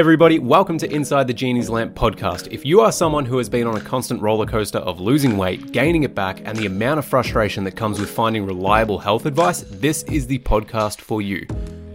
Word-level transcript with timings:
Everybody, 0.00 0.38
welcome 0.38 0.78
to 0.78 0.90
Inside 0.90 1.26
the 1.26 1.34
Genie's 1.34 1.68
Lamp 1.68 1.94
podcast. 1.94 2.50
If 2.50 2.64
you 2.64 2.80
are 2.80 2.90
someone 2.90 3.26
who 3.26 3.36
has 3.36 3.50
been 3.50 3.66
on 3.66 3.76
a 3.76 3.82
constant 3.82 4.22
roller 4.22 4.46
coaster 4.46 4.78
of 4.78 4.98
losing 4.98 5.36
weight, 5.36 5.72
gaining 5.72 6.04
it 6.04 6.14
back, 6.14 6.40
and 6.46 6.56
the 6.56 6.64
amount 6.64 7.00
of 7.00 7.04
frustration 7.04 7.64
that 7.64 7.72
comes 7.72 8.00
with 8.00 8.08
finding 8.08 8.46
reliable 8.46 8.98
health 8.98 9.26
advice, 9.26 9.60
this 9.68 10.02
is 10.04 10.26
the 10.26 10.38
podcast 10.38 11.02
for 11.02 11.20
you. 11.20 11.46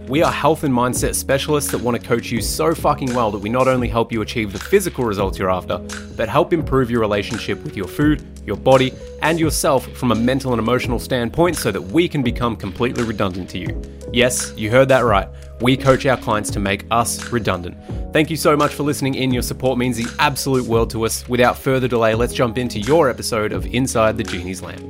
We 0.08 0.22
are 0.22 0.32
health 0.32 0.64
and 0.64 0.72
mindset 0.72 1.16
specialists 1.16 1.72
that 1.72 1.82
want 1.82 2.00
to 2.00 2.08
coach 2.08 2.30
you 2.30 2.42
so 2.42 2.76
fucking 2.76 3.12
well 3.16 3.32
that 3.32 3.40
we 3.40 3.50
not 3.50 3.68
only 3.68 3.88
help 3.88 4.12
you 4.12 4.22
achieve 4.22 4.54
the 4.54 4.60
physical 4.60 5.04
results 5.04 5.40
you're 5.40 5.50
after, 5.50 5.80
but 6.16 6.30
help 6.30 6.54
improve 6.54 6.92
your 6.92 7.02
relationship 7.02 7.64
with 7.64 7.76
your 7.76 7.88
food, 7.88 8.24
your 8.46 8.58
body, 8.58 8.94
and 9.24 9.40
yourself 9.40 9.88
from 9.94 10.12
a 10.12 10.16
mental 10.16 10.54
and 10.54 10.60
emotional 10.60 11.00
standpoint 11.00 11.56
so 11.56 11.72
that 11.72 11.82
we 11.82 12.08
can 12.08 12.22
become 12.22 12.56
completely 12.56 13.04
redundant 13.04 13.50
to 13.50 13.58
you. 13.58 13.82
Yes, 14.14 14.54
you 14.56 14.70
heard 14.70 14.90
that 14.90 15.06
right. 15.06 15.28
We 15.62 15.78
coach 15.78 16.06
our 16.06 16.18
clients 16.18 16.50
to 16.52 16.60
make 16.60 16.86
us 16.92 17.32
redundant. 17.32 17.78
Thank 18.12 18.30
you 18.30 18.36
so 18.36 18.58
much 18.58 18.74
for 18.74 18.84
listening 18.84 19.16
in. 19.16 19.32
Your 19.32 19.42
support 19.42 19.78
means 19.78 19.96
the 19.96 20.14
absolute 20.20 20.66
world 20.66 20.90
to 20.90 21.06
us. 21.06 21.28
Without 21.30 21.58
further 21.58 21.88
delay, 21.88 22.14
let's 22.14 22.34
jump 22.34 22.58
into 22.58 22.80
your 22.82 23.10
episode 23.10 23.54
of 23.54 23.66
Inside 23.68 24.18
the 24.18 24.24
Genie's 24.24 24.62
Lamp. 24.62 24.82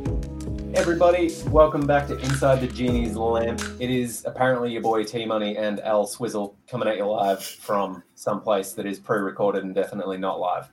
Everybody, 0.74 1.32
welcome 1.50 1.86
back 1.86 2.08
to 2.08 2.18
Inside 2.18 2.62
the 2.62 2.68
Genie's 2.68 3.16
Lamp. 3.16 3.62
It 3.80 3.92
is 3.92 4.26
apparently 4.26 4.72
your 4.72 4.82
boy 4.82 5.04
T 5.04 5.24
Money 5.24 5.56
and 5.56 5.80
Al 5.82 6.08
Swizzle 6.08 6.56
coming 6.68 6.88
at 6.88 6.98
you 6.98 7.06
live 7.06 7.44
from 7.44 8.02
someplace 8.16 8.74
that 8.74 8.88
is 8.88 9.00
pre 9.00 9.20
recorded 9.20 9.64
and 9.64 9.76
definitely 9.76 10.18
not 10.18 10.40
live. 10.40 10.72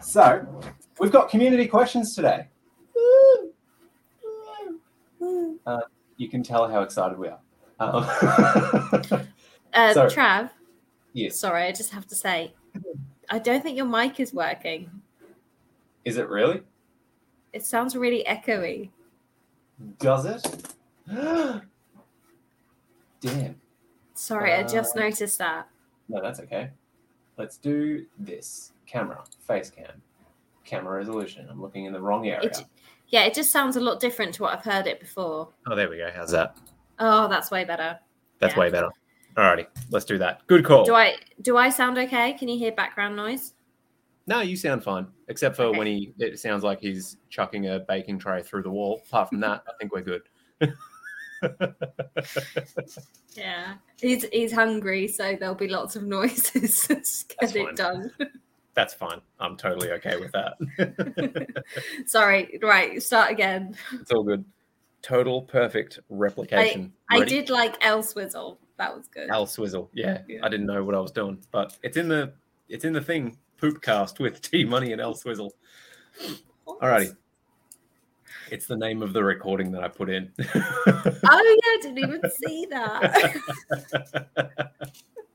So, 0.00 0.46
we've 0.98 1.12
got 1.12 1.28
community 1.28 1.66
questions 1.66 2.14
today. 2.14 2.46
Uh, 5.66 5.80
you 6.16 6.30
can 6.30 6.42
tell 6.42 6.66
how 6.66 6.80
excited 6.80 7.18
we 7.18 7.28
are. 7.28 7.40
Um, 7.80 8.04
Uh, 9.74 9.92
So- 9.94 10.06
Trav, 10.06 10.50
yes. 11.12 11.36
sorry, 11.38 11.64
I 11.64 11.72
just 11.72 11.90
have 11.92 12.06
to 12.08 12.14
say, 12.14 12.52
I 13.30 13.38
don't 13.38 13.62
think 13.62 13.76
your 13.76 13.86
mic 13.86 14.18
is 14.18 14.32
working. 14.32 14.90
Is 16.04 16.16
it 16.16 16.28
really? 16.28 16.62
It 17.52 17.64
sounds 17.64 17.94
really 17.96 18.24
echoey. 18.26 18.90
Does 19.98 20.24
it? 20.24 20.74
Damn. 23.20 23.60
Sorry, 24.14 24.52
I 24.54 24.62
just 24.64 24.96
Uh, 24.96 25.00
noticed 25.00 25.38
that. 25.38 25.68
No, 26.08 26.20
that's 26.22 26.40
okay. 26.40 26.70
Let's 27.36 27.56
do 27.58 28.06
this. 28.18 28.72
Camera, 28.86 29.22
face 29.46 29.70
cam, 29.70 30.02
camera 30.64 30.96
resolution. 30.96 31.46
I'm 31.50 31.60
looking 31.60 31.84
in 31.84 31.92
the 31.92 32.00
wrong 32.00 32.26
area. 32.26 32.48
It, 32.48 32.64
yeah, 33.08 33.24
it 33.24 33.34
just 33.34 33.50
sounds 33.50 33.76
a 33.76 33.80
lot 33.80 34.00
different 34.00 34.34
to 34.34 34.42
what 34.42 34.54
I've 34.58 34.64
heard 34.64 34.86
it 34.86 34.98
before. 34.98 35.48
Oh, 35.66 35.76
there 35.76 35.88
we 35.90 35.98
go. 35.98 36.10
How's 36.14 36.30
that? 36.30 36.56
Oh, 37.00 37.28
that's 37.28 37.50
way 37.50 37.64
better. 37.64 37.98
That's 38.38 38.54
Yeah. 38.54 38.60
way 38.60 38.70
better. 38.70 38.88
Alrighty, 39.36 39.66
let's 39.90 40.04
do 40.04 40.18
that. 40.18 40.46
Good 40.48 40.64
call. 40.64 40.84
Do 40.84 40.94
I 40.94 41.16
do 41.42 41.56
I 41.56 41.70
sound 41.70 41.96
okay? 41.98 42.32
Can 42.34 42.48
you 42.48 42.58
hear 42.58 42.72
background 42.72 43.14
noise? 43.16 43.54
No, 44.26 44.40
you 44.40 44.56
sound 44.56 44.82
fine, 44.84 45.06
except 45.28 45.56
for 45.56 45.62
Okay. 45.64 45.78
when 45.78 45.86
he. 45.86 46.12
It 46.18 46.38
sounds 46.38 46.62
like 46.64 46.80
he's 46.80 47.16
chucking 47.30 47.68
a 47.68 47.78
baking 47.80 48.18
tray 48.18 48.42
through 48.42 48.62
the 48.62 48.70
wall. 48.70 49.00
Apart 49.06 49.28
from 49.30 49.40
that, 49.40 49.62
I 49.68 49.72
think 49.78 49.92
we're 49.92 50.02
good. 50.02 50.22
Yeah, 53.34 53.74
he's 54.00 54.24
he's 54.32 54.52
hungry, 54.52 55.06
so 55.06 55.36
there'll 55.38 55.54
be 55.54 55.68
lots 55.68 55.94
of 55.94 56.02
noises. 56.02 56.86
That's 56.88 57.22
Get 57.24 57.52
fine. 57.52 57.68
it 57.68 57.76
done. 57.76 58.10
That's 58.74 58.94
fine. 58.94 59.20
I'm 59.38 59.56
totally 59.56 59.92
okay 59.92 60.16
with 60.16 60.32
that. 60.32 61.64
Sorry, 62.06 62.58
right, 62.62 63.00
start 63.02 63.30
again. 63.30 63.76
it's 63.92 64.10
all 64.10 64.24
good. 64.24 64.44
Total 65.02 65.42
perfect 65.42 66.00
replication. 66.08 66.92
I 67.10 67.20
Ready? 67.20 67.30
did 67.30 67.50
like 67.50 67.76
El 67.80 68.02
Swizzle. 68.02 68.58
That 68.78 68.94
was 68.96 69.06
good. 69.08 69.30
Al 69.30 69.46
Swizzle. 69.46 69.88
Yeah, 69.92 70.22
Yeah. 70.28 70.40
I 70.42 70.48
didn't 70.48 70.66
know 70.66 70.82
what 70.84 70.94
I 70.94 71.00
was 71.00 71.10
doing, 71.12 71.38
but 71.50 71.76
it's 71.82 71.96
in 71.96 72.08
the 72.08 72.32
it's 72.68 72.84
in 72.84 72.92
the 72.92 73.00
thing. 73.00 73.38
Poopcast 73.60 74.20
with 74.20 74.40
T 74.50 74.64
Money 74.64 74.92
and 74.92 75.00
Al 75.00 75.14
Swizzle. 75.14 75.52
Alrighty. 76.66 77.16
It's 78.50 78.66
the 78.66 78.76
name 78.76 79.02
of 79.02 79.12
the 79.12 79.22
recording 79.22 79.72
that 79.72 79.82
I 79.82 79.88
put 79.88 80.08
in. 80.08 80.30
Oh 80.38 80.44
yeah, 80.86 81.22
I 81.26 81.78
didn't 81.82 81.98
even 81.98 82.22
see 82.30 82.66
that. 82.70 83.36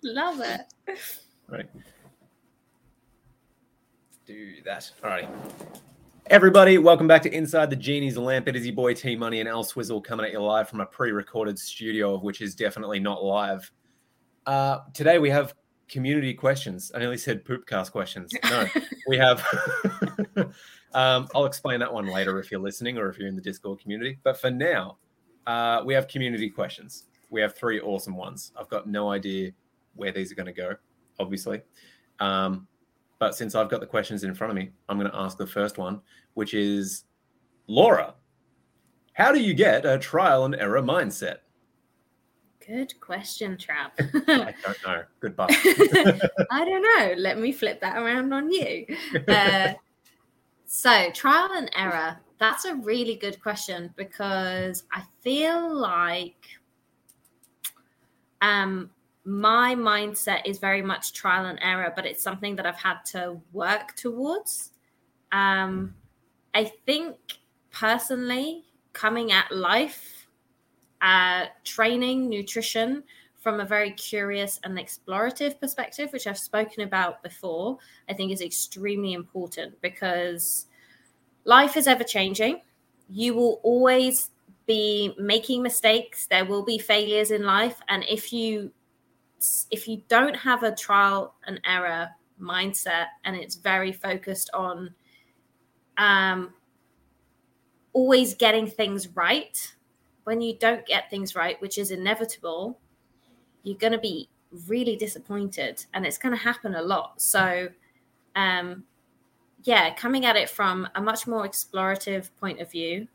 Love 0.04 0.40
it. 0.42 0.62
right. 1.50 1.70
Do 4.26 4.54
that. 4.66 4.90
Alrighty. 5.04 5.28
Everybody, 6.28 6.78
welcome 6.78 7.06
back 7.06 7.22
to 7.24 7.36
Inside 7.36 7.70
the 7.70 7.76
Genie's 7.76 8.18
Lamp. 8.18 8.48
It 8.48 8.56
is 8.56 8.66
your 8.66 8.74
boy 8.74 8.94
T 8.94 9.14
Money 9.14 9.42
and 9.42 9.50
Al 9.50 9.62
Swizzle 9.62 10.02
coming 10.02 10.26
at 10.26 10.32
you 10.32 10.40
live 10.40 10.70
from 10.70 10.80
a 10.80 10.86
pre-recorded 10.86 11.60
studio, 11.60 12.16
of 12.16 12.24
which 12.24 12.40
is 12.40 12.56
definitely 12.56 13.00
not 13.00 13.26
live. 13.26 13.70
Uh, 14.46 14.80
today 14.94 15.20
we 15.20 15.30
have 15.30 15.54
community 15.90 16.34
questions. 16.34 16.94
I 16.96 17.00
nearly 17.00 17.18
said 17.18 17.44
poopcast 17.44 17.92
questions. 17.92 18.32
No, 18.46 18.66
we 19.08 19.18
have. 19.18 19.46
um, 20.94 21.28
I'll 21.36 21.46
explain 21.46 21.82
that 21.82 21.94
one 21.94 22.08
later 22.08 22.40
if 22.40 22.50
you're 22.52 22.62
listening 22.62 22.98
or 22.98 23.10
if 23.10 23.18
you're 23.18 23.28
in 23.28 23.36
the 23.36 23.42
Discord 23.42 23.82
community. 23.82 24.18
But 24.24 24.40
for 24.40 24.50
now, 24.50 25.00
uh, 25.46 25.82
we 25.86 25.94
have 25.94 26.08
community 26.08 26.50
questions. 26.50 27.08
We 27.32 27.42
have 27.42 27.54
three 27.54 27.82
awesome 27.82 28.16
ones. 28.16 28.54
I've 28.58 28.70
got 28.70 28.88
no 28.88 29.12
idea 29.12 29.52
where 29.96 30.14
these 30.14 30.32
are 30.32 30.36
going 30.36 30.46
to 30.46 30.54
go, 30.54 30.76
obviously. 31.20 31.62
Um, 32.20 32.66
but 33.24 33.34
since 33.34 33.56
I've 33.56 33.70
got 33.70 33.80
the 33.80 33.88
questions 33.88 34.26
in 34.26 34.36
front 34.36 34.52
of 34.52 34.58
me, 34.58 34.72
I'm 34.90 35.00
going 35.00 35.10
to 35.10 35.18
ask 35.18 35.38
the 35.38 35.48
first 35.48 35.78
one, 35.78 36.02
which 36.34 36.54
is 36.54 37.06
Laura, 37.68 38.16
how 39.14 39.32
do 39.32 39.40
you 39.42 39.54
get 39.54 39.86
a 39.86 39.98
trial 39.98 40.44
and 40.44 40.54
error 40.56 40.82
mindset? 40.82 41.38
Good 42.68 43.00
question, 43.00 43.56
Trav. 43.56 43.92
I 44.28 44.54
don't 44.62 44.86
know. 44.86 45.04
Goodbye. 45.22 45.48
I 46.52 46.66
don't 46.66 46.82
know. 46.82 47.14
Let 47.16 47.40
me 47.40 47.54
flip 47.54 47.80
that 47.80 47.96
around 47.96 48.34
on 48.34 48.52
you. 48.52 48.88
Uh, 49.26 49.72
so, 50.66 51.10
trial 51.12 51.48
and 51.54 51.72
error. 51.78 52.18
That's 52.40 52.66
a 52.66 52.76
really 52.76 53.16
good 53.16 53.42
question 53.42 53.94
because 53.96 54.84
I 54.92 55.04
feel 55.22 55.74
like 55.74 56.44
um, 58.42 58.90
my 59.26 59.74
mindset 59.76 60.42
is 60.46 60.60
very 60.60 60.82
much 60.82 61.14
trial 61.14 61.46
and 61.46 61.60
error, 61.62 61.94
but 61.96 62.06
it's 62.06 62.22
something 62.22 62.56
that 62.58 62.66
I've 62.66 62.76
had 62.76 63.04
to 63.12 63.40
work 63.54 63.96
towards. 63.96 64.72
Um, 65.32 65.96
I 66.54 66.66
think 66.86 67.16
personally, 67.72 68.66
coming 68.92 69.32
at 69.32 69.52
life, 69.52 70.28
uh, 71.02 71.46
training, 71.64 72.30
nutrition 72.30 73.04
from 73.40 73.60
a 73.60 73.66
very 73.66 73.92
curious 73.92 74.60
and 74.64 74.78
explorative 74.78 75.60
perspective, 75.60 76.12
which 76.14 76.28
I've 76.28 76.38
spoken 76.38 76.84
about 76.84 77.24
before, 77.24 77.78
I 78.10 78.14
think 78.14 78.32
is 78.32 78.42
extremely 78.42 79.14
important 79.14 79.82
because 79.82 80.68
life 81.44 81.76
is 81.76 81.88
ever 81.88 82.04
changing. 82.04 82.62
You 83.10 83.34
will 83.34 83.60
always 83.64 84.30
be 84.66 85.14
making 85.20 85.62
mistakes. 85.62 86.26
There 86.28 86.46
will 86.46 86.64
be 86.64 86.78
failures 86.78 87.32
in 87.32 87.44
life, 87.44 87.82
and 87.90 88.06
if 88.08 88.32
you 88.32 88.72
if 89.72 89.88
you 89.88 90.02
don't 90.08 90.36
have 90.36 90.64
a 90.64 90.74
trial 90.74 91.36
and 91.46 91.60
error 91.66 92.10
mindset 92.42 93.08
and 93.26 93.36
it's 93.36 93.56
very 93.56 93.92
focused 93.92 94.50
on 94.54 94.94
um, 95.98 96.54
always 97.94 98.34
getting 98.34 98.68
things 98.68 99.08
right, 99.10 99.74
when 100.24 100.42
you 100.42 100.58
don't 100.58 100.86
get 100.86 101.10
things 101.10 101.36
right, 101.36 101.62
which 101.62 101.78
is 101.78 101.92
inevitable, 101.92 102.80
you're 103.64 103.78
going 103.78 103.94
to 103.94 104.00
be 104.00 104.30
really 104.68 104.96
disappointed 104.96 105.86
and 105.94 106.06
it's 106.06 106.18
going 106.18 106.36
to 106.36 106.42
happen 106.42 106.76
a 106.76 106.82
lot. 106.82 107.22
So, 107.22 107.70
um, 108.36 108.84
yeah, 109.64 109.94
coming 109.94 110.26
at 110.26 110.36
it 110.36 110.50
from 110.50 110.88
a 110.96 111.02
much 111.02 111.28
more 111.28 111.48
explorative 111.48 112.30
point 112.40 112.60
of 112.60 112.72
view 112.72 113.08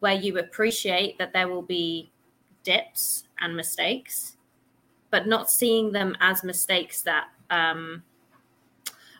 where 0.00 0.14
you 0.14 0.38
appreciate 0.38 1.18
that 1.18 1.32
there 1.32 1.48
will 1.48 1.62
be 1.62 2.10
dips 2.64 3.24
and 3.40 3.56
mistakes, 3.56 4.36
but 5.12 5.28
not 5.28 5.50
seeing 5.50 5.92
them 5.92 6.16
as 6.20 6.42
mistakes 6.42 7.02
that 7.02 7.26
um, 7.50 8.02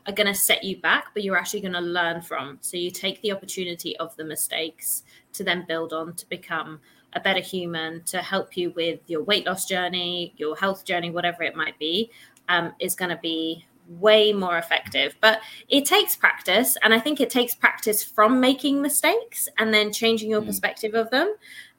are 0.06 0.12
going 0.12 0.26
to 0.26 0.34
set 0.34 0.64
you 0.64 0.80
back, 0.80 1.08
but 1.14 1.22
you're 1.22 1.36
actually 1.36 1.60
going 1.60 1.74
to 1.74 1.80
learn 1.80 2.22
from. 2.22 2.58
So 2.62 2.76
you 2.78 2.90
take 2.90 3.20
the 3.20 3.30
opportunity 3.30 3.96
of 3.98 4.16
the 4.16 4.24
mistakes 4.24 5.04
to 5.34 5.44
then 5.44 5.64
build 5.68 5.92
on 5.92 6.14
to 6.14 6.28
become 6.28 6.80
a 7.12 7.20
better 7.20 7.40
human, 7.40 8.02
to 8.04 8.18
help 8.22 8.56
you 8.56 8.70
with 8.70 9.00
your 9.06 9.22
weight 9.22 9.44
loss 9.46 9.66
journey, 9.66 10.32
your 10.38 10.56
health 10.56 10.86
journey, 10.86 11.10
whatever 11.10 11.42
it 11.42 11.54
might 11.54 11.78
be, 11.78 12.10
um, 12.48 12.72
is 12.80 12.94
going 12.94 13.10
to 13.10 13.20
be 13.22 13.66
way 14.00 14.32
more 14.32 14.56
effective. 14.56 15.14
But 15.20 15.40
it 15.68 15.84
takes 15.84 16.16
practice. 16.16 16.78
And 16.82 16.94
I 16.94 16.98
think 16.98 17.20
it 17.20 17.28
takes 17.28 17.54
practice 17.54 18.02
from 18.02 18.40
making 18.40 18.80
mistakes 18.80 19.46
and 19.58 19.74
then 19.74 19.92
changing 19.92 20.30
your 20.30 20.40
Mm. 20.40 20.46
perspective 20.46 20.94
of 20.94 21.10
them. 21.10 21.34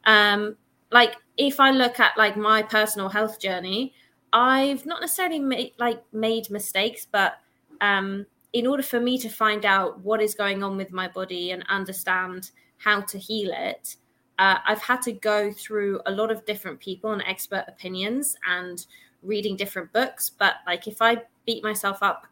Um, 0.06 0.56
like 0.92 1.16
if 1.36 1.60
I 1.60 1.72
look 1.72 2.00
at 2.00 2.16
like 2.16 2.38
my 2.38 2.62
personal 2.62 3.10
health 3.10 3.40
journey, 3.40 3.94
I've 4.34 4.86
not 4.86 5.00
necessarily 5.00 5.40
made 5.40 5.74
like 5.78 6.04
made 6.12 6.50
mistakes, 6.50 7.08
but 7.10 7.36
um, 7.82 8.26
in 8.52 8.66
order 8.66 8.84
for 8.84 9.00
me 9.00 9.18
to 9.20 9.30
find 9.30 9.66
out 9.66 10.00
what 10.00 10.22
is 10.22 10.34
going 10.34 10.64
on 10.64 10.76
with 10.76 10.92
my 10.92 11.08
body 11.08 11.52
and 11.52 11.64
understand 11.70 12.52
how 12.78 13.02
to 13.02 13.18
heal 13.18 13.52
it, 13.54 13.96
uh, 14.40 14.58
I've 14.66 14.82
had 14.82 15.04
to 15.04 15.12
go 15.12 15.52
through 15.52 16.02
a 16.08 16.12
lot 16.12 16.32
of 16.32 16.46
different 16.46 16.80
people 16.80 17.14
and 17.14 17.22
expert 17.28 17.66
opinions 17.68 18.36
and 18.50 18.86
reading 19.22 19.56
different 19.56 19.94
books. 19.94 20.32
But 20.32 20.56
like 20.66 20.88
if 20.88 21.02
I 21.02 21.22
beat 21.46 21.64
myself 21.64 22.00
up 22.02 22.26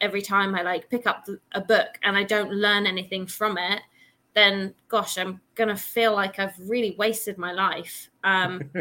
every 0.00 0.22
time 0.22 0.54
I 0.54 0.62
like 0.62 0.88
pick 0.90 1.06
up 1.06 1.26
a 1.52 1.60
book 1.60 1.98
and 2.02 2.16
I 2.16 2.22
don't 2.22 2.52
learn 2.52 2.86
anything 2.86 3.26
from 3.26 3.56
it, 3.56 3.80
then 4.34 4.74
gosh, 4.88 5.16
I'm 5.16 5.40
gonna 5.54 5.76
feel 5.76 6.14
like 6.14 6.38
I've 6.38 6.54
really 6.58 6.94
wasted 6.98 7.38
my 7.38 7.52
life. 7.52 8.10
Um, 8.22 8.70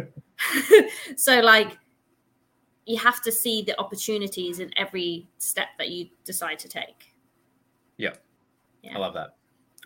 so 1.15 1.39
like 1.39 1.77
you 2.85 2.97
have 2.97 3.21
to 3.21 3.31
see 3.31 3.61
the 3.61 3.79
opportunities 3.79 4.59
in 4.59 4.71
every 4.77 5.27
step 5.37 5.69
that 5.77 5.89
you 5.89 6.07
decide 6.23 6.59
to 6.59 6.69
take. 6.69 7.13
Yeah. 7.97 8.13
yeah. 8.83 8.95
I 8.95 8.99
love 8.99 9.13
that. 9.15 9.35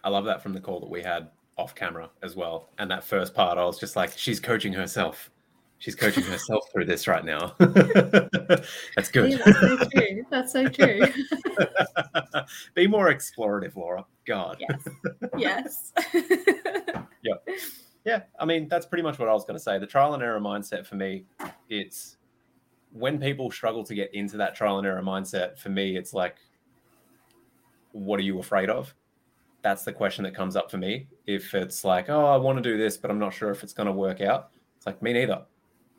I 0.04 0.10
love 0.10 0.26
that 0.26 0.42
from 0.42 0.54
the 0.54 0.60
call 0.60 0.80
that 0.82 0.90
we 0.90 1.02
had 1.02 1.30
off 1.58 1.76
camera 1.76 2.10
as 2.24 2.36
well. 2.36 2.70
And 2.78 2.90
that 2.92 3.04
first 3.04 3.34
part, 3.34 3.58
I 3.58 3.66
was 3.66 3.80
just 3.80 3.96
like, 3.96 4.18
she's 4.18 4.40
coaching 4.40 4.74
herself. 4.74 5.30
She's 5.78 5.96
coaching 5.96 6.24
herself 6.26 6.66
through 6.74 6.86
this 6.86 7.08
right 7.08 7.24
now. 7.24 7.56
that's 7.60 9.10
good. 9.12 9.32
Yeah, 9.32 9.38
that's 9.46 9.62
so 9.62 9.78
true. 9.88 10.26
That's 10.30 10.52
so 10.52 10.68
true. 10.68 11.02
Be 12.74 12.86
more 12.86 13.10
explorative, 13.14 13.78
Laura. 13.78 14.06
God. 14.26 14.58
Yes. 14.60 14.88
Yes. 15.38 15.94
yeah. 17.24 17.34
Yeah. 18.04 18.22
I 18.40 18.46
mean, 18.46 18.68
that's 18.68 18.86
pretty 18.86 19.04
much 19.04 19.20
what 19.20 19.30
I 19.30 19.34
was 19.34 19.46
going 19.46 19.58
to 19.58 19.64
say. 19.64 19.80
The 19.80 19.88
trial 19.88 20.14
and 20.14 20.22
error 20.22 20.42
mindset 20.42 20.86
for 20.86 20.96
me, 20.96 21.24
it's 21.70 22.18
when 22.92 23.20
people 23.20 23.52
struggle 23.52 23.84
to 23.84 23.96
get 23.96 24.14
into 24.14 24.38
that 24.38 24.56
trial 24.56 24.78
and 24.78 24.88
error 24.88 25.02
mindset, 25.02 25.58
for 25.58 25.70
me, 25.70 25.96
it's 25.96 26.14
like, 26.14 26.38
what 27.92 28.20
are 28.20 28.24
you 28.24 28.40
afraid 28.40 28.70
of? 28.70 28.94
That's 29.62 29.84
the 29.84 29.94
question 29.94 30.24
that 30.24 30.36
comes 30.36 30.56
up 30.56 30.72
for 30.72 30.78
me. 30.78 31.08
If 31.28 31.54
it's 31.54 31.84
like, 31.84 32.10
oh, 32.10 32.26
I 32.26 32.38
want 32.38 32.58
to 32.58 32.64
do 32.64 32.78
this, 32.78 32.98
but 32.98 33.12
I'm 33.12 33.20
not 33.20 33.34
sure 33.34 33.52
if 33.52 33.64
it's 33.64 33.74
going 33.74 33.88
to 33.88 33.94
work 33.94 34.22
out, 34.22 34.50
it's 34.78 34.86
like, 34.86 35.02
me 35.02 35.14
neither. 35.14 35.44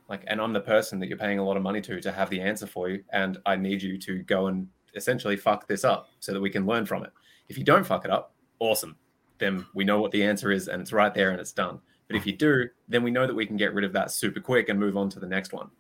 Like, 0.08 0.25
and 0.26 0.40
I'm 0.40 0.52
the 0.52 0.60
person 0.60 0.98
that 0.98 1.08
you're 1.08 1.19
paying 1.19 1.38
a 1.38 1.44
lot 1.44 1.56
of 1.56 1.62
money 1.62 1.81
to 1.82 2.00
to 2.00 2.10
have 2.10 2.31
the 2.31 2.40
answer 2.40 2.66
for 2.66 2.88
you. 2.88 3.04
And 3.12 3.38
I 3.46 3.54
need 3.54 3.81
you 3.81 3.96
to 3.98 4.22
go 4.25 4.48
and 4.48 4.66
essentially 4.96 5.37
fuck 5.37 5.69
this 5.69 5.84
up 5.84 6.08
so 6.19 6.32
that 6.32 6.40
we 6.40 6.50
can 6.50 6.66
learn 6.66 6.84
from 6.84 7.04
it. 7.04 7.12
If 7.48 7.56
you 7.56 7.64
don't 7.64 7.87
fuck 7.87 8.04
it 8.04 8.10
up, 8.10 8.34
awesome. 8.58 8.96
Then 9.38 9.64
we 9.72 9.84
know 9.84 10.00
what 10.00 10.10
the 10.10 10.25
answer 10.25 10.50
is 10.50 10.66
and 10.69 10.82
it's 10.82 10.92
right 10.92 11.14
there 11.14 11.31
and 11.31 11.40
it's 11.40 11.52
done. 11.52 11.81
But 12.08 12.16
if 12.16 12.26
you 12.26 12.32
do, 12.37 12.69
then 12.88 13.04
we 13.04 13.12
know 13.12 13.26
that 13.26 13.34
we 13.34 13.46
can 13.46 13.56
get 13.56 13.72
rid 13.72 13.84
of 13.84 13.92
that 13.92 14.10
super 14.10 14.40
quick 14.40 14.69
and 14.69 14.81
move 14.81 14.96
on 14.96 15.08
to 15.10 15.20
the 15.20 15.28
next 15.28 15.52
one. 15.52 15.70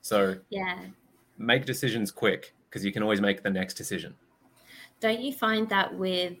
So 0.00 0.36
yeah, 0.50 0.78
make 1.38 1.64
decisions 1.64 2.10
quick 2.10 2.54
because 2.68 2.84
you 2.84 2.92
can 2.92 3.02
always 3.02 3.20
make 3.20 3.42
the 3.42 3.50
next 3.50 3.74
decision. 3.74 4.14
Don't 5.00 5.20
you 5.20 5.32
find 5.32 5.68
that 5.68 5.94
with 5.94 6.34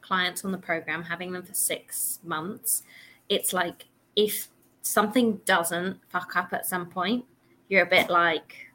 clients 0.00 0.44
on 0.44 0.52
the 0.52 0.58
program, 0.58 1.02
having 1.02 1.32
them 1.32 1.42
for 1.42 1.54
six 1.54 2.18
months, 2.24 2.82
it's 3.28 3.52
like 3.52 3.86
if 4.16 4.48
something 4.82 5.40
doesn't 5.44 5.98
fuck 6.08 6.36
up 6.36 6.52
at 6.52 6.66
some 6.66 6.86
point, 6.86 7.24
you're 7.68 7.84
a 7.84 7.88
bit 7.88 8.10
like, 8.10 8.72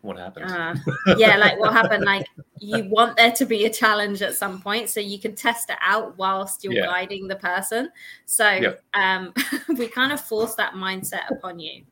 what 0.00 0.18
happened? 0.18 0.50
Uh, 0.50 0.74
yeah, 1.16 1.36
like 1.36 1.58
what 1.60 1.72
happened? 1.72 2.04
Like 2.04 2.26
you 2.58 2.88
want 2.88 3.16
there 3.16 3.30
to 3.30 3.46
be 3.46 3.66
a 3.66 3.70
challenge 3.70 4.20
at 4.22 4.34
some 4.34 4.60
point, 4.60 4.90
so 4.90 4.98
you 4.98 5.18
can 5.18 5.36
test 5.36 5.70
it 5.70 5.76
out 5.80 6.18
whilst 6.18 6.64
you're 6.64 6.72
yeah. 6.72 6.86
guiding 6.86 7.28
the 7.28 7.36
person. 7.36 7.90
So 8.26 8.50
yeah. 8.50 8.72
um, 8.94 9.32
we 9.76 9.86
kind 9.86 10.12
of 10.12 10.20
force 10.20 10.56
that 10.56 10.74
mindset 10.74 11.30
upon 11.30 11.60
you. 11.60 11.84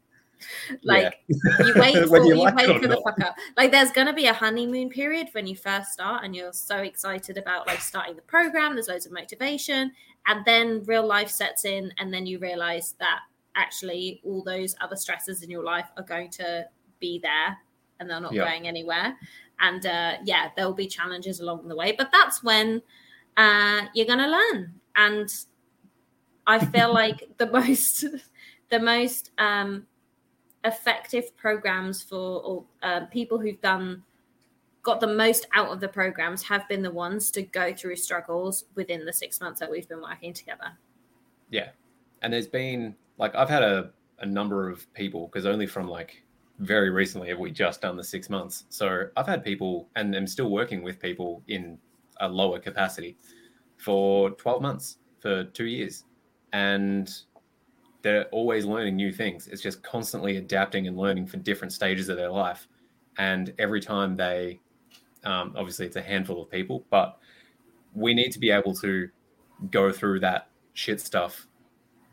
Like 0.83 1.15
yeah. 1.29 1.67
you 1.67 1.73
wait 1.77 1.95
for 2.09 2.19
you, 2.19 2.35
you 2.35 2.35
like 2.37 2.57
wait 2.57 2.81
for 2.81 2.89
the 2.89 3.01
fuck 3.05 3.21
up. 3.21 3.37
Like 3.57 3.71
there's 3.71 3.91
gonna 3.91 4.13
be 4.13 4.27
a 4.27 4.33
honeymoon 4.33 4.89
period 4.89 5.29
when 5.33 5.47
you 5.47 5.57
first 5.57 5.93
start 5.93 6.25
and 6.25 6.35
you're 6.35 6.53
so 6.53 6.79
excited 6.79 7.37
about 7.37 7.67
like 7.67 7.81
starting 7.81 8.17
the 8.17 8.23
program, 8.23 8.75
there's 8.75 8.89
loads 8.89 9.07
of 9.07 9.13
motivation, 9.13 9.93
and 10.27 10.45
then 10.45 10.83
real 10.85 11.07
life 11.07 11.29
sets 11.29 11.65
in, 11.65 11.93
and 11.99 12.13
then 12.13 12.27
you 12.27 12.39
realize 12.39 12.95
that 13.01 13.21
actually 13.57 14.21
all 14.25 14.43
those 14.43 14.75
other 14.81 14.97
stresses 14.97 15.43
in 15.43 15.51
your 15.51 15.65
life 15.65 15.89
are 15.97 16.05
going 16.05 16.31
to 16.31 16.67
be 17.01 17.19
there 17.19 17.57
and 17.99 18.09
they're 18.09 18.21
not 18.21 18.35
going 18.35 18.67
anywhere. 18.67 19.17
And 19.61 19.85
uh, 19.85 20.15
yeah, 20.25 20.49
there 20.57 20.67
will 20.67 20.75
be 20.75 20.87
challenges 20.87 21.41
along 21.41 21.69
the 21.69 21.77
way, 21.77 21.93
but 21.93 22.11
that's 22.13 22.43
when 22.43 22.83
uh, 23.37 23.83
you're 23.95 24.07
going 24.07 24.19
to 24.19 24.29
learn. 24.29 24.75
And 24.97 25.29
I 26.47 26.65
feel 26.65 26.93
like 26.95 27.29
the 27.37 27.47
most, 27.47 28.07
the 28.71 28.81
most 28.81 29.31
um, 29.39 29.87
effective 30.65 31.37
programs 31.37 32.03
for 32.03 32.43
or, 32.43 32.65
uh, 32.83 33.07
people 33.07 33.39
who've 33.39 33.61
done 33.61 34.03
got 34.83 35.01
the 35.01 35.07
most 35.07 35.47
out 35.55 35.69
of 35.69 35.81
the 35.81 35.89
programs 35.89 36.43
have 36.43 36.67
been 36.69 36.83
the 36.83 36.91
ones 36.91 37.31
to 37.31 37.43
go 37.43 37.73
through 37.75 37.97
struggles 37.97 38.65
within 38.75 39.05
the 39.05 39.13
six 39.13 39.41
months 39.41 39.61
that 39.61 39.71
we've 39.71 39.89
been 39.89 40.01
working 40.01 40.33
together. 40.33 40.73
Yeah. 41.51 41.69
And 42.23 42.33
there's 42.33 42.47
been 42.47 42.95
like 43.19 43.35
I've 43.35 43.51
had 43.51 43.63
a, 43.63 43.91
a 44.21 44.27
number 44.27 44.69
of 44.69 44.93
people 44.95 45.27
because 45.27 45.47
only 45.47 45.67
from 45.67 45.89
like 45.89 46.23
very 46.59 46.91
recently 46.91 47.29
have 47.29 47.39
we 47.39 47.51
just 47.51 47.81
done 47.83 47.97
the 47.97 48.05
six 48.05 48.29
months. 48.29 48.65
So 48.69 49.09
I've 49.17 49.27
had 49.27 49.45
people 49.45 49.89
and 49.97 50.15
I'm 50.15 50.27
still 50.27 50.51
working 50.51 50.83
with 50.83 51.01
people 51.01 51.43
in 51.49 51.79
a 52.21 52.29
lower 52.29 52.59
capacity 52.59 53.17
for 53.79 54.31
12 54.33 54.61
months, 54.63 54.99
for 55.21 55.45
two 55.45 55.65
years. 55.65 56.05
And 56.53 57.11
they're 58.03 58.27
always 58.27 58.65
learning 58.65 58.97
new 58.97 59.13
things. 59.13 59.47
It's 59.47 59.63
just 59.63 59.83
constantly 59.83 60.37
adapting 60.37 60.87
and 60.87 60.97
learning 60.97 61.27
for 61.27 61.37
different 61.37 61.73
stages 61.73 62.09
of 62.09 62.17
their 62.17 62.31
life. 62.31 62.67
And 63.19 63.53
every 63.59 63.81
time 63.81 64.17
they, 64.17 64.61
um, 65.25 65.55
obviously, 65.57 65.87
it's 65.87 65.97
a 65.97 66.03
handful 66.03 66.43
of 66.43 66.51
people, 66.51 66.85
but 66.91 67.19
we 67.95 68.15
need 68.15 68.31
to 68.33 68.39
be 68.39 68.51
able 68.51 68.75
to 68.77 69.09
go 69.71 69.93
through 69.93 70.21
that 70.21 70.49
shit 70.73 71.01
stuff 71.01 71.47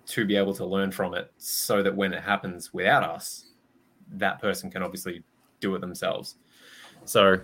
to 0.08 0.26
be 0.26 0.36
able 0.36 0.54
to 0.54 0.66
learn 0.66 0.92
from 0.92 1.14
it 1.14 1.32
so 1.38 1.84
that 1.84 1.96
when 1.96 2.14
it 2.14 2.24
happens 2.24 2.74
without 2.74 3.04
us, 3.04 3.52
that 4.12 4.40
person 4.40 4.72
can 4.72 4.82
obviously 4.82 5.24
do 5.60 5.76
it 5.76 5.80
themselves. 5.80 6.36
So, 7.06 7.38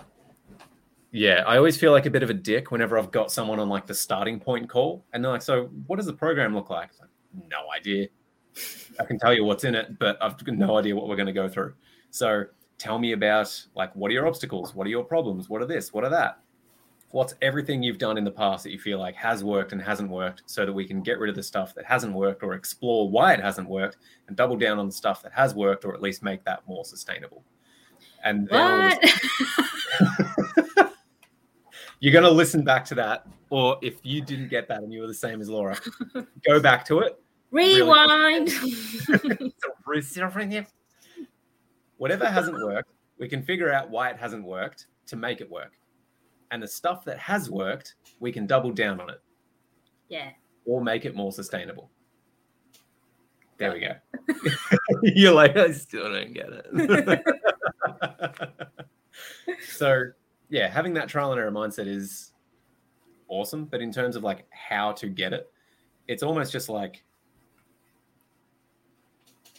yeah, 1.12 1.44
I 1.46 1.58
always 1.58 1.78
feel 1.78 1.92
like 1.92 2.06
a 2.06 2.10
bit 2.10 2.24
of 2.24 2.30
a 2.30 2.34
dick 2.34 2.72
whenever 2.72 2.98
I've 2.98 3.12
got 3.12 3.32
someone 3.32 3.60
on 3.60 3.70
like 3.70 3.86
the 3.86 3.94
starting 3.94 4.40
point 4.40 4.70
call 4.70 5.06
and 5.14 5.24
they're 5.24 5.32
like, 5.32 5.42
So, 5.42 5.66
what 5.88 5.98
does 5.98 6.06
the 6.06 6.14
program 6.14 6.56
look 6.56 6.70
like? 6.70 6.90
like 7.00 7.10
no 7.50 7.70
idea. 7.76 8.08
I 9.00 9.06
can 9.06 9.18
tell 9.18 9.34
you 9.34 9.44
what's 9.44 9.64
in 9.64 9.76
it, 9.76 9.98
but 10.00 10.18
I've 10.22 10.44
got 10.44 10.56
no 10.56 10.78
idea 10.78 10.96
what 10.96 11.08
we're 11.08 11.16
going 11.16 11.28
to 11.28 11.34
go 11.34 11.48
through. 11.48 11.74
So, 12.12 12.46
tell 12.78 13.00
me 13.00 13.14
about 13.14 13.66
like 13.76 13.96
what 13.96 14.10
are 14.10 14.14
your 14.14 14.28
obstacles? 14.28 14.76
What 14.76 14.88
are 14.88 14.90
your 14.90 15.04
problems? 15.04 15.50
What 15.50 15.62
are 15.62 15.66
this? 15.66 15.94
What 15.94 16.04
are 16.04 16.10
that? 16.10 16.44
what's 17.14 17.36
everything 17.44 17.84
you've 17.84 18.00
done 18.00 18.18
in 18.18 18.24
the 18.24 18.32
past 18.32 18.64
that 18.64 18.72
you 18.72 18.80
feel 18.80 18.98
like 18.98 19.14
has 19.16 19.44
worked 19.44 19.72
and 19.72 19.80
hasn't 19.80 20.10
worked 20.10 20.42
so 20.48 20.66
that 20.66 20.74
we 20.74 20.84
can 20.84 21.00
get 21.04 21.20
rid 21.20 21.30
of 21.30 21.36
the 21.36 21.44
stuff 21.44 21.76
that 21.76 21.86
hasn't 21.86 22.12
worked 22.12 22.42
or 22.42 22.56
explore 22.56 23.08
why 23.08 23.32
it 23.34 23.40
hasn't 23.40 23.70
worked 23.70 23.98
and 24.28 24.36
double 24.36 24.58
down 24.58 24.80
on 24.80 24.88
the 24.88 24.92
stuff 24.92 25.22
that 25.22 25.32
has 25.32 25.54
worked 25.54 25.86
or 25.86 25.94
at 25.94 26.02
least 26.02 26.24
make 26.24 26.44
that 26.44 26.68
more 26.68 26.84
sustainable 26.84 27.44
and 28.24 28.50
what? 28.50 29.00
you're 32.00 32.12
going 32.12 32.24
to 32.24 32.32
listen 32.32 32.64
back 32.64 32.84
to 32.84 32.96
that 32.96 33.28
or 33.52 33.78
if 33.84 33.98
you 34.02 34.20
didn't 34.20 34.48
get 34.48 34.68
that 34.68 34.82
and 34.82 34.92
you 34.92 35.00
were 35.00 35.08
the 35.08 35.14
same 35.14 35.40
as 35.40 35.48
laura 35.48 35.78
go 36.48 36.60
back 36.60 36.84
to 36.84 36.98
it 37.00 37.23
rewind 37.54 38.52
really 39.08 39.54
whatever 41.98 42.26
hasn't 42.26 42.58
worked 42.66 42.90
we 43.20 43.28
can 43.30 43.42
figure 43.44 43.72
out 43.72 43.90
why 43.90 44.10
it 44.10 44.18
hasn't 44.18 44.44
worked 44.44 44.88
to 45.06 45.16
make 45.16 45.40
it 45.40 45.50
work 45.50 45.74
and 46.54 46.62
the 46.62 46.68
stuff 46.68 47.04
that 47.06 47.18
has 47.18 47.50
worked, 47.50 47.96
we 48.20 48.32
can 48.32 48.46
double 48.46 48.72
down 48.72 49.02
on 49.02 49.10
it. 49.10 49.20
Yeah. 50.08 50.30
Or 50.66 50.84
make 50.84 51.04
it 51.04 51.16
more 51.16 51.32
sustainable. 51.32 51.90
There 53.58 53.74
we 53.74 53.80
go. 53.80 53.96
You're 55.02 55.34
like, 55.34 55.58
I 55.58 55.72
still 55.72 56.14
don't 56.14 56.32
get 56.32 56.50
it. 56.52 57.22
so, 59.68 60.04
yeah, 60.50 60.68
having 60.68 60.94
that 60.94 61.10
trial 61.10 61.32
and 61.32 61.42
error 61.42 61.50
mindset 61.50 61.88
is 61.88 62.34
awesome. 63.30 63.66
But 63.66 63.82
in 63.82 63.92
terms 63.92 64.16
of 64.16 64.22
like 64.22 64.46
how 64.52 64.92
to 64.92 65.10
get 65.10 65.34
it, 65.34 65.52
it's 66.08 66.22
almost 66.22 66.52
just 66.52 66.70
like, 66.70 67.04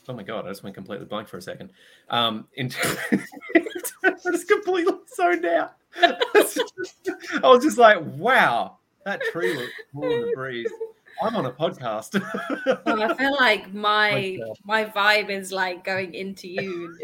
oh 0.09 0.13
my 0.13 0.23
god, 0.23 0.47
I 0.47 0.51
just 0.51 0.63
went 0.63 0.75
completely 0.75 1.07
blank 1.07 1.29
for 1.29 1.39
a 1.39 1.43
second. 1.43 1.71
Um, 2.11 2.47
in 2.55 2.71
I 4.05 4.11
just 4.33 4.49
completely 4.49 4.93
zoned 5.15 5.45
out. 5.47 5.75
I 6.01 6.17
was 7.43 7.63
just 7.63 7.79
like, 7.79 7.99
wow, 8.17 8.79
that 9.05 9.21
tree 9.33 9.57
looks 9.57 9.73
cool 9.93 10.05
in 10.05 10.21
the 10.23 10.33
breeze. 10.35 10.71
I'm 11.23 11.37
on 11.37 11.47
a 11.47 11.51
podcast. 11.51 12.21
well, 12.85 13.03
I 13.03 13.15
feel 13.15 13.37
like 13.39 13.73
my 13.75 14.39
my 14.65 14.85
vibe 14.85 15.31
is 15.31 15.53
like 15.53 15.85
going 15.85 16.15
into 16.15 16.49
you. 16.49 16.99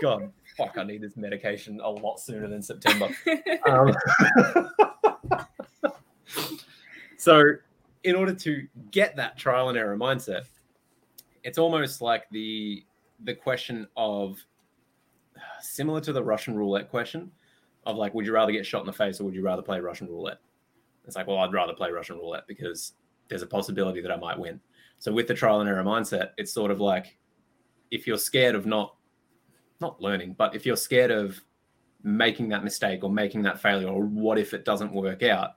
God, 0.00 0.32
fuck! 0.56 0.76
I 0.76 0.84
need 0.84 1.02
this 1.02 1.16
medication 1.16 1.80
a 1.82 1.88
lot 1.88 2.18
sooner 2.20 2.48
than 2.48 2.62
September. 2.62 3.08
Um, 3.68 3.94
so, 7.16 7.42
in 8.02 8.16
order 8.16 8.34
to 8.34 8.66
get 8.90 9.14
that 9.16 9.38
trial 9.38 9.68
and 9.68 9.78
error 9.78 9.96
mindset, 9.96 10.46
it's 11.44 11.58
almost 11.58 12.00
like 12.00 12.24
the 12.30 12.84
the 13.24 13.34
question 13.34 13.86
of 13.96 14.38
similar 15.60 16.00
to 16.00 16.12
the 16.12 16.22
Russian 16.22 16.56
roulette 16.56 16.90
question 16.90 17.30
of 17.84 17.96
like, 17.96 18.14
would 18.14 18.26
you 18.26 18.32
rather 18.32 18.52
get 18.52 18.66
shot 18.66 18.80
in 18.80 18.86
the 18.86 18.92
face 18.92 19.20
or 19.20 19.24
would 19.24 19.34
you 19.34 19.42
rather 19.42 19.62
play 19.62 19.80
Russian 19.80 20.08
roulette? 20.08 20.38
It's 21.04 21.16
like, 21.16 21.26
well, 21.26 21.38
I'd 21.38 21.52
rather 21.52 21.72
play 21.72 21.90
Russian 21.90 22.16
roulette 22.16 22.46
because 22.46 22.92
there's 23.28 23.42
a 23.42 23.46
possibility 23.46 24.00
that 24.00 24.12
I 24.12 24.16
might 24.16 24.38
win. 24.38 24.60
So 24.98 25.12
with 25.12 25.26
the 25.26 25.34
trial 25.34 25.60
and 25.60 25.68
error 25.68 25.82
mindset, 25.82 26.30
it's 26.36 26.52
sort 26.52 26.70
of 26.70 26.80
like 26.80 27.18
if 27.90 28.06
you're 28.06 28.18
scared 28.18 28.54
of 28.54 28.66
not 28.66 28.96
not 29.80 30.00
learning, 30.00 30.34
but 30.38 30.54
if 30.54 30.64
you're 30.64 30.76
scared 30.76 31.10
of 31.10 31.40
making 32.04 32.48
that 32.48 32.62
mistake 32.62 33.02
or 33.02 33.10
making 33.10 33.42
that 33.42 33.60
failure 33.60 33.88
or 33.88 34.04
what 34.04 34.38
if 34.38 34.54
it 34.54 34.64
doesn't 34.64 34.92
work 34.92 35.22
out, 35.22 35.56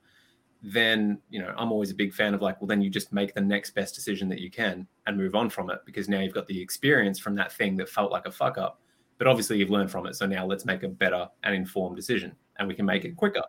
then 0.67 1.19
you 1.29 1.39
know 1.39 1.53
I'm 1.55 1.71
always 1.71 1.91
a 1.91 1.95
big 1.95 2.11
fan 2.11 2.33
of 2.33 2.41
like, 2.41 2.59
well, 2.59 2.67
then 2.67 2.81
you 2.81 2.89
just 2.89 3.13
make 3.13 3.35
the 3.35 3.41
next 3.41 3.75
best 3.75 3.93
decision 3.93 4.27
that 4.29 4.39
you 4.39 4.49
can 4.49 4.87
and 5.05 5.15
move 5.15 5.35
on 5.35 5.49
from 5.49 5.69
it 5.69 5.79
because 5.85 6.09
now 6.09 6.21
you've 6.21 6.33
got 6.33 6.47
the 6.47 6.59
experience 6.59 7.19
from 7.19 7.35
that 7.35 7.53
thing 7.53 7.77
that 7.77 7.87
felt 7.87 8.11
like 8.11 8.25
a 8.25 8.31
fuck 8.31 8.57
up, 8.57 8.81
but 9.19 9.27
obviously 9.27 9.59
you've 9.59 9.69
learned 9.69 9.91
from 9.91 10.07
it. 10.07 10.15
So 10.15 10.25
now 10.25 10.45
let's 10.45 10.65
make 10.65 10.81
a 10.81 10.87
better 10.87 11.29
and 11.43 11.53
informed 11.53 11.95
decision, 11.95 12.35
and 12.57 12.67
we 12.67 12.73
can 12.73 12.85
make 12.85 13.05
it 13.05 13.15
quicker. 13.15 13.43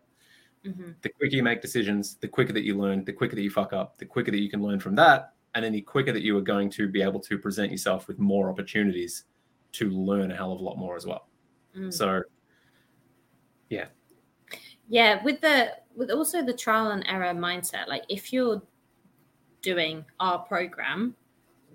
Mm-hmm. 0.66 0.90
The 1.00 1.08
quicker 1.08 1.36
you 1.36 1.42
make 1.42 1.62
decisions, 1.62 2.16
the 2.16 2.28
quicker 2.28 2.52
that 2.52 2.64
you 2.64 2.76
learn, 2.76 3.04
the 3.04 3.12
quicker 3.12 3.36
that 3.36 3.42
you 3.42 3.50
fuck 3.50 3.72
up, 3.72 3.96
the 3.96 4.04
quicker 4.04 4.30
that 4.30 4.40
you 4.40 4.50
can 4.50 4.62
learn 4.62 4.78
from 4.78 4.94
that, 4.96 5.32
and 5.54 5.64
then 5.64 5.72
the 5.72 5.80
quicker 5.80 6.12
that 6.12 6.22
you 6.22 6.36
are 6.36 6.42
going 6.42 6.68
to 6.70 6.86
be 6.86 7.00
able 7.00 7.20
to 7.20 7.38
present 7.38 7.70
yourself 7.70 8.08
with 8.08 8.18
more 8.18 8.50
opportunities 8.50 9.24
to 9.72 9.90
learn 9.90 10.30
a 10.30 10.36
hell 10.36 10.52
of 10.52 10.60
a 10.60 10.62
lot 10.62 10.76
more 10.76 10.96
as 10.96 11.06
well. 11.06 11.28
Mm. 11.74 11.92
So, 11.92 12.22
yeah, 13.70 13.86
yeah, 14.88 15.22
with 15.22 15.40
the 15.40 15.72
with 15.94 16.10
also 16.10 16.44
the 16.44 16.52
trial 16.52 16.90
and 16.90 17.04
error 17.08 17.34
mindset, 17.34 17.88
like 17.88 18.04
if 18.08 18.32
you're 18.32 18.62
doing 19.62 20.04
our 20.20 20.38
program 20.40 21.14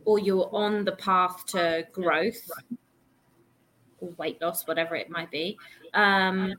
or 0.06 0.20
you're 0.20 0.50
on 0.54 0.86
the 0.86 0.94
path 0.94 1.46
to 1.48 1.86
growth 1.92 2.50
or 4.00 4.10
weight 4.18 4.42
loss, 4.42 4.68
whatever 4.68 4.96
it 4.96 5.10
might 5.10 5.30
be, 5.32 5.58
um, 5.94 6.54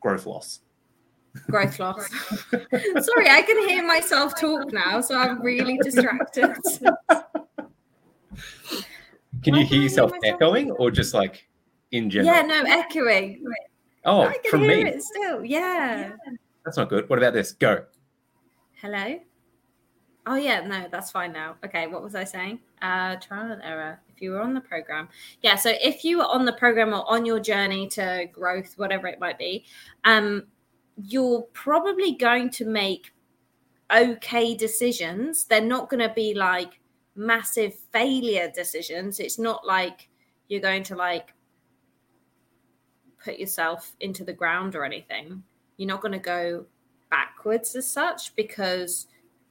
growth 0.00 0.26
loss. 0.26 0.60
Growth 1.50 1.80
loss. 1.80 2.08
Sorry, 2.50 3.28
I 3.28 3.42
can 3.42 3.68
hear 3.68 3.84
myself 3.84 4.38
talk 4.38 4.72
now, 4.72 5.00
so 5.00 5.18
I'm 5.18 5.42
really 5.42 5.78
distracted. 5.82 6.54
Can 9.42 9.54
you 9.54 9.66
hear 9.66 9.82
yourself 9.82 10.12
echoing 10.24 10.70
or 10.72 10.90
just 10.90 11.12
like 11.12 11.46
in 11.90 12.08
general? 12.08 12.34
Yeah, 12.34 12.42
no, 12.42 12.62
echoing. 12.66 13.44
Oh, 14.04 14.22
I 14.22 14.38
can 14.38 14.50
from 14.50 14.60
hear 14.60 14.84
me. 14.84 14.90
it 14.90 15.02
still. 15.02 15.44
Yeah. 15.44 16.12
That's 16.64 16.76
not 16.76 16.88
good. 16.88 17.08
What 17.08 17.18
about 17.18 17.32
this? 17.32 17.52
Go. 17.52 17.84
Hello. 18.80 19.18
Oh 20.26 20.36
yeah, 20.36 20.66
no, 20.66 20.86
that's 20.90 21.10
fine 21.10 21.32
now. 21.32 21.56
Okay, 21.64 21.86
what 21.86 22.02
was 22.02 22.14
I 22.14 22.24
saying? 22.24 22.60
Uh, 22.80 23.16
trial 23.16 23.52
and 23.52 23.62
error. 23.62 24.00
If 24.08 24.22
you 24.22 24.30
were 24.30 24.40
on 24.40 24.54
the 24.54 24.60
program, 24.60 25.08
yeah. 25.42 25.54
So 25.54 25.72
if 25.82 26.02
you 26.02 26.18
were 26.18 26.26
on 26.26 26.46
the 26.46 26.52
program 26.52 26.94
or 26.94 27.04
on 27.10 27.26
your 27.26 27.40
journey 27.40 27.88
to 27.88 28.26
growth, 28.32 28.72
whatever 28.76 29.06
it 29.06 29.20
might 29.20 29.38
be, 29.38 29.66
um, 30.04 30.44
you're 30.96 31.42
probably 31.52 32.14
going 32.14 32.48
to 32.50 32.64
make 32.64 33.12
okay 33.94 34.54
decisions. 34.54 35.44
They're 35.44 35.60
not 35.60 35.90
going 35.90 36.06
to 36.08 36.14
be 36.14 36.32
like 36.32 36.80
massive 37.14 37.74
failure 37.92 38.50
decisions. 38.54 39.20
It's 39.20 39.38
not 39.38 39.66
like 39.66 40.08
you're 40.48 40.62
going 40.62 40.84
to 40.84 40.96
like 40.96 41.33
put 43.24 43.38
yourself 43.38 43.94
into 44.00 44.24
the 44.24 44.32
ground 44.32 44.74
or 44.74 44.84
anything. 44.84 45.42
You're 45.76 45.88
not 45.88 46.02
going 46.02 46.12
to 46.12 46.18
go 46.18 46.66
backwards 47.10 47.74
as 47.74 47.90
such 47.90 48.34
because 48.36 49.06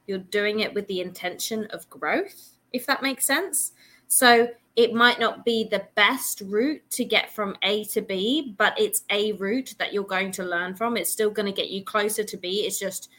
you're 0.06 0.18
doing 0.18 0.60
it 0.60 0.72
with 0.72 0.86
the 0.86 1.00
intention 1.00 1.66
of 1.70 1.88
growth, 1.90 2.56
if 2.72 2.86
that 2.86 3.02
makes 3.02 3.26
sense. 3.26 3.72
So 4.06 4.48
it 4.76 4.92
might 4.92 5.20
not 5.20 5.44
be 5.44 5.68
the 5.70 5.86
best 5.94 6.42
route 6.44 6.82
to 6.90 7.04
get 7.04 7.34
from 7.34 7.56
A 7.62 7.84
to 7.86 8.02
B, 8.02 8.54
but 8.58 8.78
it's 8.78 9.04
a 9.10 9.32
route 9.32 9.74
that 9.78 9.92
you're 9.92 10.04
going 10.04 10.32
to 10.32 10.44
learn 10.44 10.74
from. 10.74 10.96
It's 10.96 11.10
still 11.10 11.30
going 11.30 11.46
to 11.46 11.52
get 11.52 11.70
you 11.70 11.84
closer 11.84 12.24
to 12.24 12.36
B. 12.36 12.64
It's 12.66 12.78
just 12.78 13.10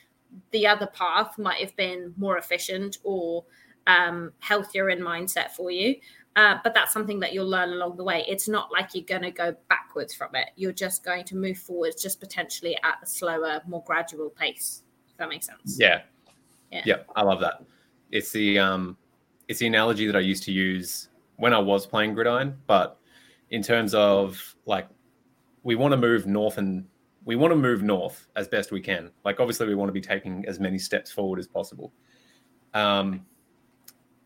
the 0.52 0.68
other 0.68 0.88
path 0.88 1.38
might 1.38 1.62
have 1.62 1.76
been 1.76 2.14
more 2.18 2.38
efficient 2.38 2.98
or 3.04 3.46
um, 3.88 4.34
healthier 4.40 4.90
in 4.90 5.00
mindset 5.00 5.52
for 5.52 5.72
you. 5.72 5.96
Uh, 6.36 6.58
but 6.64 6.74
that's 6.74 6.92
something 6.92 7.20
that 7.22 7.34
you'll 7.34 7.48
learn 7.48 7.70
along 7.70 7.96
the 7.96 8.04
way. 8.04 8.26
It's 8.28 8.50
not 8.50 8.72
like 8.72 8.94
you're 8.94 9.06
going 9.06 9.22
to 9.22 9.32
go 9.32 9.56
backwards 9.70 10.14
from 10.14 10.36
it. 10.36 10.50
You're 10.58 10.74
just 10.74 11.04
going 11.04 11.24
to 11.26 11.36
move 11.36 11.58
forwards, 11.58 12.02
just 12.02 12.20
potentially 12.20 12.76
at 12.84 12.96
a 13.02 13.06
slower, 13.06 13.62
more 13.66 13.84
gradual 13.86 14.30
pace. 14.30 14.84
If 15.10 15.18
that 15.18 15.30
makes 15.30 15.46
sense. 15.46 15.78
Yeah. 15.80 16.02
Yeah. 16.72 16.82
Yeah. 16.86 16.96
I 17.16 17.22
love 17.22 17.40
that. 17.40 17.64
It's 18.12 18.32
the 18.34 18.60
um, 18.60 18.98
it's 19.48 19.60
the 19.60 19.68
analogy 19.68 20.08
that 20.08 20.16
I 20.16 20.20
used 20.20 20.44
to 20.44 20.52
use 20.52 21.08
when 21.38 21.54
I 21.54 21.60
was 21.60 21.86
playing 21.86 22.16
gridiron, 22.16 22.58
but 22.68 23.00
in 23.50 23.62
terms 23.64 23.94
of 23.94 24.56
like, 24.66 24.88
we 25.64 25.76
want 25.76 25.94
to 25.94 25.98
move 25.98 26.28
north 26.28 26.58
and 26.58 26.86
we 27.24 27.36
want 27.36 27.52
to 27.52 27.56
move 27.56 27.82
north 27.82 28.28
as 28.36 28.48
best 28.48 28.72
we 28.72 28.82
can. 28.82 29.10
Like, 29.24 29.40
obviously, 29.40 29.68
we 29.68 29.76
want 29.76 29.90
to 29.90 29.94
be 29.94 30.02
taking 30.02 30.46
as 30.48 30.60
many 30.60 30.78
steps 30.78 31.12
forward 31.12 31.40
as 31.40 31.48
possible. 31.48 31.94
Um, 32.74 33.26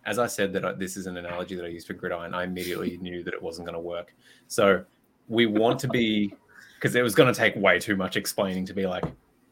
as 0.09 0.17
I 0.17 0.25
said 0.25 0.51
that 0.53 0.65
I, 0.65 0.71
this 0.73 0.97
is 0.97 1.05
an 1.05 1.17
analogy 1.17 1.55
that 1.55 1.63
I 1.63 1.67
use 1.67 1.85
for 1.85 1.93
gridiron, 1.93 2.33
I 2.33 2.43
immediately 2.43 2.97
knew 3.01 3.23
that 3.23 3.33
it 3.33 3.41
wasn't 3.41 3.67
going 3.67 3.75
to 3.75 3.79
work. 3.79 4.15
So 4.47 4.83
we 5.27 5.45
want 5.45 5.79
to 5.81 5.87
be 5.87 6.33
because 6.75 6.95
it 6.95 7.03
was 7.03 7.13
going 7.13 7.31
to 7.31 7.37
take 7.37 7.55
way 7.55 7.77
too 7.79 7.95
much 7.95 8.17
explaining 8.17 8.65
to 8.65 8.73
be 8.73 8.87
like, 8.87 9.03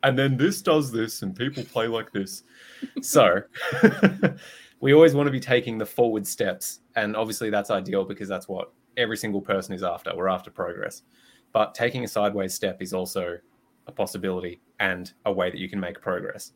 and 0.03 0.17
then 0.17 0.35
this 0.35 0.61
does 0.61 0.91
this, 0.91 1.21
and 1.21 1.35
people 1.35 1.63
play 1.63 1.87
like 1.87 2.11
this. 2.11 2.43
so 3.01 3.41
we 4.79 4.93
always 4.93 5.13
want 5.13 5.27
to 5.27 5.31
be 5.31 5.39
taking 5.39 5.77
the 5.77 5.85
forward 5.85 6.25
steps, 6.25 6.79
and 6.95 7.15
obviously 7.15 7.49
that's 7.49 7.69
ideal 7.69 8.03
because 8.03 8.29
that's 8.29 8.47
what 8.47 8.71
every 8.95 9.17
single 9.17 9.41
person 9.41 9.75
is 9.75 9.83
after. 9.83 10.15
We're 10.15 10.27
after 10.27 10.49
progress, 10.49 11.03
but 11.51 11.75
taking 11.75 12.03
a 12.03 12.07
sideways 12.07 12.53
step 12.53 12.81
is 12.81 12.93
also 12.93 13.37
a 13.85 13.91
possibility 13.91 14.61
and 14.79 15.11
a 15.25 15.31
way 15.31 15.51
that 15.51 15.59
you 15.59 15.69
can 15.69 15.79
make 15.79 16.01
progress 16.01 16.53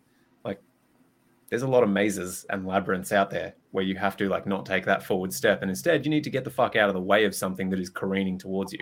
there's 1.52 1.62
a 1.64 1.68
lot 1.68 1.84
of 1.84 1.90
mazes 1.90 2.46
and 2.50 2.66
labyrinths 2.66 3.12
out 3.12 3.30
there 3.30 3.54
where 3.72 3.84
you 3.84 3.96
have 3.96 4.16
to 4.16 4.30
like 4.30 4.48
not 4.48 4.66
take 4.66 4.86
that 4.86 5.04
forward 5.04 5.32
step 5.32 5.62
and 5.62 5.70
instead 5.70 6.06
you 6.06 6.10
need 6.10 6.24
to 6.24 6.30
get 6.30 6.46
the 6.46 6.50
fuck 6.50 6.78
out 6.78 6.88
of 6.88 6.96
the 6.96 7.02
way 7.02 7.26
of 7.26 7.36
something 7.36 7.70
that 7.70 7.80
is 7.80 7.90
careening 7.90 8.38
towards 8.38 8.72
you. 8.74 8.80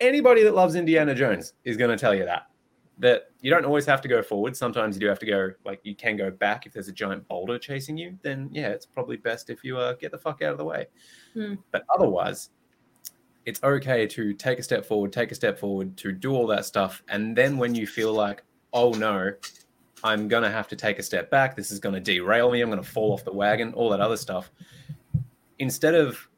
Anybody 0.00 0.42
that 0.42 0.54
loves 0.54 0.74
indiana 0.74 1.14
jones 1.14 1.52
is 1.64 1.76
going 1.76 1.90
to 1.90 1.96
tell 1.96 2.14
you 2.14 2.24
that 2.24 2.48
that 2.98 3.24
you 3.42 3.50
don't 3.50 3.66
always 3.66 3.84
have 3.84 4.00
to 4.00 4.08
go 4.08 4.22
forward. 4.22 4.56
Sometimes 4.56 4.96
you 4.96 5.00
do 5.00 5.06
have 5.06 5.18
to 5.18 5.26
go 5.26 5.50
like 5.66 5.80
you 5.84 5.94
can 5.94 6.16
go 6.16 6.30
back 6.30 6.64
if 6.64 6.72
there's 6.72 6.88
a 6.88 6.92
giant 6.92 7.28
boulder 7.28 7.58
chasing 7.58 7.96
you 7.96 8.18
then 8.22 8.48
yeah 8.50 8.68
it's 8.68 8.86
probably 8.86 9.18
best 9.18 9.50
if 9.50 9.62
you 9.62 9.76
uh, 9.76 9.92
get 9.92 10.10
the 10.10 10.18
fuck 10.18 10.40
out 10.42 10.52
of 10.52 10.58
the 10.58 10.64
way. 10.64 10.86
Hmm. 11.34 11.54
but 11.72 11.84
otherwise 11.94 12.48
it's 13.44 13.62
okay 13.62 14.06
to 14.06 14.32
take 14.32 14.58
a 14.58 14.62
step 14.62 14.84
forward 14.86 15.12
take 15.12 15.30
a 15.30 15.34
step 15.34 15.58
forward 15.58 15.94
to 15.98 16.10
do 16.10 16.32
all 16.32 16.46
that 16.46 16.64
stuff 16.64 17.02
and 17.10 17.36
then 17.36 17.58
when 17.58 17.74
you 17.74 17.86
feel 17.86 18.14
like 18.14 18.42
oh 18.72 18.90
no 18.92 19.32
I'm 20.04 20.28
going 20.28 20.42
to 20.42 20.50
have 20.50 20.68
to 20.68 20.76
take 20.76 20.98
a 20.98 21.02
step 21.02 21.30
back. 21.30 21.56
This 21.56 21.70
is 21.70 21.78
going 21.78 21.94
to 21.94 22.00
derail 22.00 22.50
me. 22.50 22.60
I'm 22.60 22.70
going 22.70 22.82
to 22.82 22.88
fall 22.88 23.12
off 23.12 23.24
the 23.24 23.32
wagon, 23.32 23.72
all 23.74 23.90
that 23.90 24.00
other 24.00 24.16
stuff. 24.16 24.50
Instead 25.58 25.94
of 25.94 26.28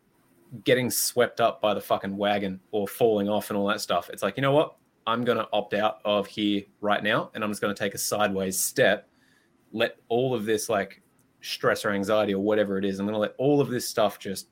getting 0.64 0.90
swept 0.90 1.40
up 1.40 1.60
by 1.60 1.74
the 1.74 1.80
fucking 1.80 2.16
wagon 2.16 2.60
or 2.70 2.86
falling 2.86 3.28
off 3.28 3.50
and 3.50 3.56
all 3.56 3.66
that 3.66 3.80
stuff, 3.80 4.10
it's 4.10 4.22
like, 4.22 4.36
you 4.36 4.42
know 4.42 4.52
what? 4.52 4.76
I'm 5.06 5.24
going 5.24 5.38
to 5.38 5.48
opt 5.52 5.74
out 5.74 6.00
of 6.04 6.26
here 6.26 6.62
right 6.80 7.02
now 7.02 7.30
and 7.34 7.42
I'm 7.42 7.50
just 7.50 7.60
going 7.60 7.74
to 7.74 7.78
take 7.78 7.94
a 7.94 7.98
sideways 7.98 8.60
step. 8.60 9.08
Let 9.72 9.96
all 10.08 10.34
of 10.34 10.44
this 10.44 10.68
like 10.68 11.02
stress 11.40 11.84
or 11.84 11.90
anxiety 11.90 12.34
or 12.34 12.42
whatever 12.42 12.78
it 12.78 12.84
is, 12.84 12.98
I'm 12.98 13.06
going 13.06 13.14
to 13.14 13.18
let 13.18 13.34
all 13.38 13.60
of 13.60 13.68
this 13.68 13.88
stuff 13.88 14.18
just 14.18 14.48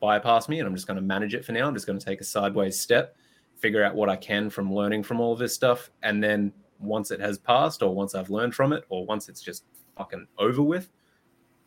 bypass 0.00 0.48
me 0.48 0.58
and 0.58 0.68
I'm 0.68 0.74
just 0.74 0.86
going 0.86 0.96
to 0.96 1.02
manage 1.02 1.34
it 1.34 1.44
for 1.44 1.52
now. 1.52 1.68
I'm 1.68 1.74
just 1.74 1.86
going 1.86 1.98
to 1.98 2.04
take 2.04 2.20
a 2.20 2.24
sideways 2.24 2.78
step, 2.78 3.16
figure 3.56 3.84
out 3.84 3.94
what 3.94 4.08
I 4.08 4.16
can 4.16 4.50
from 4.50 4.72
learning 4.72 5.04
from 5.04 5.20
all 5.20 5.32
of 5.32 5.38
this 5.38 5.54
stuff, 5.54 5.90
and 6.02 6.22
then 6.22 6.52
once 6.82 7.10
it 7.10 7.20
has 7.20 7.38
passed 7.38 7.82
or 7.82 7.94
once 7.94 8.14
I've 8.14 8.30
learned 8.30 8.54
from 8.54 8.72
it 8.72 8.84
or 8.88 9.06
once 9.06 9.28
it's 9.28 9.40
just 9.40 9.64
fucking 9.96 10.26
over 10.38 10.62
with, 10.62 10.90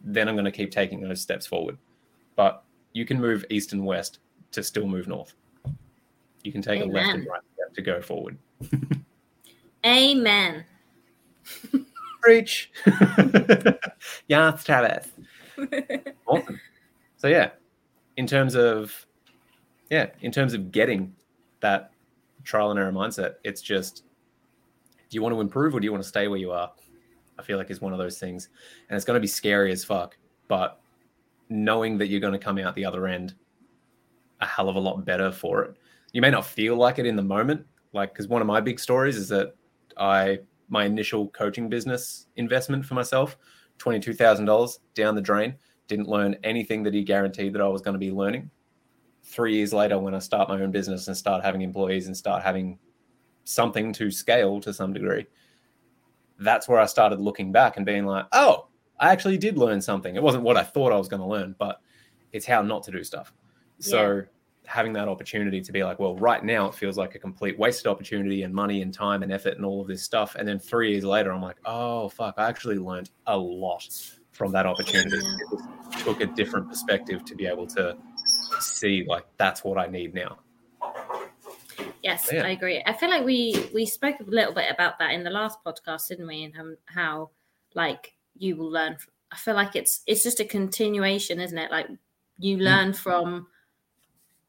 then 0.02 0.28
I'm 0.28 0.36
going 0.36 0.46
to 0.46 0.52
keep 0.52 0.72
taking 0.72 1.02
those 1.02 1.22
steps 1.22 1.48
forward. 1.48 1.78
But 2.36 2.64
you 2.94 3.06
can 3.06 3.20
move 3.20 3.46
east 3.50 3.74
and 3.74 3.86
west 3.86 4.20
to 4.52 4.64
still 4.64 4.88
move 4.88 5.08
north. 5.08 5.34
You 6.44 6.52
can 6.52 6.62
take 6.62 6.82
Amen. 6.82 6.90
a 6.90 6.94
left 6.94 7.18
and 7.18 7.28
right 7.28 7.42
step 7.56 7.74
to 7.74 7.82
go 7.82 8.02
forward. 8.02 8.38
Amen. 9.86 10.66
Preach. 12.22 12.72
yes, 14.28 14.64
Travis. 14.64 15.08
awesome. 16.26 16.60
So 17.18 17.28
yeah, 17.28 17.52
in 18.18 18.28
terms 18.28 18.56
of 18.56 19.06
yeah, 19.90 20.08
in 20.22 20.32
terms 20.32 20.54
of 20.54 20.72
getting 20.72 21.16
that 21.60 21.92
trial 22.44 22.72
and 22.72 22.80
error 22.80 22.92
mindset, 22.92 23.36
it's 23.44 23.62
just 23.62 24.04
do 25.10 25.16
you 25.16 25.22
want 25.22 25.34
to 25.36 25.42
improve 25.42 25.74
or 25.76 25.80
do 25.80 25.86
you 25.86 25.92
want 25.92 26.04
to 26.04 26.10
stay 26.10 26.28
where 26.28 26.40
you 26.40 26.52
are? 26.52 26.72
I 27.38 27.44
feel 27.44 27.58
like 27.58 27.70
is 27.70 27.82
one 27.82 27.94
of 27.94 28.00
those 28.00 28.18
things, 28.18 28.50
and 28.90 28.96
it's 28.96 29.06
going 29.06 29.16
to 29.16 29.22
be 29.22 29.28
scary 29.28 29.72
as 29.72 29.84
fuck. 29.84 30.18
But 30.48 30.80
knowing 31.50 31.98
that 31.98 32.08
you're 32.08 32.22
going 32.22 32.34
to 32.34 32.40
come 32.40 32.58
out 32.58 32.76
the 32.76 32.86
other 32.86 33.08
end 33.08 33.36
a 34.42 34.46
hell 34.46 34.70
of 34.70 34.76
a 34.76 34.80
lot 34.80 35.06
better 35.06 35.32
for 35.32 35.64
it. 35.64 35.76
You 36.12 36.22
may 36.22 36.30
not 36.30 36.46
feel 36.46 36.76
like 36.76 37.00
it 37.00 37.06
in 37.06 37.16
the 37.16 37.24
moment, 37.24 37.66
like 37.94 38.14
because 38.14 38.28
one 38.28 38.42
of 38.42 38.48
my 38.48 38.62
big 38.62 38.80
stories 38.80 39.18
is 39.18 39.30
that 39.30 39.56
I 39.98 40.40
my 40.70 40.86
initial 40.86 41.30
coaching 41.30 41.70
business 41.70 42.28
investment 42.36 42.86
for 42.86 42.96
myself, 42.96 43.38
twenty 43.78 44.00
two 44.00 44.14
thousand 44.14 44.46
dollars 44.46 44.80
down 44.94 45.16
the 45.16 45.22
drain. 45.22 45.56
Didn't 45.88 46.08
learn 46.08 46.36
anything 46.44 46.84
that 46.84 46.94
he 46.94 47.04
guaranteed 47.04 47.54
that 47.54 47.62
I 47.62 47.68
was 47.68 47.82
going 47.82 47.94
to 47.94 48.00
be 48.00 48.12
learning. 48.12 48.50
Three 49.24 49.56
years 49.56 49.74
later, 49.74 50.00
when 50.00 50.16
I 50.16 50.20
start 50.20 50.50
my 50.50 50.62
own 50.62 50.72
business 50.72 51.08
and 51.08 51.18
start 51.18 51.44
having 51.44 51.62
employees 51.62 52.08
and 52.08 52.16
start 52.16 52.44
having 52.44 52.80
something 53.46 53.94
to 53.94 54.12
scale 54.12 54.60
to 54.62 54.74
some 54.74 54.92
degree. 54.92 55.26
That's 56.40 56.68
where 56.68 56.80
I 56.80 56.86
started 56.86 57.22
looking 57.22 57.52
back 57.52 57.78
and 57.78 57.86
being 57.86 58.06
like, 58.06 58.26
oh, 58.34 58.68
I 59.00 59.12
actually 59.12 59.38
did 59.38 59.58
learn 59.58 59.82
something. 59.82 60.16
It 60.16 60.24
wasn't 60.24 60.44
what 60.44 60.58
I 60.58 60.64
thought 60.64 60.92
I 60.92 60.98
was 60.98 61.08
going 61.08 61.22
to 61.22 61.28
learn, 61.28 61.56
but 61.58 61.80
it's 62.34 62.46
how 62.46 62.62
not 62.62 62.84
to 62.84 62.92
do 62.92 63.04
stuff. 63.04 63.34
So 63.80 64.24
having 64.66 64.94
that 64.94 65.08
opportunity 65.08 65.62
to 65.62 65.72
be 65.72 65.84
like, 65.84 66.00
well, 66.00 66.16
right 66.16 66.44
now 66.44 66.68
it 66.68 66.76
feels 66.76 66.98
like 66.98 67.16
a 67.16 67.20
complete 67.20 67.58
wasted 67.58 67.88
opportunity 67.88 68.44
and 68.44 68.54
money 68.54 68.82
and 68.82 68.94
time 68.94 69.24
and 69.24 69.32
effort 69.32 69.56
and 69.56 69.66
all 69.66 69.82
of 69.82 69.88
this 69.88 70.02
stuff. 70.02 70.36
And 70.36 70.48
then 70.48 70.60
three 70.60 70.92
years 70.92 71.04
later, 71.04 71.32
I'm 71.32 71.42
like, 71.42 71.58
oh 71.66 72.10
fuck, 72.10 72.36
I 72.38 72.48
actually 72.48 72.78
learned 72.78 73.10
a 73.28 73.38
lot 73.38 73.88
from 74.32 74.52
that 74.54 74.66
opportunity. 74.66 75.18
It 75.18 76.00
took 76.00 76.22
a 76.22 76.26
different 76.26 76.70
perspective 76.70 77.24
to 77.26 77.36
be 77.36 77.46
able 77.46 77.68
to 77.68 77.98
see 78.60 79.06
like 79.08 79.26
that's 79.38 79.64
what 79.64 79.78
I 79.78 79.88
need 79.88 80.14
now. 80.14 80.40
Yes, 82.06 82.30
Yeah. 82.32 82.44
I 82.44 82.50
agree. 82.50 82.84
I 82.86 82.94
feel 82.94 83.10
like 83.10 83.26
we 83.26 83.68
we 83.74 83.88
spoke 83.88 84.20
a 84.20 84.24
little 84.24 84.54
bit 84.54 84.72
about 84.72 85.00
that 85.00 85.12
in 85.14 85.24
the 85.24 85.32
last 85.32 85.58
podcast, 85.66 86.08
didn't 86.10 86.28
we? 86.28 86.44
And 86.44 86.78
how 86.86 87.32
like 87.74 88.14
you 88.38 88.56
will 88.56 88.70
learn. 88.70 88.98
From, 88.98 89.12
I 89.32 89.38
feel 89.38 89.56
like 89.56 89.76
it's 89.76 90.04
it's 90.06 90.22
just 90.22 90.40
a 90.40 90.46
continuation, 90.46 91.40
isn't 91.40 91.58
it? 91.58 91.72
Like 91.72 91.88
you 92.38 92.58
learn 92.58 92.94
from 92.94 93.48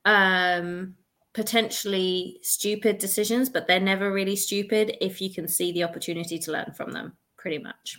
um 0.05 0.97
potentially 1.33 2.41
stupid 2.43 2.99
decisions, 2.99 3.49
but 3.49 3.67
they're 3.67 3.81
never 3.81 4.13
really 4.13 4.37
stupid 4.37 4.95
if 5.01 5.23
you 5.23 5.33
can 5.33 5.49
see 5.49 5.73
the 5.73 5.85
opportunity 5.85 6.39
to 6.41 6.53
learn 6.53 6.75
from 6.77 6.93
them. 6.93 7.17
Pretty 7.39 7.59
much. 7.59 7.99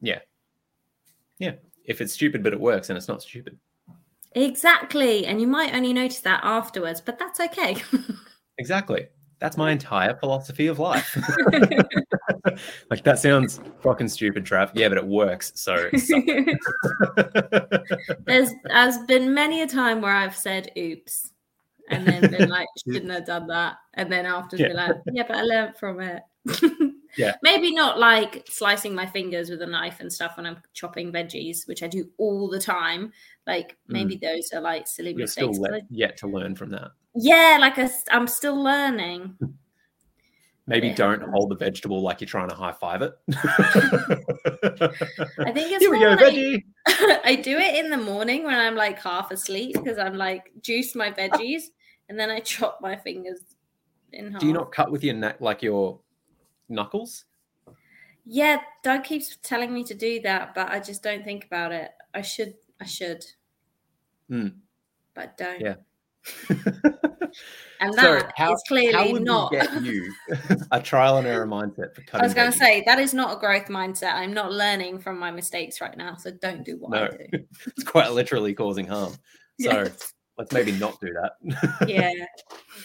Yeah. 0.00 0.20
Yeah. 1.40 1.54
If 1.84 2.00
it's 2.00 2.12
stupid 2.12 2.44
but 2.44 2.52
it 2.52 2.60
works, 2.60 2.88
and 2.88 2.96
it's 2.96 3.08
not 3.08 3.20
stupid. 3.20 3.58
Exactly. 4.30 5.26
And 5.26 5.40
you 5.40 5.48
might 5.48 5.74
only 5.74 5.92
notice 5.92 6.20
that 6.20 6.40
afterwards, 6.44 7.00
but 7.00 7.18
that's 7.18 7.40
okay. 7.40 7.82
Exactly. 8.58 9.06
That's 9.38 9.56
my 9.58 9.70
entire 9.70 10.14
philosophy 10.16 10.66
of 10.66 10.78
life. 10.78 11.14
like 12.90 13.04
that 13.04 13.18
sounds 13.18 13.60
fucking 13.82 14.08
stupid, 14.08 14.44
Trav. 14.44 14.70
Yeah, 14.74 14.88
but 14.88 14.96
it 14.98 15.06
works. 15.06 15.52
So. 15.56 15.90
There's 18.26 18.50
has 18.70 18.98
been 19.06 19.34
many 19.34 19.62
a 19.62 19.66
time 19.66 20.00
where 20.00 20.14
I've 20.14 20.36
said 20.36 20.70
oops 20.78 21.32
and 21.90 22.06
then 22.06 22.22
been 22.30 22.48
like, 22.48 22.66
shouldn't 22.84 23.10
have 23.12 23.26
done 23.26 23.46
that. 23.48 23.76
And 23.94 24.10
then 24.10 24.26
after 24.26 24.56
Yeah. 24.56 24.68
be 24.68 24.74
like, 24.74 24.96
yeah, 25.12 25.24
but 25.26 25.36
I 25.36 25.42
learned 25.42 25.76
from 25.76 26.00
it. 26.00 26.22
Yeah. 27.16 27.34
Maybe 27.42 27.72
not 27.74 27.98
like 27.98 28.46
slicing 28.48 28.94
my 28.94 29.06
fingers 29.06 29.48
with 29.48 29.62
a 29.62 29.66
knife 29.66 30.00
and 30.00 30.12
stuff 30.12 30.36
when 30.36 30.44
I'm 30.46 30.58
chopping 30.74 31.12
veggies, 31.12 31.66
which 31.66 31.82
I 31.82 31.86
do 31.88 32.10
all 32.18 32.48
the 32.48 32.58
time. 32.60 33.12
Like 33.46 33.76
maybe 33.88 34.16
those 34.16 34.50
are 34.52 34.60
like 34.60 34.86
silly 34.86 35.14
Mm. 35.14 35.18
You're 35.18 35.26
still 35.28 35.48
mistakes. 35.48 35.62
but 35.62 35.70
le- 35.72 35.78
I- 35.78 35.86
yet 35.90 36.16
to 36.18 36.26
learn 36.26 36.54
from 36.56 36.70
that. 36.70 36.90
Yeah, 37.16 37.58
like 37.60 37.78
I, 37.78 37.90
am 38.10 38.26
still 38.26 38.62
learning. 38.62 39.36
Maybe 40.68 40.88
Yeah. 40.88 40.94
don't 40.94 41.22
hold 41.22 41.50
the 41.50 41.56
vegetable 41.56 42.02
like 42.02 42.20
you're 42.20 42.26
trying 42.28 42.48
to 42.48 42.54
high 42.54 42.72
five 42.72 43.02
it. 43.02 43.12
I 43.28 43.36
think 45.52 45.72
it's 45.72 45.82
Here 45.82 45.90
we 45.92 46.00
go, 46.00 46.16
veggie. 46.16 46.64
I 47.24 47.36
do 47.36 47.56
it 47.56 47.84
in 47.84 47.90
the 47.90 47.96
morning 47.96 48.42
when 48.44 48.58
I'm 48.58 48.74
like 48.74 49.00
half 49.00 49.30
asleep 49.30 49.74
because 49.74 49.96
I'm 49.96 50.16
like 50.16 50.50
juice 50.60 50.96
my 50.96 51.12
veggies 51.12 51.64
and 52.08 52.18
then 52.18 52.30
I 52.30 52.40
chop 52.40 52.80
my 52.80 52.96
fingers 52.96 53.40
in 54.12 54.32
half. 54.32 54.40
Do 54.40 54.48
you 54.48 54.52
not 54.52 54.72
cut 54.72 54.90
with 54.90 55.04
your 55.04 55.14
neck 55.14 55.36
like 55.40 55.62
your 55.62 56.00
knuckles? 56.68 57.26
Yeah, 58.24 58.60
Doug 58.82 59.04
keeps 59.04 59.36
telling 59.42 59.72
me 59.72 59.84
to 59.84 59.94
do 59.94 60.20
that, 60.22 60.52
but 60.52 60.68
I 60.68 60.80
just 60.80 61.00
don't 61.00 61.24
think 61.24 61.44
about 61.44 61.70
it. 61.70 61.92
I 62.12 62.22
should. 62.22 62.54
I 62.80 62.84
should. 62.84 63.24
Hmm. 64.28 64.48
But 65.14 65.22
I 65.22 65.30
don't. 65.44 65.60
Yeah. 65.60 65.74
And 67.78 67.92
that 67.94 68.16
is 68.16 68.22
how, 68.36 68.46
how 68.46 68.56
clearly 68.68 69.12
not. 69.20 69.52
get 69.52 69.82
you 69.82 70.10
a 70.70 70.80
trial 70.80 71.18
and 71.18 71.26
error 71.26 71.46
mindset 71.46 71.94
for 71.94 72.00
cutting? 72.02 72.22
I 72.22 72.24
was 72.24 72.32
going 72.32 72.50
to 72.50 72.56
say 72.56 72.82
that 72.86 72.98
is 72.98 73.12
not 73.12 73.36
a 73.36 73.38
growth 73.40 73.66
mindset. 73.66 74.14
I'm 74.14 74.32
not 74.32 74.50
learning 74.50 74.98
from 75.00 75.18
my 75.18 75.30
mistakes 75.30 75.80
right 75.82 75.94
now, 75.96 76.16
so 76.16 76.30
don't 76.40 76.64
do 76.64 76.78
what 76.78 76.96
I 76.96 77.00
No. 77.02 77.08
do. 77.10 77.38
it's 77.66 77.84
quite 77.84 78.10
literally 78.12 78.54
causing 78.54 78.86
harm. 78.86 79.12
So 79.60 79.70
Yes. 79.72 80.12
let's 80.38 80.52
maybe 80.52 80.72
not 80.72 80.98
do 81.00 81.14
that. 81.14 81.88
Yeah. 81.88 82.12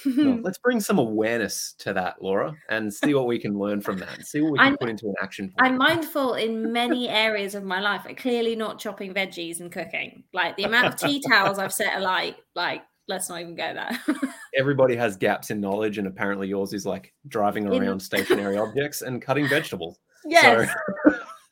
No, 0.06 0.40
let's 0.42 0.58
bring 0.58 0.80
some 0.80 1.00
awareness 1.00 1.74
to 1.80 1.92
that, 1.94 2.22
Laura, 2.22 2.54
and 2.70 2.94
see 2.94 3.14
what 3.14 3.28
we 3.28 3.40
can 3.40 3.58
learn 3.60 3.82
from 3.82 3.98
that 4.00 4.14
and 4.16 4.26
see 4.26 4.40
what 4.42 4.54
we 4.54 4.58
can 4.58 4.68
I'm- 4.68 4.78
put 4.78 4.90
into 4.90 5.08
an 5.08 5.16
action 5.22 5.52
plan. 5.58 5.72
I'm 5.74 5.78
mindful 5.78 6.34
in 6.36 6.72
many 6.72 7.08
areas 7.10 7.56
of 7.56 7.64
my 7.66 7.80
life. 7.82 8.02
I'm 8.08 8.16
clearly 8.16 8.56
not 8.56 8.80
chopping 8.80 9.14
veggies 9.14 9.60
and 9.62 9.70
cooking. 9.72 10.24
Like 10.34 10.56
the 10.58 10.64
amount 10.64 10.88
of 10.88 10.96
tea 10.98 11.22
towels 11.30 11.60
I've 11.60 11.74
set 11.74 11.98
alight, 11.98 12.36
like 12.56 12.84
let's 13.12 13.30
not 13.30 13.42
even 13.42 13.54
go 13.54 13.74
there. 13.74 14.00
Everybody 14.58 14.96
has 14.96 15.16
gaps 15.18 15.52
in 15.52 15.62
knowledge, 15.62 15.98
and 16.00 16.08
apparently 16.08 16.48
yours 16.48 16.74
is 16.74 16.86
like 16.86 17.14
driving 17.28 17.72
In- 17.72 17.84
around 17.84 18.00
stationary 18.00 18.58
objects 18.58 19.02
and 19.04 19.22
cutting 19.22 19.48
vegetables. 19.48 20.00
yes. 20.26 20.70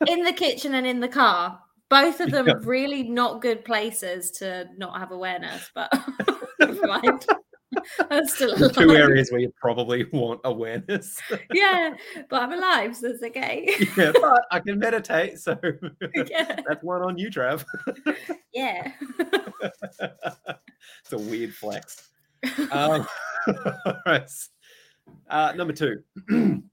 in 0.07 0.23
the 0.23 0.33
kitchen 0.33 0.73
and 0.75 0.87
in 0.87 0.99
the 0.99 1.07
car. 1.07 1.59
Both 1.89 2.19
of 2.21 2.29
them 2.31 2.47
Yeah. 2.47 2.53
really 2.63 3.03
not 3.03 3.41
good 3.41 3.65
places 3.65 4.31
to 4.39 4.67
not 4.77 4.97
have 4.99 5.11
awareness, 5.11 5.71
but 5.73 5.91
never 8.09 8.25
still 8.27 8.53
alive. 8.55 8.73
Two 8.73 8.91
areas 8.91 9.31
where 9.31 9.41
you 9.41 9.53
probably 9.59 10.05
want 10.11 10.41
awareness. 10.43 11.19
Yeah, 11.53 11.95
but 12.29 12.43
I'm 12.43 12.53
alive, 12.53 12.95
so 12.95 13.07
it's 13.07 13.23
okay. 13.23 13.73
yeah, 13.97 14.11
but 14.21 14.45
I 14.51 14.59
can 14.59 14.77
meditate, 14.77 15.39
so 15.39 15.57
yeah. 16.13 16.59
that's 16.67 16.83
one 16.83 17.01
on 17.01 17.17
you, 17.17 17.29
Trav. 17.29 17.65
yeah. 18.53 18.91
it's 19.59 21.11
a 21.11 21.17
weird 21.17 21.53
flex. 21.53 22.09
Um, 22.71 23.07
all 23.85 23.95
right. 24.05 24.29
Uh, 25.29 25.53
number 25.55 25.73
two, 25.73 26.03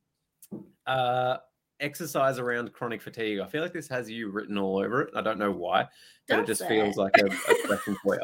uh, 0.87 1.37
exercise 1.81 2.39
around 2.39 2.73
chronic 2.73 3.03
fatigue. 3.03 3.41
I 3.41 3.47
feel 3.47 3.63
like 3.63 3.73
this 3.73 3.89
has 3.89 4.11
you 4.11 4.31
written 4.31 4.57
all 4.59 4.79
over 4.79 5.03
it. 5.03 5.11
I 5.15 5.21
don't 5.21 5.39
know 5.39 5.51
why, 5.51 5.87
but 6.29 6.41
it 6.41 6.47
Does 6.47 6.59
just 6.59 6.69
feels 6.69 6.97
like 6.97 7.17
a, 7.19 7.27
a 7.27 7.67
question 7.67 7.97
for 8.03 8.19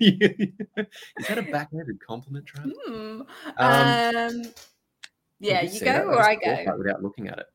you. 0.00 0.52
Is 1.18 1.26
that 1.28 1.38
a 1.38 1.42
backhanded 1.42 1.98
compliment, 2.06 2.46
Trav? 2.46 2.70
Hmm. 2.86 3.22
Um, 3.58 4.16
Um, 4.16 4.42
yeah, 5.40 5.62
Did 5.62 5.74
you 5.74 5.80
go 5.80 6.04
or 6.08 6.22
I 6.22 6.36
go. 6.36 6.76
Without 6.78 7.02
looking 7.02 7.28
at 7.28 7.38
it. 7.40 7.46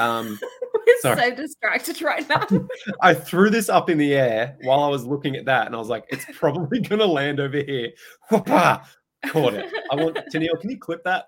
Um, 0.00 0.38
We're 0.86 1.00
sorry. 1.00 1.20
so 1.30 1.34
distracted 1.34 2.02
right 2.02 2.28
now. 2.28 2.46
I 3.02 3.14
threw 3.14 3.50
this 3.50 3.68
up 3.68 3.88
in 3.88 3.98
the 3.98 4.14
air 4.14 4.56
while 4.62 4.82
I 4.82 4.88
was 4.88 5.04
looking 5.06 5.36
at 5.36 5.44
that, 5.46 5.66
and 5.66 5.74
I 5.74 5.78
was 5.78 5.88
like, 5.88 6.04
"It's 6.10 6.24
probably 6.34 6.80
going 6.88 6.98
to 7.00 7.06
land 7.06 7.40
over 7.40 7.58
here." 7.58 7.90
Whoopah! 8.30 8.82
Caught 9.26 9.54
it. 9.54 9.72
I 9.90 9.94
want 9.94 10.16
Tennille. 10.32 10.60
Can 10.60 10.70
you 10.70 10.78
clip 10.78 11.02
that? 11.04 11.26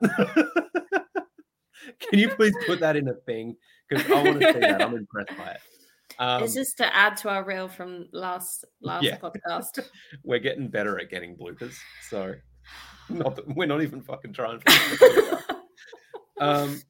Can 2.01 2.19
you 2.19 2.29
please 2.29 2.55
put 2.67 2.81
that 2.81 2.97
in 2.97 3.09
a 3.09 3.15
thing? 3.15 3.57
Because 3.89 4.11
I 4.11 4.23
want 4.23 4.41
to 4.41 4.53
see 4.53 4.61
that. 4.61 4.83
I'm 4.83 4.95
impressed 4.97 5.37
by 5.37 5.51
it. 5.53 5.61
Um, 6.19 6.43
it's 6.45 6.55
just 6.55 6.77
to 6.79 6.95
add 6.95 7.17
to 7.19 7.29
our 7.29 7.45
reel 7.45 7.69
from 7.69 8.07
last 8.13 8.65
last 8.81 9.05
Yeah. 9.05 9.19
podcast. 9.19 9.81
we're 10.25 10.39
getting 10.39 10.69
better 10.69 10.99
at 11.01 11.11
getting 11.11 11.37
bloopers, 11.37 11.75
so 12.09 12.35
not 13.09 13.37
that, 13.37 13.49
we're 13.57 13.67
not 13.67 13.83
even 13.83 14.01
fucking 14.01 14.33
trying. 14.33 14.63
Um, 16.41 16.81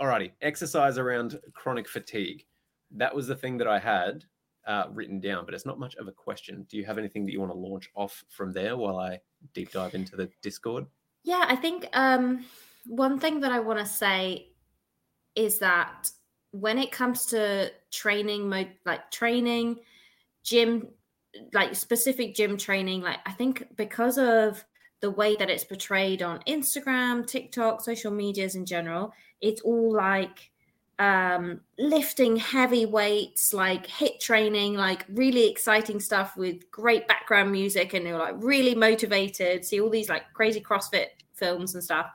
alrighty, 0.00 0.30
exercise 0.40 0.98
around 0.98 1.38
chronic 1.52 1.88
fatigue. 1.88 2.44
That 2.92 3.14
was 3.14 3.26
the 3.26 3.34
thing 3.34 3.58
that 3.58 3.66
I 3.66 3.78
had 3.78 4.24
uh, 4.66 4.84
written 4.92 5.20
down, 5.20 5.44
but 5.44 5.52
it's 5.52 5.66
not 5.66 5.78
much 5.80 5.96
of 5.96 6.06
a 6.08 6.12
question. 6.12 6.64
Do 6.70 6.76
you 6.76 6.84
have 6.84 6.96
anything 6.96 7.26
that 7.26 7.32
you 7.32 7.40
want 7.40 7.52
to 7.52 7.58
launch 7.58 7.90
off 7.96 8.22
from 8.30 8.52
there 8.52 8.76
while 8.76 8.98
I 8.98 9.18
deep 9.52 9.72
dive 9.72 9.94
into 9.94 10.16
the 10.16 10.30
Discord? 10.42 10.86
Yeah, 11.24 11.44
I 11.48 11.56
think 11.56 11.88
um, 11.92 12.44
one 12.86 13.18
thing 13.18 13.40
that 13.40 13.52
I 13.52 13.60
want 13.60 13.78
to 13.78 13.86
say 13.86 14.48
is 15.34 15.58
that 15.58 16.10
when 16.50 16.78
it 16.78 16.90
comes 16.90 17.26
to 17.26 17.70
training, 17.90 18.50
like 18.50 19.10
training, 19.10 19.80
gym, 20.42 20.88
like 21.52 21.74
specific 21.74 22.34
gym 22.34 22.56
training, 22.56 23.02
like 23.02 23.18
I 23.26 23.32
think 23.32 23.76
because 23.76 24.18
of 24.18 24.64
the 25.00 25.10
way 25.10 25.36
that 25.36 25.50
it's 25.50 25.64
portrayed 25.64 26.22
on 26.22 26.40
Instagram, 26.48 27.26
TikTok, 27.26 27.82
social 27.82 28.10
medias 28.10 28.54
in 28.54 28.66
general, 28.66 29.12
it's 29.40 29.60
all 29.62 29.92
like 29.92 30.50
um 30.98 31.60
lifting 31.78 32.36
heavy 32.36 32.84
weights 32.84 33.54
like 33.54 33.86
HIIT 33.86 34.18
training 34.18 34.74
like 34.74 35.04
really 35.08 35.48
exciting 35.48 36.00
stuff 36.00 36.36
with 36.36 36.68
great 36.72 37.06
background 37.06 37.52
music 37.52 37.94
and 37.94 38.04
you're 38.04 38.18
like 38.18 38.34
really 38.38 38.74
motivated 38.74 39.64
see 39.64 39.80
all 39.80 39.90
these 39.90 40.08
like 40.08 40.24
crazy 40.34 40.60
crossfit 40.60 41.06
films 41.34 41.74
and 41.74 41.84
stuff 41.84 42.06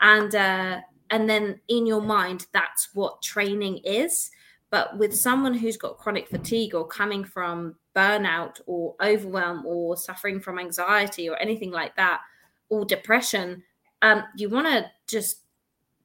and 0.00 0.34
uh 0.34 0.80
and 1.10 1.28
then 1.28 1.60
in 1.68 1.86
your 1.86 2.00
mind 2.00 2.46
that's 2.52 2.90
what 2.94 3.22
training 3.22 3.78
is. 3.84 4.30
But 4.70 4.98
with 4.98 5.14
someone 5.14 5.54
who's 5.54 5.76
got 5.76 5.98
chronic 5.98 6.28
fatigue 6.28 6.74
or 6.74 6.86
coming 6.86 7.24
from 7.24 7.76
burnout 7.94 8.60
or 8.66 8.96
overwhelm 9.00 9.64
or 9.64 9.96
suffering 9.96 10.40
from 10.40 10.58
anxiety 10.58 11.28
or 11.28 11.36
anything 11.36 11.70
like 11.70 11.94
that 11.96 12.20
or 12.70 12.84
depression 12.84 13.62
um 14.02 14.24
you 14.36 14.48
want 14.48 14.66
to 14.66 14.84
just 15.06 15.42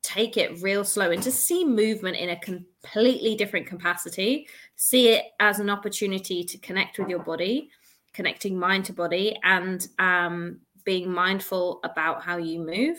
take 0.01 0.37
it 0.37 0.61
real 0.61 0.83
slow 0.83 1.11
and 1.11 1.21
just 1.21 1.45
see 1.45 1.65
movement 1.65 2.15
in 2.15 2.29
a 2.29 2.39
completely 2.39 3.35
different 3.35 3.67
capacity. 3.67 4.47
See 4.75 5.09
it 5.09 5.25
as 5.39 5.59
an 5.59 5.69
opportunity 5.69 6.43
to 6.43 6.57
connect 6.59 6.99
with 6.99 7.09
your 7.09 7.19
body 7.19 7.69
connecting 8.13 8.57
mind 8.57 8.85
to 8.85 8.93
body 8.93 9.37
and 9.43 9.87
um, 9.99 10.59
being 10.83 11.09
mindful 11.11 11.79
about 11.83 12.23
how 12.23 12.37
you 12.37 12.59
move 12.59 12.97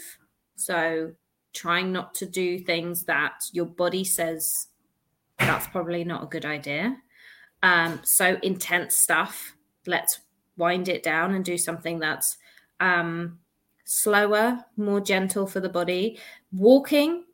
so 0.61 1.12
trying 1.53 1.90
not 1.92 2.14
to 2.14 2.27
do 2.27 2.59
things 2.59 3.05
that 3.05 3.35
your 3.53 3.66
body 3.66 4.05
says 4.05 4.68
that's 5.38 5.66
probably 5.68 6.05
not 6.05 6.23
a 6.23 6.27
good 6.27 6.44
idea 6.44 6.96
um, 7.62 8.01
so 8.05 8.38
intense 8.42 8.96
stuff 8.96 9.55
let's 9.87 10.20
wind 10.57 10.88
it 10.88 11.03
down 11.03 11.35
and 11.35 11.44
do 11.44 11.59
something 11.59 11.99
that's 11.99 12.37
um, 12.79 13.38
slower, 13.85 14.64
more 14.77 15.01
gentle 15.01 15.46
for 15.46 15.59
the 15.59 15.68
body. 15.68 16.18
Walking, 16.53 17.25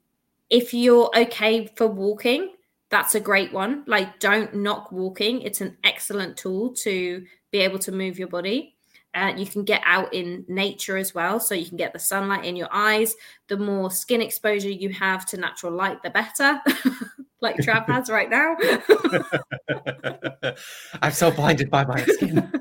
if 0.48 0.72
you're 0.72 1.10
okay 1.16 1.70
for 1.76 1.86
walking, 1.86 2.52
that's 2.88 3.14
a 3.14 3.20
great 3.20 3.52
one. 3.52 3.84
Like, 3.86 4.20
don't 4.20 4.54
knock 4.54 4.92
walking. 4.92 5.42
It's 5.42 5.60
an 5.60 5.76
excellent 5.84 6.36
tool 6.36 6.72
to 6.76 7.24
be 7.50 7.58
able 7.58 7.78
to 7.80 7.92
move 7.92 8.18
your 8.18 8.28
body. 8.28 8.75
Uh, 9.16 9.32
you 9.34 9.46
can 9.46 9.64
get 9.64 9.80
out 9.86 10.12
in 10.12 10.44
nature 10.46 10.98
as 10.98 11.14
well. 11.14 11.40
So 11.40 11.54
you 11.54 11.66
can 11.66 11.78
get 11.78 11.94
the 11.94 11.98
sunlight 11.98 12.44
in 12.44 12.54
your 12.54 12.68
eyes. 12.70 13.16
The 13.48 13.56
more 13.56 13.90
skin 13.90 14.20
exposure 14.20 14.68
you 14.68 14.90
have 14.90 15.24
to 15.26 15.38
natural 15.38 15.72
light, 15.72 16.02
the 16.02 16.10
better. 16.10 16.60
like 17.40 17.56
Trav 17.56 17.86
has 17.90 18.10
right 18.10 18.28
now. 18.28 18.56
I'm 21.02 21.12
so 21.12 21.30
blinded 21.30 21.70
by 21.70 21.86
my 21.86 22.04
skin. 22.04 22.52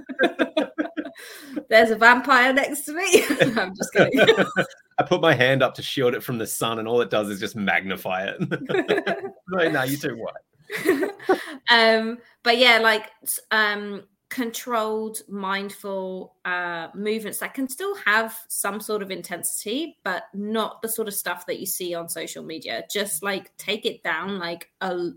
There's 1.69 1.91
a 1.91 1.97
vampire 1.97 2.53
next 2.53 2.83
to 2.83 2.93
me. 2.93 3.25
I'm 3.59 3.75
just 3.75 3.91
kidding. 3.91 4.21
I 4.97 5.03
put 5.03 5.19
my 5.19 5.33
hand 5.33 5.61
up 5.61 5.73
to 5.75 5.81
shield 5.81 6.13
it 6.13 6.23
from 6.23 6.37
the 6.37 6.47
sun, 6.47 6.79
and 6.79 6.87
all 6.87 7.01
it 7.01 7.09
does 7.09 7.29
is 7.29 7.39
just 7.39 7.57
magnify 7.57 8.29
it. 8.29 9.33
right 9.51 9.73
now, 9.73 9.83
you 9.83 9.97
too 9.97 10.15
what? 10.15 10.35
um, 11.69 12.17
but 12.43 12.57
yeah, 12.57 12.77
like 12.77 13.11
um, 13.51 14.03
controlled, 14.35 15.21
mindful 15.29 16.35
uh, 16.43 16.89
movements 16.93 17.39
that 17.39 17.53
can 17.53 17.69
still 17.69 17.95
have 17.95 18.37
some 18.49 18.81
sort 18.81 19.01
of 19.01 19.09
intensity, 19.09 19.97
but 20.03 20.23
not 20.33 20.81
the 20.81 20.89
sort 20.89 21.07
of 21.07 21.13
stuff 21.13 21.45
that 21.45 21.61
you 21.61 21.65
see 21.65 21.95
on 21.95 22.09
social 22.09 22.43
media. 22.43 22.83
Just 22.91 23.23
like 23.23 23.55
take 23.55 23.85
it 23.85 24.03
down, 24.03 24.37
like 24.37 24.69
a, 24.81 25.11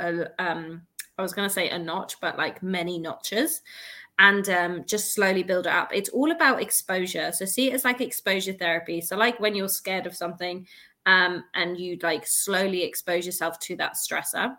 a 0.00 0.42
um, 0.42 0.86
I 1.18 1.22
was 1.22 1.34
going 1.34 1.46
to 1.46 1.52
say 1.52 1.68
a 1.68 1.78
notch, 1.78 2.18
but 2.18 2.38
like 2.38 2.62
many 2.62 2.98
notches 2.98 3.60
and 4.18 4.48
um, 4.48 4.84
just 4.86 5.12
slowly 5.12 5.42
build 5.42 5.66
it 5.66 5.72
up. 5.74 5.90
It's 5.92 6.08
all 6.08 6.30
about 6.32 6.62
exposure. 6.62 7.32
So 7.32 7.44
see 7.44 7.68
it 7.68 7.74
as 7.74 7.84
like 7.84 8.00
exposure 8.00 8.54
therapy. 8.54 9.02
So 9.02 9.18
like 9.18 9.38
when 9.38 9.54
you're 9.54 9.68
scared 9.68 10.06
of 10.06 10.16
something 10.16 10.66
um, 11.04 11.44
and 11.52 11.78
you 11.78 11.98
like 12.02 12.24
slowly 12.26 12.84
expose 12.84 13.26
yourself 13.26 13.58
to 13.60 13.76
that 13.76 13.96
stressor. 13.96 14.56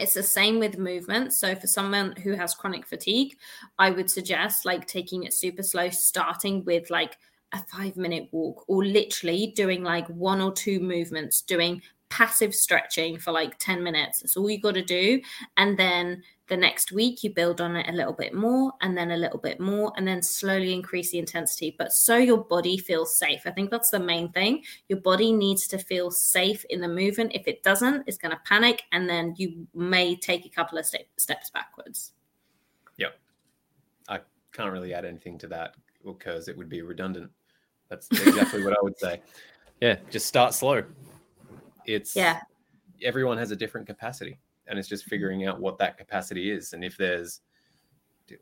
It's 0.00 0.14
the 0.14 0.22
same 0.22 0.58
with 0.58 0.78
movement. 0.78 1.32
So 1.32 1.54
for 1.54 1.66
someone 1.66 2.12
who 2.16 2.32
has 2.32 2.54
chronic 2.54 2.86
fatigue, 2.86 3.36
I 3.78 3.90
would 3.90 4.10
suggest 4.10 4.64
like 4.64 4.86
taking 4.86 5.24
it 5.24 5.34
super 5.34 5.62
slow, 5.62 5.90
starting 5.90 6.64
with 6.64 6.90
like 6.90 7.16
a 7.52 7.58
five 7.64 7.96
minute 7.96 8.28
walk 8.32 8.64
or 8.68 8.84
literally 8.84 9.52
doing 9.56 9.82
like 9.82 10.06
one 10.08 10.40
or 10.40 10.52
two 10.52 10.80
movements, 10.80 11.42
doing 11.42 11.82
passive 12.10 12.54
stretching 12.54 13.18
for 13.18 13.32
like 13.32 13.58
10 13.58 13.82
minutes. 13.82 14.20
That's 14.20 14.36
all 14.36 14.50
you 14.50 14.60
got 14.60 14.74
to 14.74 14.84
do. 14.84 15.20
And 15.56 15.78
then 15.78 16.22
the 16.48 16.56
next 16.56 16.92
week 16.92 17.22
you 17.22 17.30
build 17.30 17.60
on 17.60 17.76
it 17.76 17.88
a 17.88 17.92
little 17.92 18.12
bit 18.12 18.34
more 18.34 18.72
and 18.80 18.96
then 18.96 19.10
a 19.10 19.16
little 19.16 19.38
bit 19.38 19.60
more 19.60 19.92
and 19.96 20.08
then 20.08 20.22
slowly 20.22 20.72
increase 20.72 21.12
the 21.12 21.18
intensity. 21.18 21.74
But 21.78 21.92
so 21.92 22.16
your 22.16 22.38
body 22.38 22.78
feels 22.78 23.18
safe. 23.18 23.42
I 23.44 23.50
think 23.50 23.70
that's 23.70 23.90
the 23.90 24.00
main 24.00 24.32
thing. 24.32 24.64
Your 24.88 25.00
body 25.00 25.32
needs 25.32 25.66
to 25.68 25.78
feel 25.78 26.10
safe 26.10 26.64
in 26.70 26.80
the 26.80 26.88
movement. 26.88 27.32
If 27.34 27.46
it 27.46 27.62
doesn't 27.62 28.04
it's 28.06 28.18
going 28.18 28.32
to 28.32 28.40
panic 28.44 28.82
and 28.92 29.08
then 29.08 29.34
you 29.36 29.66
may 29.74 30.16
take 30.16 30.46
a 30.46 30.50
couple 30.50 30.78
of 30.78 30.86
st- 30.86 31.06
steps 31.18 31.50
backwards. 31.50 32.12
Yep. 32.96 33.18
I 34.08 34.20
can't 34.52 34.72
really 34.72 34.94
add 34.94 35.04
anything 35.04 35.38
to 35.38 35.46
that 35.48 35.74
because 36.04 36.48
it 36.48 36.56
would 36.56 36.70
be 36.70 36.80
redundant. 36.80 37.30
That's 37.90 38.08
exactly 38.10 38.64
what 38.64 38.72
i 38.72 38.80
would 38.82 38.98
say. 38.98 39.20
Yeah 39.80 39.96
just 40.10 40.26
start 40.26 40.54
slow 40.54 40.82
it's 41.88 42.14
yeah. 42.14 42.40
everyone 43.02 43.38
has 43.38 43.50
a 43.50 43.56
different 43.56 43.86
capacity 43.86 44.38
and 44.66 44.78
it's 44.78 44.88
just 44.88 45.04
figuring 45.04 45.46
out 45.46 45.58
what 45.58 45.78
that 45.78 45.96
capacity 45.96 46.50
is 46.50 46.72
and 46.74 46.84
if 46.84 46.96
there's 46.96 47.40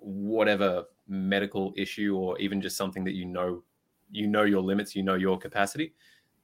whatever 0.00 0.85
medical 1.06 1.72
issue 1.76 2.16
or 2.16 2.37
even 2.38 2.61
just 2.61 2.76
something 2.76 3.04
that 3.04 3.14
you 3.14 3.24
know 3.24 3.62
you 4.11 4.26
know 4.26 4.42
your 4.42 4.61
limits 4.61 4.96
you 4.96 5.02
know 5.02 5.14
your 5.14 5.38
capacity 5.38 5.94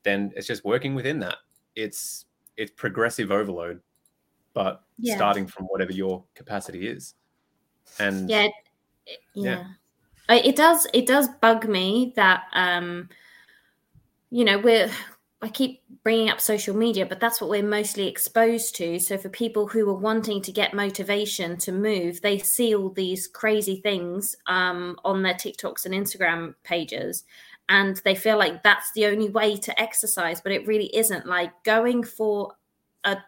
then 0.03 0.33
it's 0.37 0.47
just 0.47 0.65
working 0.65 0.95
within 0.95 1.19
that. 1.21 1.37
It's 1.77 2.27
it's 2.57 2.73
progressive 2.73 3.31
overload 3.31 3.81
but 4.55 4.83
yeah. 4.99 5.17
starting 5.17 5.47
from 5.47 5.65
whatever 5.67 5.93
your 5.93 6.23
capacity 6.35 6.87
is. 6.87 7.15
And 7.99 8.29
yeah 8.29 8.49
yeah, 9.35 9.65
yeah. 10.29 10.37
it 10.37 10.55
does 10.55 10.87
it 10.93 11.07
does 11.07 11.29
bug 11.41 11.69
me 11.69 12.13
that 12.17 12.45
um 12.53 13.09
you 14.31 14.45
know 14.45 14.59
we're 14.59 14.91
I 15.43 15.49
keep 15.49 15.83
bringing 16.05 16.31
up 16.31 16.41
social 16.41 16.77
media, 16.77 17.05
but 17.05 17.19
that's 17.19 17.41
what 17.41 17.51
we're 17.51 17.65
mostly 17.65 18.07
exposed 18.07 18.77
to. 18.77 19.01
So, 19.01 19.19
for 19.19 19.29
people 19.29 19.67
who 19.67 19.89
are 19.91 19.99
wanting 19.99 20.41
to 20.43 20.53
get 20.53 20.73
motivation 20.73 21.57
to 21.59 21.73
move, 21.73 22.21
they 22.23 22.39
see 22.39 22.77
all 22.77 22.91
these 22.91 23.27
crazy 23.27 23.81
things 23.81 24.37
um, 24.47 24.97
on 25.05 25.23
their 25.23 25.35
TikToks 25.35 25.85
and 25.85 25.95
Instagram 25.95 26.55
pages, 26.63 27.25
and 27.69 28.01
they 28.05 28.15
feel 28.15 28.39
like 28.39 28.63
that's 28.63 28.93
the 28.93 29.07
only 29.07 29.31
way 29.31 29.57
to 29.57 29.81
exercise, 29.81 30.41
but 30.41 30.53
it 30.53 30.67
really 30.67 30.95
isn't. 30.97 31.27
Like 31.27 31.51
going 31.65 32.05
for 32.05 32.53
a 33.03 33.19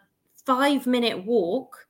five 0.46 0.86
minute 0.86 1.24
walk, 1.24 1.88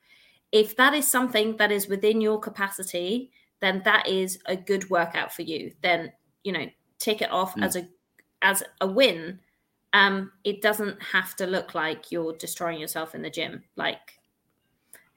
if 0.53 0.75
that 0.77 0.95
is 0.95 1.11
something 1.11 1.59
that 1.59 1.71
is 1.71 1.87
within 1.87 2.23
your 2.23 2.41
capacity, 2.41 3.31
then 3.61 3.83
that 3.85 4.09
is 4.09 4.39
a 4.47 4.57
good 4.57 4.89
workout 4.89 5.35
for 5.35 5.43
you. 5.43 5.73
Then, 5.83 6.13
you 6.45 6.53
know, 6.53 6.67
tick 6.99 7.21
it 7.21 7.31
off 7.31 7.55
mm. 7.57 7.63
as 7.63 7.77
a 7.77 7.87
as 8.41 8.63
a 8.81 8.87
win 8.87 9.41
um, 9.95 10.33
it 10.43 10.61
doesn't 10.61 11.01
have 11.03 11.37
to 11.37 11.47
look 11.47 11.75
like 11.75 12.11
you're 12.11 12.35
destroying 12.35 12.81
yourself 12.81 13.15
in 13.15 13.23
the 13.23 13.31
gym. 13.31 13.63
Like, 13.77 14.19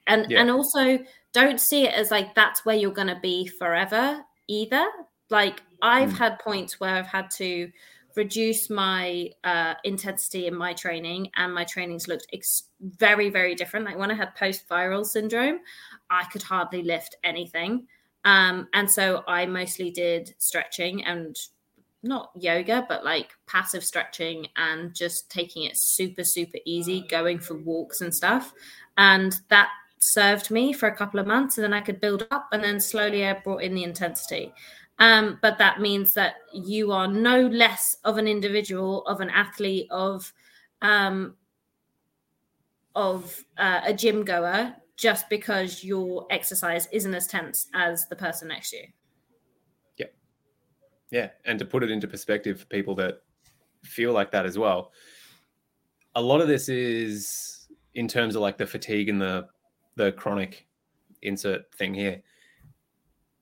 and 0.06 0.30
yeah. 0.30 0.40
and 0.40 0.50
also 0.50 1.00
don't 1.32 1.60
see 1.60 1.84
it 1.86 1.92
as 1.92 2.10
like 2.10 2.34
that's 2.34 2.64
where 2.64 2.76
you're 2.76 2.92
going 2.92 3.08
to 3.08 3.18
be 3.20 3.46
forever 3.46 4.22
either. 4.46 4.86
Like 5.28 5.62
I've 5.82 6.12
mm. 6.12 6.16
had 6.16 6.38
points 6.38 6.80
where 6.80 6.94
I've 6.94 7.08
had 7.08 7.28
to 7.32 7.70
reduce 8.14 8.70
my 8.70 9.30
uh, 9.44 9.74
intensity 9.84 10.46
in 10.46 10.54
my 10.54 10.72
training, 10.72 11.30
and 11.36 11.52
my 11.52 11.64
trainings 11.64 12.06
looked 12.06 12.28
ex- 12.32 12.68
very 12.80 13.30
very 13.30 13.56
different. 13.56 13.84
Like 13.84 13.98
when 13.98 14.12
I 14.12 14.14
had 14.14 14.34
post 14.36 14.68
viral 14.68 15.04
syndrome, 15.04 15.58
I 16.08 16.24
could 16.32 16.42
hardly 16.42 16.82
lift 16.84 17.16
anything. 17.24 17.88
Um, 18.24 18.68
and 18.74 18.88
so 18.88 19.24
I 19.26 19.44
mostly 19.46 19.90
did 19.90 20.34
stretching 20.38 21.04
and 21.04 21.36
not 22.08 22.30
yoga, 22.34 22.84
but 22.88 23.04
like 23.04 23.30
passive 23.46 23.84
stretching 23.84 24.46
and 24.56 24.94
just 24.94 25.30
taking 25.30 25.64
it 25.64 25.76
super, 25.76 26.24
super 26.24 26.58
easy, 26.64 27.06
going 27.08 27.38
for 27.38 27.54
walks 27.54 28.00
and 28.00 28.14
stuff. 28.14 28.52
And 28.96 29.38
that 29.48 29.68
served 30.00 30.50
me 30.50 30.72
for 30.72 30.88
a 30.88 30.96
couple 30.96 31.20
of 31.20 31.26
months 31.26 31.58
and 31.58 31.64
then 31.64 31.74
I 31.74 31.80
could 31.80 32.00
build 32.00 32.26
up 32.30 32.48
and 32.52 32.62
then 32.62 32.80
slowly 32.80 33.26
I 33.26 33.34
brought 33.34 33.62
in 33.62 33.74
the 33.74 33.84
intensity. 33.84 34.52
Um, 34.98 35.38
but 35.42 35.58
that 35.58 35.80
means 35.80 36.14
that 36.14 36.34
you 36.52 36.90
are 36.90 37.06
no 37.06 37.46
less 37.46 37.96
of 38.04 38.18
an 38.18 38.26
individual, 38.26 39.06
of 39.06 39.20
an 39.20 39.30
athlete, 39.30 39.86
of 39.90 40.32
um, 40.82 41.34
of 42.94 43.44
uh, 43.58 43.80
a 43.84 43.94
gym 43.94 44.24
goer 44.24 44.74
just 44.96 45.28
because 45.30 45.84
your 45.84 46.26
exercise 46.30 46.88
isn't 46.90 47.14
as 47.14 47.28
tense 47.28 47.68
as 47.74 48.08
the 48.08 48.16
person 48.16 48.48
next 48.48 48.70
to 48.70 48.78
you. 48.78 48.86
Yeah, 51.10 51.30
and 51.44 51.58
to 51.58 51.64
put 51.64 51.82
it 51.82 51.90
into 51.90 52.06
perspective 52.06 52.60
for 52.60 52.66
people 52.66 52.94
that 52.96 53.22
feel 53.82 54.12
like 54.12 54.30
that 54.32 54.44
as 54.44 54.58
well, 54.58 54.92
a 56.14 56.20
lot 56.20 56.40
of 56.40 56.48
this 56.48 56.68
is 56.68 57.68
in 57.94 58.08
terms 58.08 58.36
of 58.36 58.42
like 58.42 58.58
the 58.58 58.66
fatigue 58.66 59.08
and 59.08 59.20
the 59.20 59.48
the 59.96 60.12
chronic 60.12 60.66
insert 61.22 61.72
thing 61.74 61.94
here. 61.94 62.22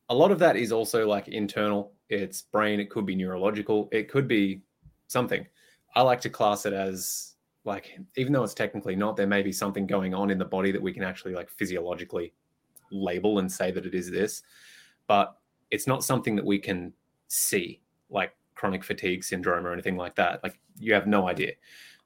A 0.08 0.14
lot 0.14 0.30
of 0.30 0.38
that 0.38 0.56
is 0.56 0.72
also 0.72 1.06
like 1.06 1.28
internal. 1.28 1.92
It's 2.08 2.42
brain. 2.42 2.78
It 2.78 2.88
could 2.90 3.04
be 3.04 3.16
neurological. 3.16 3.88
It 3.92 4.08
could 4.08 4.28
be 4.28 4.62
something. 5.08 5.46
I 5.94 6.02
like 6.02 6.20
to 6.22 6.30
class 6.30 6.66
it 6.66 6.72
as 6.72 7.34
like 7.64 7.98
even 8.16 8.32
though 8.32 8.44
it's 8.44 8.54
technically 8.54 8.94
not, 8.94 9.16
there 9.16 9.26
may 9.26 9.42
be 9.42 9.52
something 9.52 9.86
going 9.86 10.14
on 10.14 10.30
in 10.30 10.38
the 10.38 10.44
body 10.44 10.70
that 10.70 10.80
we 10.80 10.92
can 10.92 11.02
actually 11.02 11.34
like 11.34 11.50
physiologically 11.50 12.32
label 12.92 13.40
and 13.40 13.50
say 13.50 13.72
that 13.72 13.84
it 13.84 13.94
is 13.94 14.10
this, 14.10 14.42
but 15.08 15.36
it's 15.70 15.88
not 15.88 16.04
something 16.04 16.36
that 16.36 16.44
we 16.44 16.58
can 16.58 16.92
see, 17.28 17.80
like 18.10 18.34
chronic 18.54 18.82
fatigue 18.82 19.22
syndrome 19.22 19.66
or 19.66 19.72
anything 19.72 19.96
like 19.96 20.16
that. 20.16 20.42
Like 20.42 20.58
you 20.78 20.94
have 20.94 21.06
no 21.06 21.28
idea. 21.28 21.52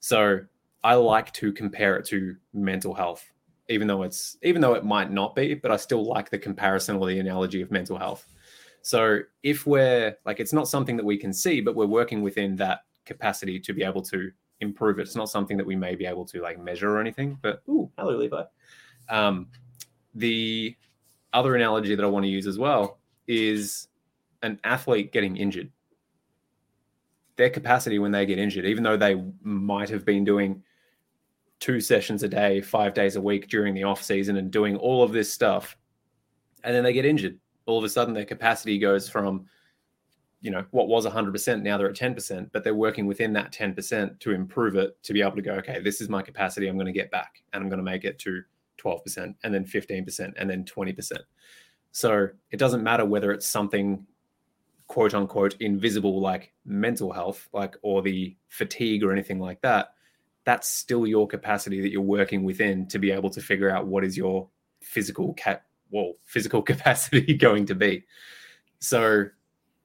So 0.01 0.41
I 0.83 0.95
like 0.95 1.33
to 1.35 1.53
compare 1.53 1.97
it 1.97 2.07
to 2.07 2.37
mental 2.53 2.95
health, 2.95 3.25
even 3.69 3.87
though 3.87 4.03
it's 4.03 4.37
even 4.43 4.61
though 4.61 4.75
it 4.75 4.85
might 4.85 5.11
not 5.11 5.35
be, 5.35 5.55
but 5.55 5.71
I 5.71 5.77
still 5.77 6.05
like 6.05 6.31
the 6.31 6.39
comparison 6.39 6.97
or 6.97 7.07
the 7.07 7.19
analogy 7.19 7.61
of 7.61 7.71
mental 7.71 7.99
health. 7.99 8.27
So 8.83 9.21
if 9.43 9.67
we're 9.67 10.17
like 10.25 10.41
it's 10.41 10.53
not 10.53 10.69
something 10.69 10.97
that 10.97 11.05
we 11.05 11.17
can 11.17 11.33
see, 11.33 11.61
but 11.61 11.77
we're 11.77 11.87
working 11.87 12.23
within 12.23 12.57
that 12.57 12.81
capacity 13.05 13.61
to 13.61 13.73
be 13.73 13.83
able 13.83 14.03
to 14.03 14.31
improve 14.61 14.99
it. 14.99 15.03
It's 15.03 15.17
not 15.17 15.31
something 15.31 15.57
that 15.57 15.67
we 15.67 15.77
may 15.77 15.95
be 15.95 16.07
able 16.07 16.25
to 16.27 16.41
like 16.41 16.59
measure 16.59 16.91
or 16.91 17.01
anything. 17.01 17.39
But 17.43 17.63
ooh, 17.69 17.91
hello 17.99 18.17
Levi. 18.17 18.43
Um, 19.09 19.49
the 20.15 20.77
other 21.33 21.55
analogy 21.55 21.95
that 21.95 22.05
I 22.05 22.09
want 22.09 22.25
to 22.25 22.31
use 22.31 22.47
as 22.47 22.59
well 22.59 22.99
is 23.27 23.89
an 24.43 24.61
athlete 24.65 25.13
getting 25.13 25.37
injured, 25.37 25.71
their 27.37 27.51
capacity 27.51 27.99
when 27.99 28.13
they 28.13 28.27
get 28.27 28.39
injured, 28.39 28.65
even 28.65 28.83
though 28.83 28.97
they 28.97 29.23
might 29.43 29.89
have 29.89 30.05
been 30.05 30.25
doing 30.25 30.63
two 31.59 31.81
sessions 31.81 32.23
a 32.23 32.29
day, 32.29 32.61
five 32.61 32.95
days 32.95 33.17
a 33.17 33.21
week 33.21 33.49
during 33.49 33.75
the 33.75 33.85
off 33.85 34.03
season 34.03 34.37
and 34.37 34.51
doing 34.51 34.77
all 34.77 35.03
of 35.03 35.13
this 35.13 35.33
stuff, 35.33 35.77
and 36.65 36.75
then 36.75 36.85
they 36.85 36.93
get 36.93 37.05
injured, 37.05 37.39
all 37.67 37.79
of 37.79 37.85
a 37.85 37.89
sudden 37.89 38.15
their 38.15 38.25
capacity 38.25 38.79
goes 38.79 39.09
from 39.09 39.47
you 40.41 40.51
know 40.51 40.65
what 40.71 40.89
was 40.89 41.07
100% 41.07 41.63
now 41.63 41.77
they're 41.77 41.91
at 41.91 41.97
10% 41.97 42.51
but 42.53 42.65
they're 42.65 42.75
working 42.75 43.07
within 43.07 43.33
that 43.35 43.53
10% 43.53 44.19
to 44.21 44.33
improve 44.33 44.75
it 44.75 45.01
to 45.03 45.13
be 45.13 45.21
able 45.21 45.37
to 45.37 45.43
go 45.43 45.53
okay 45.53 45.81
this 45.81 46.01
is 46.01 46.09
my 46.09 46.23
capacity 46.23 46.67
i'm 46.67 46.77
going 46.77 46.87
to 46.87 46.93
get 46.93 47.11
back 47.11 47.43
and 47.53 47.63
i'm 47.63 47.69
going 47.69 47.79
to 47.79 47.85
make 47.85 48.05
it 48.05 48.19
to 48.19 48.43
12% 48.83 49.35
and 49.45 49.55
then 49.55 49.65
15% 49.65 50.33
and 50.37 50.51
then 50.51 50.65
20% 50.65 51.13
so 51.93 52.29
it 52.51 52.57
doesn't 52.57 52.83
matter 52.83 53.05
whether 53.05 53.33
it's 53.33 53.47
something 53.47 54.07
quote 54.91 55.15
unquote 55.15 55.55
invisible 55.61 56.21
like 56.21 56.53
mental 56.65 57.13
health 57.13 57.49
like 57.53 57.77
or 57.83 58.03
the 58.03 58.37
fatigue 58.49 59.05
or 59.05 59.13
anything 59.13 59.39
like 59.39 59.61
that 59.61 59.95
that's 60.43 60.69
still 60.69 61.07
your 61.07 61.29
capacity 61.29 61.81
that 61.81 61.93
you're 61.93 62.03
working 62.03 62.43
within 62.43 62.89
to 62.89 62.99
be 62.99 63.13
able 63.13 63.31
to 63.31 63.41
figure 63.41 63.71
out 63.71 63.87
what 63.87 64.03
is 64.03 64.17
your 64.17 64.49
physical 64.81 65.33
cat 65.35 65.63
well 65.93 66.15
physical 66.25 66.61
capacity 66.73 67.35
going 67.35 67.65
to 67.67 67.77
be. 67.77 68.05
So 68.81 69.27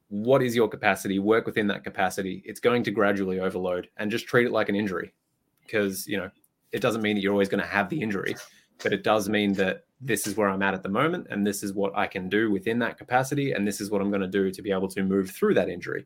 what 0.07 0.41
is 0.41 0.55
your 0.55 0.67
capacity? 0.67 1.19
Work 1.19 1.45
within 1.45 1.67
that 1.67 1.83
capacity. 1.83 2.41
It's 2.43 2.59
going 2.59 2.81
to 2.85 2.91
gradually 2.91 3.39
overload 3.39 3.89
and 3.97 4.09
just 4.09 4.25
treat 4.25 4.47
it 4.47 4.51
like 4.51 4.69
an 4.69 4.75
injury 4.75 5.13
because 5.61 6.07
you 6.07 6.17
know 6.17 6.31
it 6.71 6.81
doesn't 6.81 7.03
mean 7.03 7.15
that 7.15 7.21
you're 7.21 7.31
always 7.31 7.49
going 7.49 7.61
to 7.61 7.69
have 7.69 7.89
the 7.89 8.01
injury 8.01 8.35
but 8.83 8.91
it 8.91 9.03
does 9.03 9.29
mean 9.29 9.53
that 9.53 9.84
this 10.01 10.27
is 10.27 10.35
where 10.35 10.49
i'm 10.49 10.61
at 10.61 10.73
at 10.73 10.83
the 10.83 10.89
moment 10.89 11.27
and 11.29 11.45
this 11.45 11.63
is 11.63 11.73
what 11.73 11.95
i 11.95 12.05
can 12.05 12.29
do 12.29 12.51
within 12.51 12.79
that 12.79 12.97
capacity 12.97 13.51
and 13.53 13.67
this 13.67 13.79
is 13.79 13.89
what 13.89 14.01
i'm 14.01 14.09
going 14.09 14.21
to 14.21 14.27
do 14.27 14.51
to 14.51 14.61
be 14.61 14.71
able 14.71 14.87
to 14.87 15.03
move 15.03 15.31
through 15.31 15.53
that 15.53 15.69
injury 15.69 16.05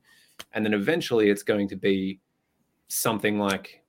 and 0.53 0.63
then 0.65 0.73
eventually 0.73 1.29
it's 1.29 1.43
going 1.43 1.67
to 1.67 1.75
be 1.75 2.19
something 2.87 3.39
like 3.39 3.81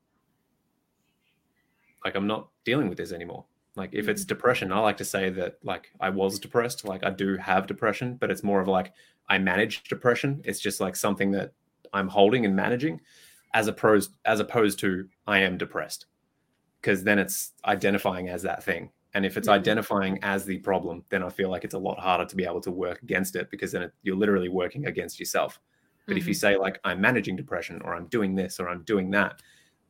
like 2.05 2.15
i'm 2.15 2.27
not 2.27 2.49
dealing 2.65 2.89
with 2.89 2.99
this 2.99 3.13
anymore 3.13 3.45
like 3.77 3.91
if 3.93 4.09
it's 4.09 4.25
mm. 4.25 4.29
depression 4.29 4.73
i 4.73 4.79
like 4.79 4.97
to 4.97 5.05
say 5.05 5.31
that 5.31 5.59
like 5.63 5.91
i 6.01 6.09
was 6.09 6.39
depressed 6.39 6.85
like 6.85 7.05
i 7.05 7.11
do 7.11 7.37
have 7.37 7.67
depression 7.67 8.17
but 8.19 8.31
it's 8.31 8.43
more 8.43 8.61
of 8.61 8.69
like 8.69 8.93
I 9.31 9.39
manage 9.39 9.85
depression. 9.85 10.43
It's 10.45 10.61
just 10.61 10.81
like 10.81 10.97
something 10.97 11.31
that 11.31 11.53
I'm 11.93 12.09
holding 12.09 12.45
and 12.45 12.57
managing, 12.57 13.01
as 13.55 13.69
opposed 13.69 14.13
as 14.25 14.41
opposed 14.41 14.81
to 14.81 15.09
I 15.27 15.39
am 15.39 15.57
depressed, 15.57 16.07
because 16.81 17.05
then 17.05 17.21
it's 17.21 17.53
identifying 17.65 18.29
as 18.29 18.43
that 18.43 18.65
thing. 18.65 18.91
And 19.15 19.27
if 19.27 19.37
it's 19.37 19.49
mm-hmm. 19.49 19.59
identifying 19.59 20.19
as 20.23 20.45
the 20.45 20.59
problem, 20.59 21.05
then 21.09 21.23
I 21.23 21.29
feel 21.29 21.51
like 21.51 21.65
it's 21.65 21.75
a 21.75 21.79
lot 21.79 21.99
harder 21.99 22.25
to 22.25 22.37
be 22.37 22.45
able 22.45 22.61
to 22.63 22.71
work 22.71 23.03
against 23.03 23.37
it 23.37 23.51
because 23.51 23.73
then 23.73 23.83
it, 23.83 23.93
you're 24.03 24.17
literally 24.17 24.49
working 24.49 24.87
against 24.87 25.19
yourself. 25.19 25.61
But 26.07 26.13
mm-hmm. 26.13 26.19
if 26.19 26.27
you 26.27 26.35
mm-hmm. 26.35 26.39
say 26.39 26.57
like 26.57 26.81
I'm 26.85 27.01
managing 27.01 27.37
depression 27.37 27.81
or 27.85 27.95
I'm 27.95 28.07
doing 28.07 28.35
this 28.35 28.61
or 28.61 28.69
I'm 28.69 28.83
doing 28.85 29.11
that, 29.11 29.43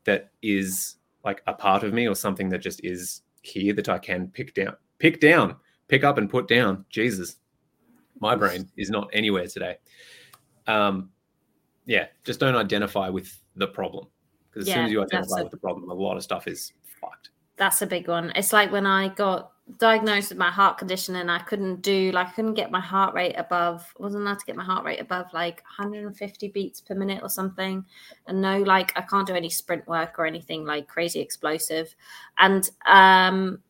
that 0.04 0.30
is 0.42 0.96
like 1.24 1.42
a 1.46 1.52
part 1.52 1.83
of 1.83 1.92
me 1.92 2.09
or 2.09 2.14
something 2.14 2.48
that 2.48 2.59
just 2.59 2.80
is 2.83 3.22
here 3.42 3.74
that 3.74 3.88
I 3.88 3.98
can 3.98 4.28
pick 4.28 4.54
down, 4.54 4.76
pick 4.98 5.20
down, 5.20 5.56
pick 5.88 6.04
up 6.04 6.18
and 6.18 6.30
put 6.30 6.48
down. 6.48 6.85
Jesus, 6.88 7.37
my 8.20 8.35
brain 8.35 8.68
is 8.76 8.90
not 8.90 9.11
anywhere 9.12 9.46
today. 9.46 9.76
Um, 10.66 11.11
yeah, 11.85 12.06
just 12.24 12.40
don't 12.40 12.56
identify 12.56 13.09
with 13.09 13.38
the 13.56 13.66
problem 13.66 14.06
because 14.50 14.66
as 14.66 14.68
yeah, 14.68 14.74
soon 14.76 14.85
as 14.87 14.92
you 14.92 15.02
identify 15.02 15.42
with 15.42 15.50
the 15.50 15.59
problem, 15.59 15.90
a 15.90 15.94
lot 15.94 16.16
of 16.16 16.22
stuff 16.22 16.46
is 16.46 16.72
fucked. 17.00 17.30
That's 17.61 17.83
a 17.83 17.87
big 17.87 18.09
one. 18.09 18.33
It's 18.35 18.55
like 18.55 18.73
when 18.73 18.87
I 18.87 19.09
got 19.09 19.53
diagnosed 19.77 20.31
with 20.31 20.38
my 20.38 20.51
heart 20.51 20.79
condition 20.79 21.16
and 21.16 21.31
I 21.31 21.40
couldn't 21.40 21.83
do 21.83 22.11
like 22.11 22.29
I 22.29 22.31
couldn't 22.31 22.55
get 22.55 22.70
my 22.70 22.81
heart 22.81 23.14
rate 23.14 23.35
above 23.37 23.92
wasn't 23.99 24.23
allowed 24.23 24.38
to 24.38 24.46
get 24.46 24.57
my 24.57 24.64
heart 24.64 24.83
rate 24.83 24.99
above 24.99 25.27
like 25.35 25.62
150 25.79 26.49
beats 26.49 26.81
per 26.81 26.94
minute 26.94 27.23
or 27.23 27.29
something 27.29 27.85
and 28.27 28.40
no 28.40 28.62
like 28.62 28.92
I 28.96 29.03
can't 29.03 29.27
do 29.27 29.35
any 29.35 29.51
sprint 29.51 29.87
work 29.87 30.18
or 30.18 30.25
anything 30.25 30.64
like 30.64 30.88
crazy 30.88 31.20
explosive 31.20 31.94
and 32.38 32.68
um 32.87 33.61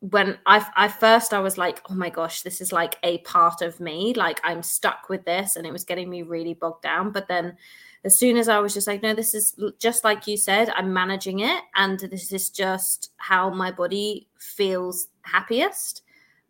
when 0.00 0.38
I, 0.46 0.64
I 0.76 0.88
first 0.88 1.34
I 1.34 1.40
was 1.40 1.58
like, 1.58 1.80
oh 1.90 1.94
my 1.94 2.10
gosh, 2.10 2.42
this 2.42 2.60
is 2.60 2.72
like 2.72 2.96
a 3.02 3.18
part 3.18 3.62
of 3.62 3.80
me. 3.80 4.14
Like 4.14 4.40
I'm 4.44 4.62
stuck 4.62 5.08
with 5.08 5.24
this, 5.24 5.56
and 5.56 5.66
it 5.66 5.72
was 5.72 5.84
getting 5.84 6.08
me 6.08 6.22
really 6.22 6.54
bogged 6.54 6.82
down. 6.82 7.10
But 7.10 7.28
then, 7.28 7.56
as 8.04 8.18
soon 8.18 8.36
as 8.36 8.48
I 8.48 8.58
was 8.60 8.74
just 8.74 8.86
like, 8.86 9.02
no, 9.02 9.14
this 9.14 9.34
is 9.34 9.58
just 9.78 10.04
like 10.04 10.26
you 10.26 10.36
said, 10.36 10.70
I'm 10.70 10.92
managing 10.92 11.40
it, 11.40 11.62
and 11.74 11.98
this 11.98 12.32
is 12.32 12.50
just 12.50 13.10
how 13.16 13.50
my 13.50 13.72
body 13.72 14.28
feels 14.38 15.08
happiest. 15.22 16.02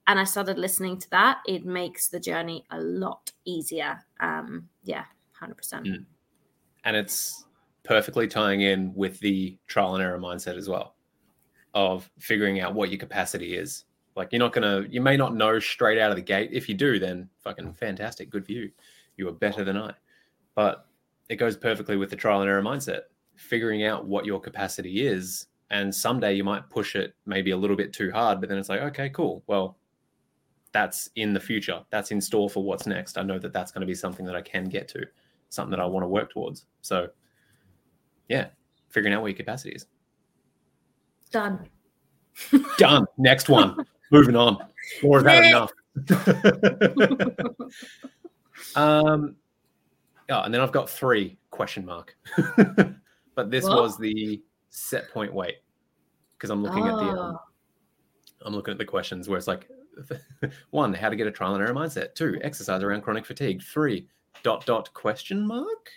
And 0.06 0.18
I 0.18 0.24
started 0.24 0.58
listening 0.58 0.98
to 1.00 1.10
that. 1.10 1.38
It 1.46 1.66
makes 1.66 2.08
the 2.08 2.20
journey 2.20 2.64
a 2.70 2.80
lot 2.80 3.30
easier. 3.44 4.04
Um, 4.20 4.68
yeah, 4.84 5.04
hundred 5.32 5.54
mm. 5.54 5.58
percent. 5.58 5.88
And 6.84 6.96
it's 6.96 7.44
perfectly 7.82 8.28
tying 8.28 8.60
in 8.60 8.94
with 8.94 9.18
the 9.20 9.56
trial 9.66 9.94
and 9.94 10.02
error 10.02 10.18
mindset 10.18 10.56
as 10.56 10.68
well 10.68 10.94
of 11.74 12.10
figuring 12.18 12.60
out 12.60 12.74
what 12.74 12.90
your 12.90 12.98
capacity 12.98 13.56
is. 13.56 13.84
Like 14.16 14.32
you're 14.32 14.40
not 14.40 14.52
gonna, 14.52 14.84
you 14.88 15.00
may 15.00 15.16
not 15.16 15.34
know 15.34 15.58
straight 15.58 15.98
out 15.98 16.10
of 16.10 16.16
the 16.16 16.22
gate. 16.22 16.50
If 16.52 16.68
you 16.68 16.74
do, 16.74 16.98
then 16.98 17.28
fucking 17.38 17.66
mm. 17.66 17.76
fantastic, 17.76 18.30
good 18.30 18.44
for 18.44 18.52
you. 18.52 18.70
You 19.16 19.28
are 19.28 19.32
better 19.32 19.64
than 19.64 19.76
I. 19.76 19.92
But 20.54 20.86
it 21.28 21.36
goes 21.36 21.56
perfectly 21.56 21.96
with 21.96 22.10
the 22.10 22.16
trial 22.16 22.40
and 22.40 22.50
error 22.50 22.62
mindset. 22.62 23.02
Figuring 23.36 23.84
out 23.84 24.06
what 24.06 24.24
your 24.26 24.40
capacity 24.40 25.06
is, 25.06 25.46
and 25.70 25.94
someday 25.94 26.34
you 26.34 26.42
might 26.42 26.68
push 26.70 26.96
it 26.96 27.14
maybe 27.26 27.52
a 27.52 27.56
little 27.56 27.76
bit 27.76 27.92
too 27.92 28.10
hard, 28.10 28.40
but 28.40 28.48
then 28.48 28.58
it's 28.58 28.68
like, 28.68 28.80
okay, 28.80 29.08
cool. 29.10 29.44
Well, 29.46 29.76
that's 30.72 31.10
in 31.14 31.32
the 31.32 31.40
future. 31.40 31.82
That's 31.90 32.10
in 32.10 32.20
store 32.20 32.50
for 32.50 32.64
what's 32.64 32.86
next. 32.86 33.18
I 33.18 33.22
know 33.22 33.38
that 33.38 33.52
that's 33.52 33.70
going 33.70 33.82
to 33.82 33.86
be 33.86 33.94
something 33.94 34.26
that 34.26 34.34
I 34.34 34.42
can 34.42 34.64
get 34.64 34.88
to, 34.88 35.06
something 35.50 35.70
that 35.70 35.80
I 35.80 35.86
want 35.86 36.04
to 36.04 36.08
work 36.08 36.30
towards. 36.30 36.66
So, 36.80 37.08
yeah, 38.28 38.48
figuring 38.88 39.14
out 39.14 39.22
what 39.22 39.28
your 39.28 39.36
capacity 39.36 39.74
is. 39.74 39.86
Done. 41.30 41.68
Done. 42.78 43.06
Next 43.16 43.48
one. 43.48 43.76
Moving 44.10 44.36
on. 44.36 44.58
Or 45.02 45.18
is 45.18 45.24
that 45.24 45.44
enough? 45.44 45.72
um, 48.76 49.36
oh, 50.30 50.42
and 50.42 50.54
then 50.54 50.60
I've 50.60 50.72
got 50.72 50.88
three 50.88 51.36
question 51.50 51.84
mark. 51.84 52.16
but 53.34 53.50
this 53.50 53.64
what? 53.64 53.82
was 53.82 53.98
the 53.98 54.40
set 54.70 55.10
point 55.10 55.32
weight 55.32 55.56
because 56.36 56.50
I'm 56.50 56.62
looking 56.62 56.84
oh. 56.84 56.88
at 56.88 57.04
the 57.04 57.20
um, 57.20 57.36
ah. 57.36 57.44
I'm 58.42 58.54
looking 58.54 58.72
at 58.72 58.78
the 58.78 58.84
questions 58.84 59.28
where 59.28 59.36
it's 59.36 59.48
like 59.48 59.68
one, 60.70 60.94
how 60.94 61.08
to 61.08 61.16
get 61.16 61.26
a 61.26 61.30
trial 61.30 61.54
and 61.54 61.62
error 61.62 61.74
mindset. 61.74 62.14
Two, 62.14 62.38
exercise 62.42 62.82
around 62.82 63.02
chronic 63.02 63.26
fatigue. 63.26 63.62
Three, 63.62 64.06
dot 64.42 64.64
dot 64.66 64.92
question 64.94 65.46
mark. 65.46 65.90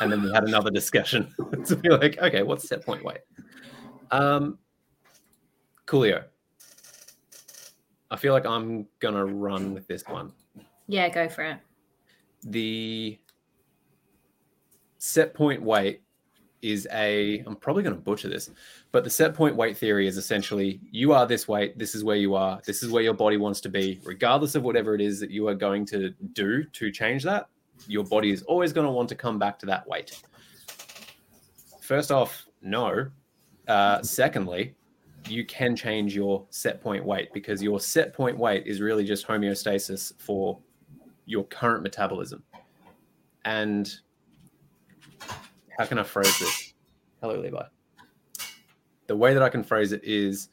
and 0.00 0.12
then 0.12 0.22
we 0.22 0.30
had 0.32 0.44
another 0.44 0.70
discussion 0.70 1.34
to 1.66 1.76
be 1.76 1.88
like, 1.88 2.18
okay, 2.18 2.42
what's 2.42 2.68
set 2.68 2.84
point 2.84 3.02
weight? 3.02 3.20
Um, 4.10 4.58
Coolio. 5.86 6.24
I 8.10 8.16
feel 8.16 8.32
like 8.32 8.46
I'm 8.46 8.86
gonna 9.00 9.24
run 9.24 9.74
with 9.74 9.86
this 9.86 10.04
one. 10.06 10.32
Yeah, 10.88 11.08
go 11.08 11.28
for 11.28 11.42
it. 11.44 11.58
The 12.44 13.18
set 14.98 15.34
point 15.34 15.62
weight 15.62 16.02
is 16.62 16.88
a 16.92 17.40
I'm 17.46 17.56
probably 17.56 17.82
going 17.82 17.94
to 17.94 18.00
butcher 18.00 18.28
this, 18.28 18.50
but 18.90 19.04
the 19.04 19.10
set 19.10 19.34
point 19.34 19.56
weight 19.56 19.76
theory 19.76 20.06
is 20.06 20.16
essentially 20.16 20.80
you 20.90 21.12
are 21.12 21.26
this 21.26 21.46
weight, 21.46 21.78
this 21.78 21.94
is 21.94 22.02
where 22.02 22.16
you 22.16 22.34
are, 22.34 22.60
this 22.64 22.82
is 22.82 22.90
where 22.90 23.02
your 23.02 23.14
body 23.14 23.36
wants 23.36 23.60
to 23.62 23.68
be, 23.68 24.00
regardless 24.04 24.54
of 24.54 24.62
whatever 24.62 24.94
it 24.94 25.00
is 25.00 25.20
that 25.20 25.30
you 25.30 25.48
are 25.48 25.54
going 25.54 25.86
to 25.86 26.10
do 26.32 26.64
to 26.64 26.90
change 26.90 27.22
that. 27.24 27.48
Your 27.86 28.04
body 28.04 28.30
is 28.30 28.42
always 28.42 28.72
going 28.72 28.86
to 28.86 28.90
want 28.90 29.08
to 29.10 29.14
come 29.14 29.38
back 29.38 29.58
to 29.60 29.66
that 29.66 29.86
weight. 29.86 30.20
First 31.80 32.10
off, 32.10 32.46
no. 32.62 33.10
Uh, 33.68 34.02
secondly, 34.02 34.74
you 35.28 35.44
can 35.44 35.74
change 35.74 36.14
your 36.14 36.46
set 36.50 36.80
point 36.80 37.04
weight 37.04 37.32
because 37.32 37.62
your 37.62 37.80
set 37.80 38.12
point 38.12 38.38
weight 38.38 38.66
is 38.66 38.80
really 38.80 39.04
just 39.04 39.26
homeostasis 39.26 40.12
for 40.20 40.58
your 41.24 41.44
current 41.44 41.82
metabolism. 41.82 42.42
And 43.44 43.92
how 45.76 45.84
can 45.84 45.98
I 45.98 46.02
phrase 46.04 46.38
this? 46.38 46.74
Hello, 47.20 47.38
Levi. 47.38 47.62
The 49.06 49.16
way 49.16 49.34
that 49.34 49.42
I 49.42 49.48
can 49.48 49.62
phrase 49.62 49.92
it 49.92 50.02
is 50.04 50.48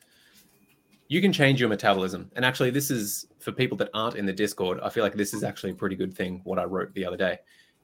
you 1.08 1.22
can 1.22 1.34
change 1.34 1.60
your 1.60 1.70
metabolism. 1.70 2.32
And 2.36 2.44
actually, 2.44 2.72
this 2.72 2.90
is 2.90 3.28
for 3.40 3.52
people 3.52 3.78
that 3.78 3.90
aren't 3.94 4.16
in 4.16 4.26
the 4.26 4.34
Discord. 4.34 4.80
I 4.82 4.90
feel 4.90 5.04
like 5.04 5.14
this 5.14 5.34
is 5.34 5.44
actually 5.44 5.72
a 5.72 5.76
pretty 5.76 5.96
good 5.96 6.14
thing, 6.16 6.42
what 6.44 6.58
I 6.58 6.64
wrote 6.64 6.94
the 6.94 7.06
other 7.06 7.18
day. 7.18 7.40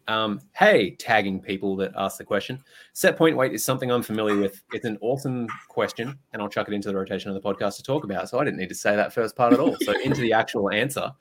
Um, 0.09 0.41
hey, 0.53 0.95
tagging 0.95 1.39
people 1.39 1.75
that 1.75 1.91
ask 1.95 2.17
the 2.17 2.23
question. 2.23 2.63
Set 2.93 3.15
point 3.15 3.37
weight 3.37 3.53
is 3.53 3.63
something 3.63 3.91
I'm 3.91 4.01
familiar 4.01 4.35
with. 4.35 4.63
It's 4.73 4.85
an 4.85 4.97
awesome 5.01 5.47
question, 5.67 6.17
and 6.33 6.41
I'll 6.41 6.49
chuck 6.49 6.67
it 6.67 6.73
into 6.73 6.89
the 6.89 6.95
rotation 6.95 7.29
of 7.29 7.35
the 7.35 7.47
podcast 7.47 7.77
to 7.77 7.83
talk 7.83 8.05
about. 8.05 8.27
So 8.27 8.39
I 8.39 8.43
didn't 8.43 8.57
need 8.57 8.69
to 8.69 8.75
say 8.75 8.95
that 8.95 9.13
first 9.13 9.35
part 9.35 9.53
at 9.53 9.59
all. 9.59 9.77
So 9.81 9.93
into 10.03 10.19
the 10.21 10.33
actual 10.33 10.71
answer. 10.71 11.11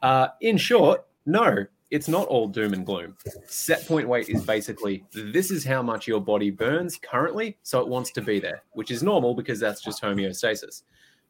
Uh, 0.00 0.28
in 0.42 0.58
short, 0.58 1.04
no, 1.26 1.66
it's 1.90 2.06
not 2.06 2.28
all 2.28 2.46
doom 2.46 2.72
and 2.72 2.86
gloom. 2.86 3.16
Set 3.48 3.84
point 3.84 4.06
weight 4.06 4.28
is 4.28 4.44
basically 4.44 5.04
this 5.12 5.50
is 5.50 5.64
how 5.64 5.82
much 5.82 6.06
your 6.06 6.20
body 6.20 6.50
burns 6.50 6.96
currently, 7.02 7.58
so 7.64 7.80
it 7.80 7.88
wants 7.88 8.12
to 8.12 8.22
be 8.22 8.38
there, 8.38 8.62
which 8.74 8.92
is 8.92 9.02
normal 9.02 9.34
because 9.34 9.58
that's 9.58 9.82
just 9.82 10.00
homeostasis. 10.00 10.82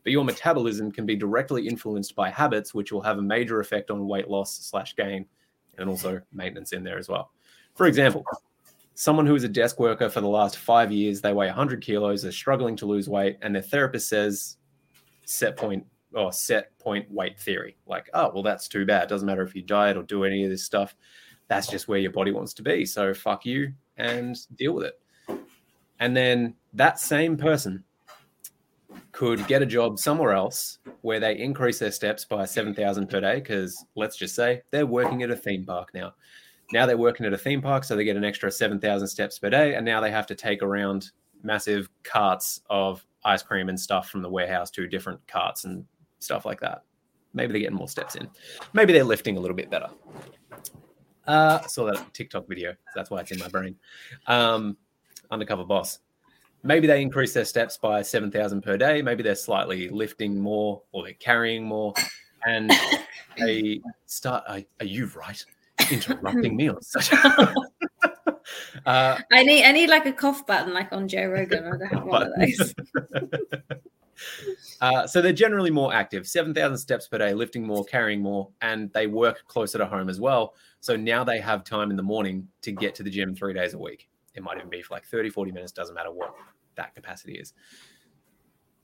But 0.02 0.12
your 0.12 0.24
metabolism 0.24 0.92
can 0.92 1.06
be 1.06 1.16
directly 1.16 1.66
influenced 1.66 2.14
by 2.14 2.28
habits, 2.28 2.74
which 2.74 2.92
will 2.92 3.00
have 3.00 3.16
a 3.16 3.22
major 3.22 3.60
effect 3.60 3.90
on 3.90 4.06
weight 4.06 4.28
loss 4.28 4.58
slash 4.58 4.94
gain 4.96 5.24
and 5.78 5.88
also 5.88 6.20
maintenance 6.32 6.72
in 6.72 6.82
there 6.82 6.98
as 6.98 7.08
well. 7.08 7.30
For 7.74 7.86
example, 7.86 8.24
someone 8.94 9.26
who 9.26 9.34
is 9.34 9.44
a 9.44 9.48
desk 9.48 9.78
worker 9.78 10.08
for 10.08 10.20
the 10.20 10.28
last 10.28 10.56
five 10.56 10.90
years, 10.90 11.20
they 11.20 11.32
weigh 11.32 11.46
100 11.46 11.82
kilos, 11.82 12.22
they're 12.22 12.32
struggling 12.32 12.76
to 12.76 12.86
lose 12.86 13.08
weight, 13.08 13.36
and 13.42 13.54
their 13.54 13.62
therapist 13.62 14.08
says 14.08 14.56
set 15.24 15.56
point 15.56 15.84
or 16.14 16.32
set 16.32 16.76
point 16.78 17.10
weight 17.10 17.38
theory. 17.38 17.76
Like, 17.86 18.08
oh, 18.14 18.30
well, 18.32 18.42
that's 18.42 18.68
too 18.68 18.86
bad. 18.86 19.08
Doesn't 19.08 19.26
matter 19.26 19.42
if 19.42 19.54
you 19.54 19.62
diet 19.62 19.96
or 19.96 20.02
do 20.02 20.24
any 20.24 20.44
of 20.44 20.50
this 20.50 20.64
stuff. 20.64 20.94
that's 21.48 21.68
just 21.68 21.86
where 21.86 21.98
your 21.98 22.10
body 22.10 22.32
wants 22.32 22.54
to 22.54 22.62
be. 22.62 22.84
So 22.84 23.14
fuck 23.14 23.46
you 23.46 23.72
and 23.96 24.36
deal 24.56 24.72
with 24.72 24.86
it. 24.86 25.38
And 26.00 26.16
then 26.16 26.54
that 26.74 26.98
same 26.98 27.36
person 27.36 27.84
could 29.16 29.46
get 29.46 29.62
a 29.62 29.66
job 29.66 29.98
somewhere 29.98 30.32
else 30.32 30.78
where 31.00 31.18
they 31.18 31.38
increase 31.38 31.78
their 31.78 31.90
steps 31.90 32.26
by 32.26 32.44
7,000 32.44 33.08
per 33.08 33.18
day. 33.18 33.36
Because 33.36 33.82
let's 33.94 34.14
just 34.14 34.34
say 34.34 34.60
they're 34.70 34.84
working 34.84 35.22
at 35.22 35.30
a 35.30 35.36
theme 35.36 35.64
park 35.64 35.88
now. 35.94 36.12
Now 36.70 36.84
they're 36.84 36.98
working 36.98 37.24
at 37.24 37.32
a 37.32 37.38
theme 37.38 37.62
park, 37.62 37.84
so 37.84 37.96
they 37.96 38.04
get 38.04 38.18
an 38.18 38.24
extra 38.24 38.50
7,000 38.50 39.08
steps 39.08 39.38
per 39.38 39.48
day. 39.48 39.74
And 39.74 39.86
now 39.86 40.02
they 40.02 40.10
have 40.10 40.26
to 40.26 40.34
take 40.34 40.62
around 40.62 41.12
massive 41.42 41.88
carts 42.02 42.60
of 42.68 43.06
ice 43.24 43.42
cream 43.42 43.70
and 43.70 43.80
stuff 43.80 44.10
from 44.10 44.20
the 44.20 44.28
warehouse 44.28 44.70
to 44.72 44.86
different 44.86 45.26
carts 45.26 45.64
and 45.64 45.86
stuff 46.18 46.44
like 46.44 46.60
that. 46.60 46.82
Maybe 47.32 47.52
they're 47.52 47.62
getting 47.62 47.76
more 47.76 47.88
steps 47.88 48.16
in. 48.16 48.28
Maybe 48.74 48.92
they're 48.92 49.02
lifting 49.02 49.38
a 49.38 49.40
little 49.40 49.56
bit 49.56 49.70
better. 49.70 49.88
Uh, 51.26 51.60
saw 51.62 51.86
that 51.86 52.12
TikTok 52.12 52.46
video. 52.46 52.74
That's 52.94 53.08
why 53.08 53.20
it's 53.20 53.30
in 53.30 53.38
my 53.38 53.48
brain. 53.48 53.76
Um, 54.26 54.76
undercover 55.30 55.64
boss. 55.64 56.00
Maybe 56.62 56.86
they 56.86 57.00
increase 57.00 57.32
their 57.32 57.44
steps 57.44 57.78
by 57.78 58.02
7,000 58.02 58.62
per 58.62 58.76
day. 58.76 59.02
Maybe 59.02 59.22
they're 59.22 59.34
slightly 59.34 59.88
lifting 59.88 60.38
more 60.38 60.82
or 60.92 61.04
they're 61.04 61.14
carrying 61.14 61.64
more. 61.64 61.94
And 62.46 62.72
they 63.38 63.80
start, 64.06 64.44
are, 64.48 64.60
are 64.80 64.86
you 64.86 65.10
right? 65.14 65.44
Interrupting 65.90 66.56
me 66.56 66.68
on 66.68 66.76
uh, 68.86 69.18
I 69.32 69.42
need 69.42 69.64
I 69.64 69.72
need 69.72 69.90
like 69.90 70.06
a 70.06 70.12
cough 70.12 70.46
button 70.46 70.72
like 70.72 70.92
on 70.92 71.08
Joe 71.08 71.26
Rogan. 71.26 71.64
I 71.64 71.70
don't 71.70 71.88
have 71.88 72.04
one 72.04 72.22
of 72.22 72.32
those. 72.38 72.74
uh, 74.80 75.06
so 75.06 75.20
they're 75.20 75.32
generally 75.32 75.70
more 75.70 75.92
active, 75.92 76.26
7,000 76.26 76.78
steps 76.78 77.08
per 77.08 77.18
day, 77.18 77.34
lifting 77.34 77.66
more, 77.66 77.84
carrying 77.84 78.22
more, 78.22 78.48
and 78.62 78.92
they 78.92 79.06
work 79.06 79.44
closer 79.46 79.78
to 79.78 79.86
home 79.86 80.08
as 80.08 80.20
well. 80.20 80.54
So 80.80 80.96
now 80.96 81.24
they 81.24 81.40
have 81.40 81.64
time 81.64 81.90
in 81.90 81.96
the 81.96 82.02
morning 82.02 82.48
to 82.62 82.72
get 82.72 82.94
to 82.96 83.02
the 83.02 83.10
gym 83.10 83.34
three 83.34 83.52
days 83.52 83.74
a 83.74 83.78
week. 83.78 84.08
It 84.36 84.42
might 84.42 84.58
even 84.58 84.70
be 84.70 84.82
for 84.82 84.94
like 84.94 85.04
30, 85.06 85.30
40 85.30 85.52
minutes, 85.52 85.72
doesn't 85.72 85.94
matter 85.94 86.12
what 86.12 86.34
that 86.76 86.94
capacity 86.94 87.34
is. 87.34 87.52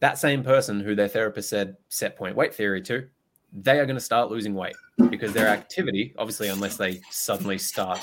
That 0.01 0.19
same 0.19 0.43
person 0.43 0.81
who 0.81 0.95
their 0.95 1.09
therapist 1.09 1.49
said 1.49 1.77
set 1.89 2.17
point 2.17 2.35
weight 2.35 2.55
theory 2.55 2.83
to, 2.83 3.07
they 3.53 3.79
are 3.79 3.87
going 3.87 3.97
to 3.97 4.01
start 4.01 4.31
losing 4.31 4.55
weight 4.55 4.75
because 5.11 5.33
their 5.33 5.49
activity, 5.49 6.15
obviously, 6.19 6.49
unless 6.49 6.77
they 6.77 7.01
suddenly 7.11 7.59
start 7.59 8.01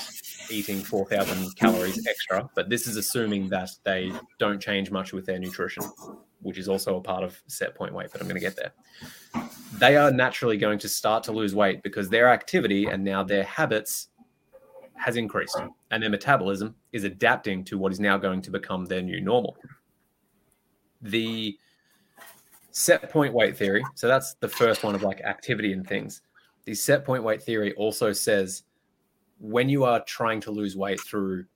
eating 0.48 0.80
4,000 0.80 1.56
calories 1.56 2.06
extra, 2.06 2.48
but 2.54 2.70
this 2.70 2.86
is 2.86 2.96
assuming 2.96 3.48
that 3.48 3.70
they 3.84 4.12
don't 4.38 4.60
change 4.60 4.90
much 4.90 5.12
with 5.12 5.26
their 5.26 5.38
nutrition, 5.38 5.82
which 6.40 6.56
is 6.56 6.68
also 6.68 6.96
a 6.96 7.00
part 7.00 7.24
of 7.24 7.42
set 7.48 7.74
point 7.74 7.92
weight, 7.92 8.10
but 8.12 8.20
I'm 8.20 8.28
going 8.28 8.40
to 8.40 8.46
get 8.46 8.56
there. 8.56 8.72
They 9.78 9.96
are 9.96 10.12
naturally 10.12 10.56
going 10.56 10.78
to 10.80 10.88
start 10.88 11.24
to 11.24 11.32
lose 11.32 11.54
weight 11.54 11.82
because 11.82 12.08
their 12.08 12.28
activity 12.28 12.86
and 12.86 13.02
now 13.02 13.24
their 13.24 13.44
habits 13.44 14.09
has 15.00 15.16
increased 15.16 15.60
and 15.90 16.02
their 16.02 16.10
metabolism 16.10 16.74
is 16.92 17.04
adapting 17.04 17.64
to 17.64 17.78
what 17.78 17.90
is 17.90 18.00
now 18.00 18.18
going 18.18 18.42
to 18.42 18.50
become 18.50 18.84
their 18.84 19.02
new 19.02 19.20
normal. 19.20 19.56
The 21.02 21.58
set 22.70 23.10
point 23.10 23.32
weight 23.32 23.56
theory, 23.56 23.82
so 23.94 24.06
that's 24.06 24.34
the 24.34 24.48
first 24.48 24.84
one 24.84 24.94
of 24.94 25.02
like 25.02 25.20
activity 25.22 25.72
and 25.72 25.86
things. 25.86 26.22
The 26.66 26.74
set 26.74 27.04
point 27.04 27.22
weight 27.22 27.42
theory 27.42 27.72
also 27.74 28.12
says 28.12 28.64
when 29.38 29.70
you 29.70 29.84
are 29.84 30.04
trying 30.04 30.40
to 30.42 30.50
lose 30.50 30.76
weight 30.76 31.00
through 31.00 31.46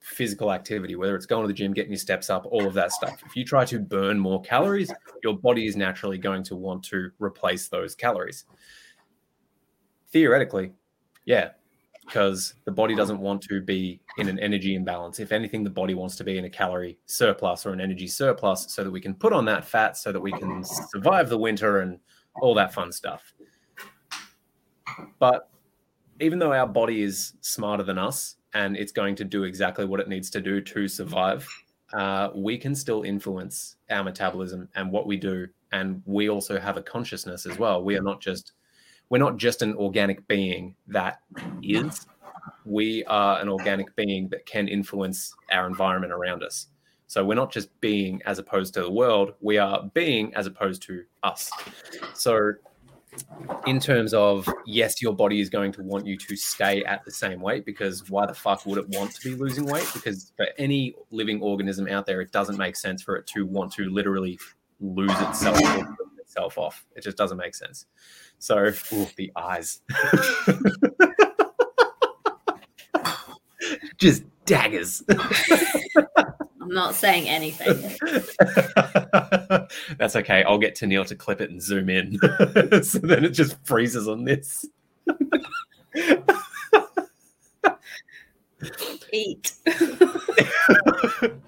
physical 0.00 0.52
activity, 0.52 0.96
whether 0.96 1.14
it's 1.14 1.26
going 1.26 1.42
to 1.42 1.48
the 1.48 1.54
gym, 1.54 1.72
getting 1.72 1.92
your 1.92 1.98
steps 1.98 2.28
up, 2.28 2.44
all 2.46 2.66
of 2.66 2.74
that 2.74 2.90
stuff, 2.90 3.22
if 3.24 3.36
you 3.36 3.44
try 3.44 3.64
to 3.66 3.78
burn 3.78 4.18
more 4.18 4.42
calories, 4.42 4.92
your 5.22 5.36
body 5.38 5.66
is 5.66 5.76
naturally 5.76 6.18
going 6.18 6.42
to 6.42 6.56
want 6.56 6.82
to 6.84 7.10
replace 7.20 7.68
those 7.68 7.94
calories. 7.94 8.46
Theoretically, 10.10 10.72
yeah, 11.24 11.50
because 12.10 12.54
the 12.64 12.72
body 12.72 12.96
doesn't 12.96 13.20
want 13.20 13.40
to 13.40 13.60
be 13.60 14.00
in 14.18 14.28
an 14.28 14.36
energy 14.40 14.74
imbalance. 14.74 15.20
If 15.20 15.30
anything, 15.30 15.62
the 15.62 15.70
body 15.70 15.94
wants 15.94 16.16
to 16.16 16.24
be 16.24 16.38
in 16.38 16.44
a 16.44 16.50
calorie 16.50 16.98
surplus 17.06 17.64
or 17.64 17.72
an 17.72 17.80
energy 17.80 18.08
surplus 18.08 18.66
so 18.68 18.82
that 18.82 18.90
we 18.90 19.00
can 19.00 19.14
put 19.14 19.32
on 19.32 19.44
that 19.44 19.64
fat 19.64 19.96
so 19.96 20.10
that 20.10 20.18
we 20.18 20.32
can 20.32 20.64
survive 20.64 21.28
the 21.28 21.38
winter 21.38 21.82
and 21.82 22.00
all 22.42 22.52
that 22.54 22.74
fun 22.74 22.90
stuff. 22.90 23.32
But 25.20 25.48
even 26.20 26.40
though 26.40 26.52
our 26.52 26.66
body 26.66 27.02
is 27.02 27.34
smarter 27.42 27.84
than 27.84 27.96
us 27.96 28.38
and 28.54 28.76
it's 28.76 28.90
going 28.90 29.14
to 29.14 29.24
do 29.24 29.44
exactly 29.44 29.84
what 29.84 30.00
it 30.00 30.08
needs 30.08 30.30
to 30.30 30.40
do 30.40 30.60
to 30.60 30.88
survive, 30.88 31.48
uh, 31.92 32.30
we 32.34 32.58
can 32.58 32.74
still 32.74 33.04
influence 33.04 33.76
our 33.88 34.02
metabolism 34.02 34.68
and 34.74 34.90
what 34.90 35.06
we 35.06 35.16
do. 35.16 35.46
And 35.70 36.02
we 36.06 36.28
also 36.28 36.58
have 36.58 36.76
a 36.76 36.82
consciousness 36.82 37.46
as 37.46 37.56
well. 37.56 37.84
We 37.84 37.96
are 37.96 38.02
not 38.02 38.20
just 38.20 38.54
we're 39.10 39.18
not 39.18 39.36
just 39.36 39.60
an 39.60 39.74
organic 39.74 40.26
being 40.28 40.76
that 40.88 41.20
is. 41.62 42.06
We 42.64 43.04
are 43.04 43.40
an 43.40 43.48
organic 43.48 43.94
being 43.96 44.28
that 44.28 44.46
can 44.46 44.68
influence 44.68 45.34
our 45.52 45.66
environment 45.66 46.12
around 46.12 46.42
us. 46.42 46.68
So 47.08 47.24
we're 47.24 47.34
not 47.34 47.52
just 47.52 47.68
being 47.80 48.22
as 48.24 48.38
opposed 48.38 48.72
to 48.74 48.82
the 48.82 48.90
world 48.90 49.32
we 49.40 49.58
are 49.58 49.82
being 49.94 50.32
as 50.36 50.46
opposed 50.46 50.82
to 50.82 51.02
us. 51.24 51.50
So 52.14 52.52
in 53.66 53.80
terms 53.80 54.14
of 54.14 54.48
yes 54.64 55.02
your 55.02 55.12
body 55.12 55.40
is 55.40 55.50
going 55.50 55.72
to 55.72 55.82
want 55.82 56.06
you 56.06 56.16
to 56.16 56.36
stay 56.36 56.84
at 56.84 57.04
the 57.04 57.10
same 57.10 57.40
weight 57.40 57.66
because 57.66 58.08
why 58.08 58.24
the 58.24 58.32
fuck 58.32 58.64
would 58.64 58.78
it 58.78 58.88
want 58.90 59.12
to 59.16 59.28
be 59.28 59.34
losing 59.34 59.66
weight? 59.66 59.90
Because 59.92 60.32
for 60.36 60.46
any 60.56 60.94
living 61.10 61.42
organism 61.42 61.88
out 61.88 62.06
there 62.06 62.20
it 62.20 62.30
doesn't 62.30 62.56
make 62.56 62.76
sense 62.76 63.02
for 63.02 63.16
it 63.16 63.26
to 63.26 63.44
want 63.44 63.72
to 63.72 63.90
literally 63.90 64.38
lose 64.78 65.20
itself 65.20 65.58
itself 66.30 66.58
off 66.58 66.86
it 66.94 67.02
just 67.02 67.16
doesn't 67.16 67.38
make 67.38 67.54
sense 67.54 67.86
so, 68.40 68.72
ooh, 68.94 69.06
the 69.16 69.30
eyes. 69.36 69.82
Just 73.98 74.24
daggers. 74.46 75.02
I'm 76.62 76.70
not 76.70 76.94
saying 76.94 77.28
anything. 77.28 77.98
That's 79.98 80.16
okay. 80.16 80.42
I'll 80.44 80.56
get 80.56 80.74
Tennille 80.74 81.06
to 81.06 81.14
clip 81.14 81.42
it 81.42 81.50
and 81.50 81.60
zoom 81.62 81.90
in. 81.90 82.18
so 82.82 82.98
then 82.98 83.26
it 83.26 83.30
just 83.30 83.58
freezes 83.66 84.08
on 84.08 84.24
this. 84.24 84.64
Eat. 89.12 89.52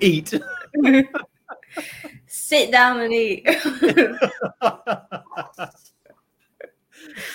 eat. 0.00 0.34
Sit 2.44 2.72
down 2.72 3.00
and 3.00 3.12
eat 3.12 3.48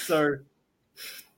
so 0.01 0.35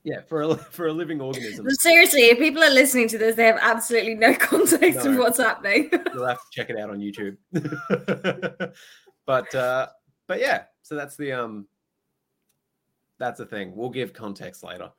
yeah, 0.03 0.21
for 0.27 0.41
a 0.41 0.55
for 0.58 0.88
a 0.88 0.91
living 0.91 1.21
organism. 1.21 1.69
Seriously, 1.69 2.21
if 2.21 2.39
people 2.39 2.63
are 2.63 2.71
listening 2.71 3.08
to 3.10 3.19
this, 3.19 3.36
they 3.36 3.45
have 3.45 3.60
absolutely 3.62 4.15
no 4.15 4.34
context 4.39 5.05
no. 5.05 5.12
of 5.12 5.17
what's 5.19 5.38
happening. 5.38 5.88
You'll 6.13 6.25
have 6.25 6.38
to 6.38 6.47
check 6.51 6.71
it 6.71 6.79
out 6.79 6.89
on 6.89 6.99
YouTube. 6.99 7.38
but 9.27 9.53
uh, 9.53 9.88
but 10.25 10.39
yeah, 10.39 10.63
so 10.82 10.95
that's 10.95 11.15
the 11.15 11.32
um 11.32 11.67
that's 13.19 13.38
the 13.38 13.45
thing. 13.45 13.75
We'll 13.75 13.91
give 13.91 14.13
context 14.13 14.63
later. 14.63 14.89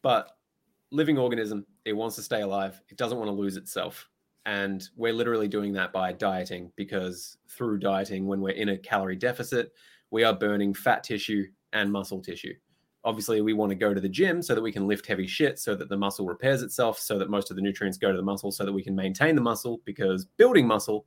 But 0.00 0.30
living 0.90 1.18
organism, 1.18 1.66
it 1.84 1.92
wants 1.92 2.16
to 2.16 2.22
stay 2.22 2.40
alive. 2.40 2.80
It 2.88 2.96
doesn't 2.96 3.18
want 3.18 3.28
to 3.28 3.32
lose 3.32 3.58
itself. 3.58 4.08
And 4.46 4.88
we're 4.96 5.12
literally 5.12 5.48
doing 5.48 5.72
that 5.72 5.92
by 5.92 6.12
dieting 6.12 6.70
because 6.76 7.36
through 7.48 7.80
dieting, 7.80 8.26
when 8.26 8.40
we're 8.40 8.50
in 8.50 8.70
a 8.70 8.78
calorie 8.78 9.16
deficit, 9.16 9.72
we 10.10 10.22
are 10.22 10.32
burning 10.32 10.72
fat 10.72 11.02
tissue 11.02 11.44
and 11.72 11.90
muscle 11.92 12.22
tissue. 12.22 12.54
Obviously 13.02 13.40
we 13.40 13.52
want 13.52 13.70
to 13.70 13.76
go 13.76 13.92
to 13.92 14.00
the 14.00 14.08
gym 14.08 14.40
so 14.40 14.54
that 14.54 14.62
we 14.62 14.72
can 14.72 14.86
lift 14.86 15.04
heavy 15.04 15.26
shit 15.26 15.58
so 15.58 15.74
that 15.74 15.88
the 15.88 15.96
muscle 15.96 16.26
repairs 16.26 16.62
itself 16.62 16.98
so 16.98 17.18
that 17.18 17.28
most 17.28 17.50
of 17.50 17.56
the 17.56 17.62
nutrients 17.62 17.98
go 17.98 18.10
to 18.10 18.16
the 18.16 18.22
muscle 18.22 18.52
so 18.52 18.64
that 18.64 18.72
we 18.72 18.84
can 18.84 18.94
maintain 18.94 19.34
the 19.34 19.40
muscle 19.40 19.80
because 19.84 20.24
building 20.24 20.66
muscle 20.66 21.06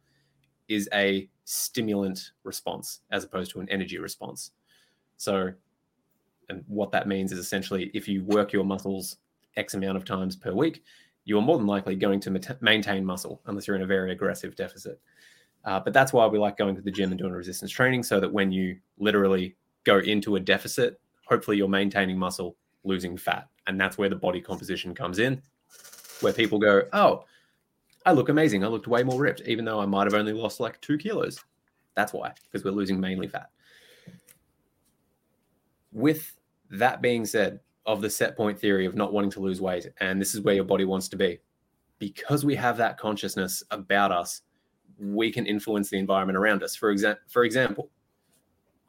is 0.67 0.89
a 0.93 1.27
stimulant 1.45 2.31
response 2.43 3.01
as 3.11 3.23
opposed 3.23 3.51
to 3.51 3.61
an 3.61 3.69
energy 3.69 3.99
response. 3.99 4.51
So 5.15 5.51
and 6.49 6.63
what 6.67 6.91
that 6.91 7.07
means 7.07 7.31
is 7.31 7.39
essentially 7.39 7.89
if 7.93 8.07
you 8.07 8.23
work 8.25 8.51
your 8.51 8.65
muscles 8.65 9.17
x 9.55 9.75
amount 9.75 9.97
of 9.97 10.03
times 10.03 10.35
per 10.35 10.53
week 10.53 10.83
you're 11.29 11.41
more 11.41 11.57
than 11.57 11.67
likely 11.67 11.95
going 11.95 12.19
to 12.19 12.57
maintain 12.61 13.05
muscle 13.05 13.41
unless 13.45 13.67
you're 13.67 13.75
in 13.75 13.83
a 13.83 13.87
very 13.87 14.11
aggressive 14.11 14.55
deficit 14.55 14.99
uh, 15.65 15.79
but 15.79 15.93
that's 15.93 16.11
why 16.13 16.25
we 16.25 16.39
like 16.39 16.57
going 16.57 16.75
to 16.75 16.81
the 16.81 16.91
gym 16.91 17.11
and 17.11 17.19
doing 17.19 17.31
resistance 17.31 17.71
training 17.71 18.01
so 18.03 18.19
that 18.19 18.31
when 18.31 18.51
you 18.51 18.77
literally 18.97 19.55
go 19.83 19.99
into 19.99 20.35
a 20.35 20.39
deficit 20.39 20.99
hopefully 21.29 21.57
you're 21.57 21.69
maintaining 21.69 22.17
muscle, 22.17 22.57
losing 22.83 23.15
fat. 23.15 23.47
And 23.67 23.79
that's 23.79 23.97
where 23.97 24.09
the 24.09 24.15
body 24.15 24.41
composition 24.41 24.95
comes 24.95 25.19
in, 25.19 25.41
where 26.21 26.33
people 26.33 26.57
go, 26.57 26.83
oh, 26.91 27.23
I 28.05 28.13
look 28.13 28.29
amazing. 28.29 28.63
I 28.63 28.67
looked 28.67 28.87
way 28.87 29.03
more 29.03 29.19
ripped, 29.19 29.41
even 29.45 29.63
though 29.63 29.79
I 29.79 29.85
might 29.85 30.05
have 30.05 30.15
only 30.15 30.33
lost 30.33 30.59
like 30.59 30.81
two 30.81 30.97
kilos. 30.97 31.43
That's 31.93 32.13
why, 32.13 32.33
because 32.45 32.65
we're 32.65 32.71
losing 32.71 32.99
mainly 32.99 33.27
fat. 33.27 33.49
With 35.91 36.35
that 36.71 37.01
being 37.01 37.25
said, 37.25 37.59
of 37.89 38.01
the 38.01 38.09
set 38.09 38.37
point 38.37 38.59
theory 38.59 38.85
of 38.85 38.93
not 38.93 39.11
wanting 39.11 39.31
to 39.31 39.39
lose 39.39 39.59
weight, 39.59 39.87
and 39.99 40.21
this 40.21 40.35
is 40.35 40.41
where 40.41 40.53
your 40.53 40.63
body 40.63 40.85
wants 40.85 41.07
to 41.09 41.15
be, 41.17 41.39
because 41.97 42.45
we 42.45 42.53
have 42.53 42.77
that 42.77 42.99
consciousness 42.99 43.63
about 43.71 44.11
us, 44.11 44.41
we 44.99 45.31
can 45.31 45.47
influence 45.47 45.89
the 45.89 45.97
environment 45.97 46.37
around 46.37 46.61
us. 46.61 46.75
For, 46.75 46.93
exa- 46.93 47.17
for 47.27 47.43
example, 47.43 47.89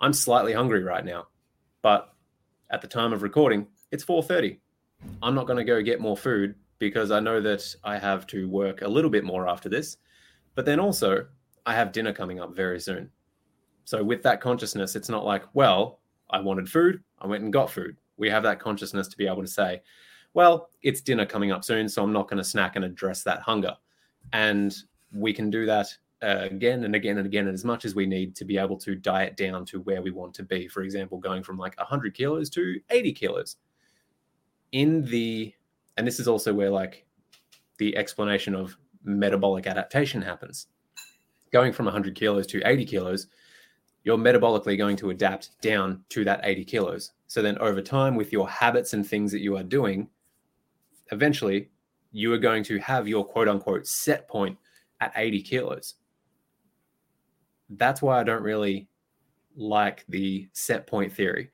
I'm 0.01 0.13
slightly 0.13 0.53
hungry 0.53 0.85
right 0.85 1.03
now, 1.03 1.29
but 1.81 2.13
at 2.69 2.83
the 2.83 2.89
time 2.89 3.15
of 3.15 3.23
recording, 3.23 3.67
it's 3.91 4.05
4:30. 4.05 4.59
I'm 5.23 5.35
not 5.35 5.47
going 5.47 5.57
to 5.57 5.65
go 5.65 5.81
get 5.81 5.99
more 5.99 6.17
food 6.17 6.55
because 6.79 7.11
I 7.11 7.21
know 7.21 7.41
that 7.41 7.75
I 7.83 7.97
have 7.97 8.27
to 8.29 8.51
work 8.51 8.83
a 8.83 8.89
little 8.89 9.11
bit 9.11 9.25
more 9.25 9.49
after 9.49 9.71
this. 9.71 9.97
But 10.55 10.67
then 10.67 10.79
also, 10.79 11.27
I 11.65 11.73
have 11.73 11.91
dinner 11.91 12.13
coming 12.13 12.39
up 12.39 12.55
very 12.55 12.79
soon. 12.79 13.11
So 13.87 14.05
with 14.05 14.23
that 14.25 14.43
consciousness, 14.43 14.95
it's 14.95 15.09
not 15.09 15.25
like, 15.25 15.45
well, 15.55 16.01
I 16.29 16.41
wanted 16.41 16.69
food, 16.69 17.03
I 17.19 17.27
went 17.27 17.45
and 17.45 17.53
got 17.53 17.71
food. 17.71 17.97
We 18.21 18.31
have 18.31 18.45
that 18.45 18.61
consciousness 18.61 19.09
to 19.09 19.17
be 19.17 19.27
able 19.27 19.43
to 19.43 19.49
say, 19.49 19.81
well, 20.35 20.71
it's 20.83 21.01
dinner 21.01 21.27
coming 21.27 21.51
up 21.51 21.65
soon, 21.65 21.89
so 21.89 22.05
I'm 22.05 22.13
not 22.13 22.29
going 22.29 22.39
to 22.39 22.45
snack 22.45 22.77
and 22.77 22.85
address 22.85 23.25
that 23.25 23.41
hunger. 23.41 23.77
And 24.33 24.77
we 25.13 25.33
can 25.33 25.51
do 25.51 25.67
that 25.67 25.89
uh, 26.23 26.41
again 26.43 26.85
and 26.85 26.95
again 26.95 27.17
and 27.17 27.27
again 27.27 27.47
and 27.47 27.55
as 27.55 27.65
much 27.65 27.85
as 27.85 27.95
we 27.95 28.07
need 28.07 28.37
to 28.37 28.45
be 28.45 28.59
able 28.59 28.77
to 28.77 28.95
diet 28.95 29.37
down 29.37 29.65
to 29.65 29.81
where 29.81 30.03
we 30.03 30.11
want 30.11 30.35
to 30.35 30.43
be. 30.43 30.69
For 30.69 30.83
example, 30.83 31.19
going 31.19 31.43
from 31.43 31.57
like 31.57 31.77
100 31.79 32.15
kilos 32.15 32.51
to 32.51 32.79
80 32.91 33.13
kilos. 33.13 33.57
In 34.73 35.03
the, 35.07 35.53
and 35.97 36.07
this 36.07 36.21
is 36.21 36.29
also 36.29 36.53
where 36.53 36.71
like 36.71 37.07
the 37.79 37.97
explanation 37.97 38.55
of 38.55 38.77
metabolic 39.03 39.67
adaptation 39.67 40.23
happens. 40.23 40.67
Going 41.53 41.73
from 41.73 41.87
100 41.87 42.15
kilos 42.15 42.47
to 42.49 42.63
80 42.65 42.85
kilos, 42.85 43.27
you're 44.05 44.19
metabolically 44.19 44.79
going 44.79 44.97
to 44.97 45.11
adapt 45.11 45.61
down 45.61 46.03
to 46.09 46.25
that 46.25 46.41
80 46.45 46.65
kilos. 46.65 47.13
So 47.27 47.43
then 47.43 47.59
over 47.59 47.83
time, 47.83 48.17
with 48.17 48.33
your 48.33 48.49
habits 48.49 48.93
and 48.93 49.07
things 49.07 49.31
that 49.33 49.41
you 49.41 49.57
are 49.57 49.63
doing, 49.63 50.09
eventually 51.13 51.71
you 52.13 52.33
are 52.33 52.39
going 52.39 52.65
to 52.65 52.79
have 52.79 53.07
your 53.07 53.25
quote 53.25 53.49
unquote 53.49 53.87
set 53.87 54.29
point 54.29 54.57
at 55.01 55.13
80 55.17 55.43
kilos. 55.43 55.95
That's 57.71 58.03
why 58.03 58.21
I 58.21 58.25
don't 58.25 58.43
really 58.43 58.89
like 59.57 60.05
the 60.09 60.49
set 60.53 60.87
point 60.87 61.13
theory 61.13 61.51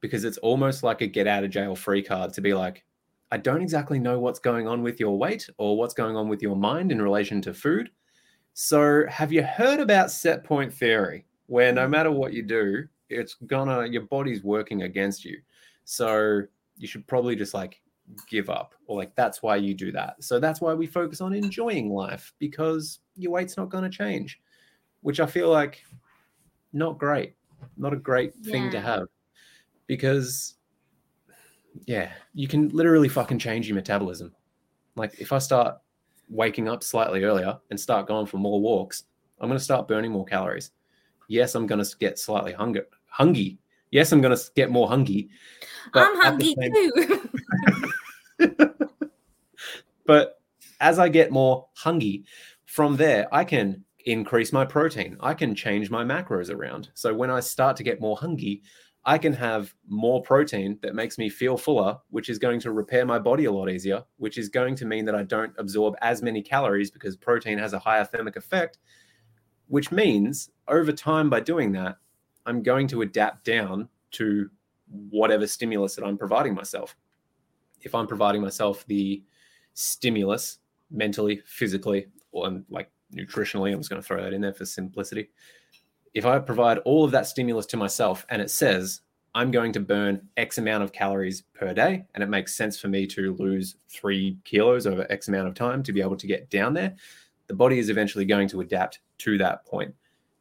because 0.00 0.24
it's 0.24 0.38
almost 0.38 0.82
like 0.82 1.02
a 1.02 1.06
get 1.06 1.26
out 1.26 1.44
of 1.44 1.50
jail 1.50 1.76
free 1.76 2.02
card 2.02 2.32
to 2.32 2.40
be 2.40 2.54
like, 2.54 2.84
I 3.30 3.36
don't 3.36 3.62
exactly 3.62 3.98
know 3.98 4.18
what's 4.18 4.40
going 4.40 4.66
on 4.66 4.82
with 4.82 4.98
your 4.98 5.16
weight 5.16 5.48
or 5.58 5.76
what's 5.76 5.94
going 5.94 6.16
on 6.16 6.28
with 6.28 6.42
your 6.42 6.56
mind 6.56 6.90
in 6.90 7.00
relation 7.00 7.40
to 7.42 7.54
food. 7.54 7.90
So, 8.54 9.06
have 9.08 9.32
you 9.32 9.44
heard 9.44 9.78
about 9.78 10.10
set 10.10 10.42
point 10.42 10.74
theory 10.74 11.24
where 11.50 11.72
no 11.72 11.84
mm. 11.86 11.90
matter 11.90 12.12
what 12.12 12.32
you 12.32 12.44
do, 12.44 12.86
it's 13.08 13.34
gonna, 13.46 13.84
your 13.86 14.02
body's 14.02 14.44
working 14.44 14.82
against 14.82 15.24
you. 15.24 15.36
So, 15.84 16.42
you 16.76 16.86
should 16.86 17.04
probably 17.08 17.34
just 17.34 17.54
like 17.54 17.82
give 18.28 18.48
up 18.48 18.74
or 18.86 18.96
like 18.96 19.14
that's 19.16 19.42
why 19.42 19.56
you 19.56 19.74
do 19.74 19.90
that. 19.90 20.22
So, 20.22 20.38
that's 20.38 20.60
why 20.60 20.74
we 20.74 20.86
focus 20.86 21.20
on 21.20 21.34
enjoying 21.34 21.90
life 21.90 22.32
because 22.38 23.00
your 23.16 23.32
weight's 23.32 23.56
not 23.56 23.68
going 23.68 23.82
to 23.82 23.90
change, 23.90 24.40
which 25.00 25.18
I 25.18 25.26
feel 25.26 25.50
like 25.50 25.82
not 26.72 26.98
great, 26.98 27.34
not 27.76 27.92
a 27.92 27.96
great 27.96 28.32
thing 28.36 28.70
to 28.70 28.80
have 28.80 29.08
because 29.88 30.54
yeah, 31.86 32.12
you 32.32 32.46
can 32.46 32.68
literally 32.68 33.08
fucking 33.08 33.40
change 33.40 33.66
your 33.66 33.74
metabolism. 33.74 34.32
Like 34.94 35.20
if 35.20 35.32
I 35.32 35.38
start 35.38 35.78
waking 36.28 36.68
up 36.68 36.84
slightly 36.84 37.24
earlier 37.24 37.58
and 37.70 37.80
start 37.80 38.06
going 38.06 38.26
for 38.26 38.36
more 38.36 38.60
walks, 38.60 39.02
I'm 39.40 39.48
going 39.48 39.58
to 39.58 39.64
start 39.64 39.88
burning 39.88 40.12
more 40.12 40.24
calories. 40.24 40.70
Yes, 41.30 41.54
I'm 41.54 41.68
going 41.68 41.82
to 41.82 41.96
get 41.98 42.18
slightly 42.18 42.52
hunger 42.52 42.86
hungry. 43.06 43.60
Yes, 43.92 44.10
I'm 44.10 44.20
going 44.20 44.36
to 44.36 44.44
get 44.56 44.68
more 44.68 44.88
hungry. 44.88 45.30
I'm 45.94 46.20
hungry 46.20 46.56
same... 46.60 46.74
too. 46.74 47.30
but 50.06 50.40
as 50.80 50.98
I 50.98 51.08
get 51.08 51.30
more 51.30 51.68
hungry, 51.76 52.24
from 52.66 52.96
there 52.96 53.32
I 53.32 53.44
can 53.44 53.84
increase 54.06 54.52
my 54.52 54.64
protein. 54.64 55.16
I 55.20 55.34
can 55.34 55.54
change 55.54 55.88
my 55.88 56.02
macros 56.02 56.52
around. 56.52 56.90
So 56.94 57.14
when 57.14 57.30
I 57.30 57.38
start 57.38 57.76
to 57.76 57.84
get 57.84 58.00
more 58.00 58.16
hungry, 58.16 58.62
I 59.04 59.16
can 59.16 59.32
have 59.34 59.72
more 59.88 60.22
protein 60.22 60.80
that 60.82 60.96
makes 60.96 61.16
me 61.16 61.28
feel 61.28 61.56
fuller, 61.56 61.96
which 62.10 62.28
is 62.28 62.40
going 62.40 62.58
to 62.60 62.72
repair 62.72 63.06
my 63.06 63.20
body 63.20 63.44
a 63.44 63.52
lot 63.52 63.70
easier, 63.70 64.02
which 64.16 64.36
is 64.36 64.48
going 64.48 64.74
to 64.76 64.84
mean 64.84 65.04
that 65.04 65.14
I 65.14 65.22
don't 65.22 65.52
absorb 65.58 65.94
as 66.02 66.22
many 66.22 66.42
calories 66.42 66.90
because 66.90 67.16
protein 67.16 67.58
has 67.58 67.72
a 67.72 67.78
higher 67.78 68.04
thermic 68.04 68.34
effect, 68.34 68.78
which 69.70 69.90
means 69.90 70.50
over 70.68 70.92
time 70.92 71.30
by 71.30 71.40
doing 71.40 71.72
that, 71.72 71.96
I'm 72.44 72.62
going 72.62 72.88
to 72.88 73.02
adapt 73.02 73.44
down 73.44 73.88
to 74.12 74.50
whatever 75.08 75.46
stimulus 75.46 75.94
that 75.94 76.04
I'm 76.04 76.18
providing 76.18 76.54
myself. 76.54 76.96
If 77.80 77.94
I'm 77.94 78.06
providing 78.06 78.42
myself 78.42 78.84
the 78.86 79.22
stimulus 79.72 80.58
mentally, 80.90 81.42
physically, 81.46 82.08
or 82.32 82.46
um, 82.46 82.66
like 82.68 82.90
nutritionally, 83.14 83.72
I'm 83.72 83.78
just 83.78 83.88
going 83.88 84.02
to 84.02 84.06
throw 84.06 84.22
that 84.22 84.34
in 84.34 84.42
there 84.42 84.52
for 84.52 84.66
simplicity 84.66 85.30
if 86.14 86.26
I 86.26 86.38
provide 86.38 86.78
all 86.78 87.04
of 87.04 87.12
that 87.12 87.26
stimulus 87.26 87.66
to 87.66 87.76
myself 87.76 88.26
and 88.28 88.42
it 88.42 88.50
says 88.50 89.00
I'm 89.34 89.52
going 89.52 89.72
to 89.74 89.80
burn 89.80 90.28
X 90.36 90.58
amount 90.58 90.82
of 90.82 90.92
calories 90.92 91.42
per 91.54 91.72
day, 91.72 92.04
and 92.14 92.24
it 92.24 92.28
makes 92.28 92.56
sense 92.56 92.80
for 92.80 92.88
me 92.88 93.06
to 93.08 93.34
lose 93.34 93.76
three 93.88 94.38
kilos 94.42 94.88
over 94.88 95.06
X 95.08 95.28
amount 95.28 95.46
of 95.46 95.54
time 95.54 95.84
to 95.84 95.92
be 95.92 96.00
able 96.00 96.16
to 96.16 96.26
get 96.26 96.50
down 96.50 96.74
there, 96.74 96.96
the 97.50 97.56
body 97.56 97.80
is 97.80 97.90
eventually 97.90 98.24
going 98.24 98.46
to 98.46 98.60
adapt 98.60 99.00
to 99.18 99.36
that 99.36 99.66
point. 99.66 99.92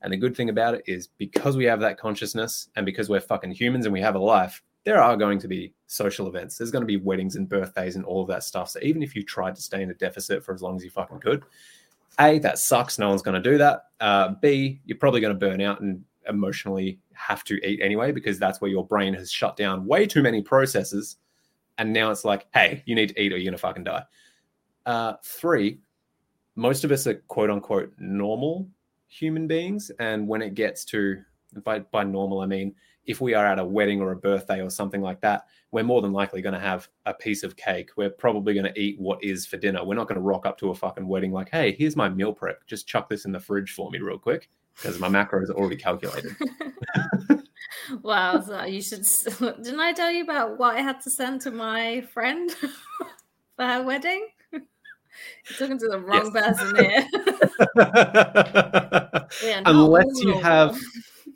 And 0.04 0.14
the 0.14 0.18
good 0.18 0.38
thing 0.38 0.50
about 0.50 0.76
it 0.76 0.84
is 0.86 1.08
because 1.08 1.58
we 1.58 1.66
have 1.66 1.80
that 1.80 1.98
consciousness 1.98 2.70
and 2.76 2.86
because 2.86 3.10
we're 3.10 3.20
fucking 3.20 3.50
humans 3.50 3.88
and 3.88 3.94
we 3.94 4.00
have 4.00 4.14
a 4.14 4.20
life, 4.20 4.62
there 4.84 5.02
are 5.02 5.18
going 5.18 5.40
to 5.40 5.48
be 5.48 5.74
social 5.88 6.28
events. 6.28 6.56
There's 6.56 6.70
going 6.70 6.84
to 6.84 6.86
be 6.86 6.98
weddings 6.98 7.36
and 7.36 7.50
birthdays 7.50 7.96
and 7.96 8.06
all 8.06 8.22
of 8.22 8.28
that 8.28 8.44
stuff. 8.44 8.70
So 8.70 8.80
even 8.84 9.02
if 9.02 9.16
you 9.16 9.24
tried 9.24 9.56
to 9.56 9.62
stay 9.64 9.82
in 9.82 9.90
a 9.90 9.96
deficit 9.96 10.46
for 10.46 10.54
as 10.54 10.62
long 10.62 10.76
as 10.76 10.84
you 10.84 10.92
fucking 10.92 11.20
could, 11.20 11.42
a, 12.20 12.38
that 12.38 12.60
sucks. 12.60 13.00
No 13.00 13.10
one's 13.10 13.24
going 13.24 13.42
to 13.42 13.50
do 13.50 13.58
that. 13.58 13.86
Uh, 14.00 14.36
B, 14.40 14.80
you're 14.86 15.00
probably 15.00 15.20
going 15.20 15.34
to 15.34 15.40
burn 15.40 15.62
out 15.62 15.82
and 15.82 16.04
emotionally 16.28 17.00
have 17.14 17.44
to 17.46 17.56
eat 17.68 17.80
anyway 17.82 18.12
because 18.12 18.38
that's 18.38 18.62
where 18.62 18.70
your 18.70 18.86
brain 18.86 19.16
has 19.16 19.32
shut 19.32 19.58
down 19.58 19.88
way 19.88 20.06
too 20.06 20.22
many 20.22 20.44
processes. 20.44 21.18
And 21.80 21.92
now 21.92 22.12
it's 22.12 22.24
like, 22.24 22.46
hey, 22.54 22.84
you 22.86 22.94
need 22.94 23.10
to 23.10 23.20
eat 23.20 23.34
or 23.34 23.38
you're 23.38 23.46
going 23.46 23.54
to 23.54 23.58
fucking 23.58 23.86
die. 23.86 24.04
Uh, 24.86 25.14
three, 25.24 25.80
most 26.60 26.84
of 26.84 26.92
us 26.92 27.08
are 27.08 27.16
quote 27.28 27.50
unquote 27.50 27.94
normal 27.98 28.68
human 29.08 29.48
beings. 29.48 29.92
And 30.00 30.28
when 30.28 30.42
it 30.42 30.54
gets 30.54 30.86
to, 30.86 31.22
by, 31.64 31.80
by 31.80 32.04
normal, 32.04 32.42
I 32.42 32.46
mean, 32.46 32.76
if 33.06 33.22
we 33.22 33.34
are 33.34 33.46
at 33.46 33.58
a 33.58 33.66
wedding 33.66 34.02
or 34.02 34.12
a 34.12 34.16
birthday 34.16 34.62
or 34.62 34.70
something 34.70 35.02
like 35.02 35.22
that, 35.22 35.46
we're 35.72 35.84
more 35.84 36.02
than 36.02 36.12
likely 36.12 36.42
going 36.42 36.54
to 36.54 36.60
have 36.60 36.90
a 37.06 37.14
piece 37.14 37.44
of 37.44 37.56
cake. 37.56 37.92
We're 37.96 38.10
probably 38.10 38.54
going 38.54 38.72
to 38.72 38.80
eat 38.80 39.00
what 39.00 39.24
is 39.24 39.46
for 39.46 39.58
dinner. 39.58 39.84
We're 39.84 39.96
not 39.96 40.08
going 40.08 40.20
to 40.20 40.22
rock 40.22 40.46
up 40.46 40.60
to 40.60 40.70
a 40.70 40.76
fucking 40.76 41.08
wedding 41.08 41.32
like, 41.32 41.50
hey, 41.50 41.72
here's 41.72 41.96
my 41.96 42.10
meal 42.10 42.34
prep. 42.34 42.68
Just 42.68 42.88
chuck 42.88 43.10
this 43.10 43.26
in 43.26 43.32
the 43.32 43.40
fridge 43.40 43.72
for 43.72 43.90
me 43.90 44.00
real 44.00 44.20
quick 44.20 44.50
because 44.76 45.00
my 45.00 45.08
macros 45.08 45.50
are 45.50 45.54
already 45.54 45.78
calculated. 45.78 46.36
wow. 48.02 48.42
So 48.42 48.64
you 48.66 48.82
should. 48.82 49.08
Didn't 49.40 49.80
I 49.80 49.94
tell 49.94 50.12
you 50.12 50.24
about 50.24 50.60
what 50.60 50.76
I 50.76 50.82
had 50.82 51.02
to 51.02 51.10
send 51.10 51.42
to 51.42 51.52
my 51.52 52.02
friend 52.02 52.52
for 52.52 53.66
her 53.66 53.84
wedding? 53.84 54.28
You're 55.50 55.58
talking 55.58 55.80
to 55.80 55.88
the 55.88 56.00
wrong 56.00 56.32
yes. 56.34 56.58
person 56.58 56.76
here. 56.76 57.08
yeah, 59.44 59.62
Unless 59.66 60.22
you 60.22 60.40
have 60.40 60.78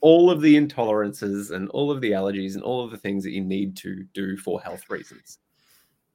all 0.01 0.29
of 0.29 0.41
the 0.41 0.55
intolerances 0.55 1.51
and 1.51 1.69
all 1.69 1.89
of 1.89 2.01
the 2.01 2.11
allergies 2.11 2.55
and 2.55 2.63
all 2.63 2.83
of 2.83 2.91
the 2.91 2.97
things 2.97 3.23
that 3.23 3.31
you 3.31 3.41
need 3.41 3.75
to 3.77 4.03
do 4.13 4.37
for 4.37 4.61
health 4.61 4.89
reasons, 4.89 5.39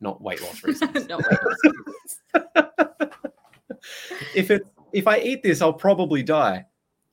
not 0.01 0.21
weight 0.21 0.43
loss 0.43 0.63
reasons. 0.65 0.95
weight 0.95 1.11
loss 1.11 1.57
reasons. 1.65 2.21
if 4.35 4.51
it 4.51 4.63
if 4.93 5.07
I 5.07 5.19
eat 5.19 5.43
this, 5.43 5.63
I'll 5.63 5.73
probably 5.73 6.23
die. 6.23 6.65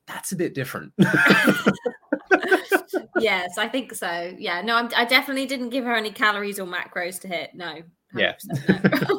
That's 0.08 0.32
a 0.32 0.36
bit 0.36 0.54
different. 0.54 0.94
yes, 3.20 3.58
I 3.58 3.68
think 3.68 3.94
so. 3.94 4.34
Yeah, 4.38 4.62
no, 4.62 4.76
I'm, 4.76 4.90
i 4.96 5.06
definitely 5.06 5.46
didn't 5.46 5.70
give 5.70 5.84
her 5.84 5.96
any 5.96 6.12
calories 6.12 6.60
or 6.60 6.68
macros 6.68 7.20
to 7.22 7.28
hit. 7.28 7.52
No. 7.56 7.82
Yeah. 8.14 8.34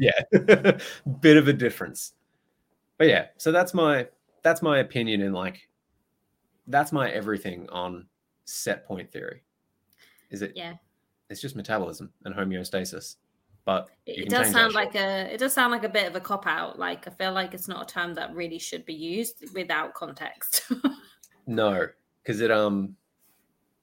Yeah. 0.00 0.22
bit 1.20 1.36
of 1.36 1.46
a 1.46 1.52
difference. 1.52 2.14
But 2.98 3.08
yeah, 3.08 3.26
so 3.36 3.52
that's 3.52 3.74
my 3.74 4.08
that's 4.42 4.62
my 4.62 4.78
opinion 4.78 5.20
in 5.20 5.32
like 5.32 5.68
that's 6.66 6.90
my 6.92 7.10
everything 7.10 7.68
on 7.70 8.06
set 8.46 8.86
point 8.86 9.12
theory. 9.12 9.42
Is 10.30 10.42
it? 10.42 10.52
Yeah. 10.56 10.74
It's 11.28 11.40
just 11.40 11.54
metabolism 11.54 12.12
and 12.24 12.34
homeostasis. 12.34 13.16
But 13.66 13.90
it 14.06 14.30
does 14.30 14.50
sound 14.50 14.72
like 14.72 14.94
a 14.94 15.32
it 15.32 15.38
does 15.38 15.52
sound 15.52 15.70
like 15.70 15.84
a 15.84 15.88
bit 15.88 16.08
of 16.08 16.16
a 16.16 16.20
cop 16.20 16.46
out. 16.46 16.78
Like 16.78 17.06
I 17.06 17.10
feel 17.10 17.32
like 17.32 17.52
it's 17.52 17.68
not 17.68 17.90
a 17.90 17.92
term 17.92 18.14
that 18.14 18.34
really 18.34 18.58
should 18.58 18.84
be 18.86 18.94
used 18.94 19.44
without 19.54 19.92
context. 19.94 20.62
no, 21.46 21.86
because 22.22 22.40
it 22.40 22.50
um 22.50 22.96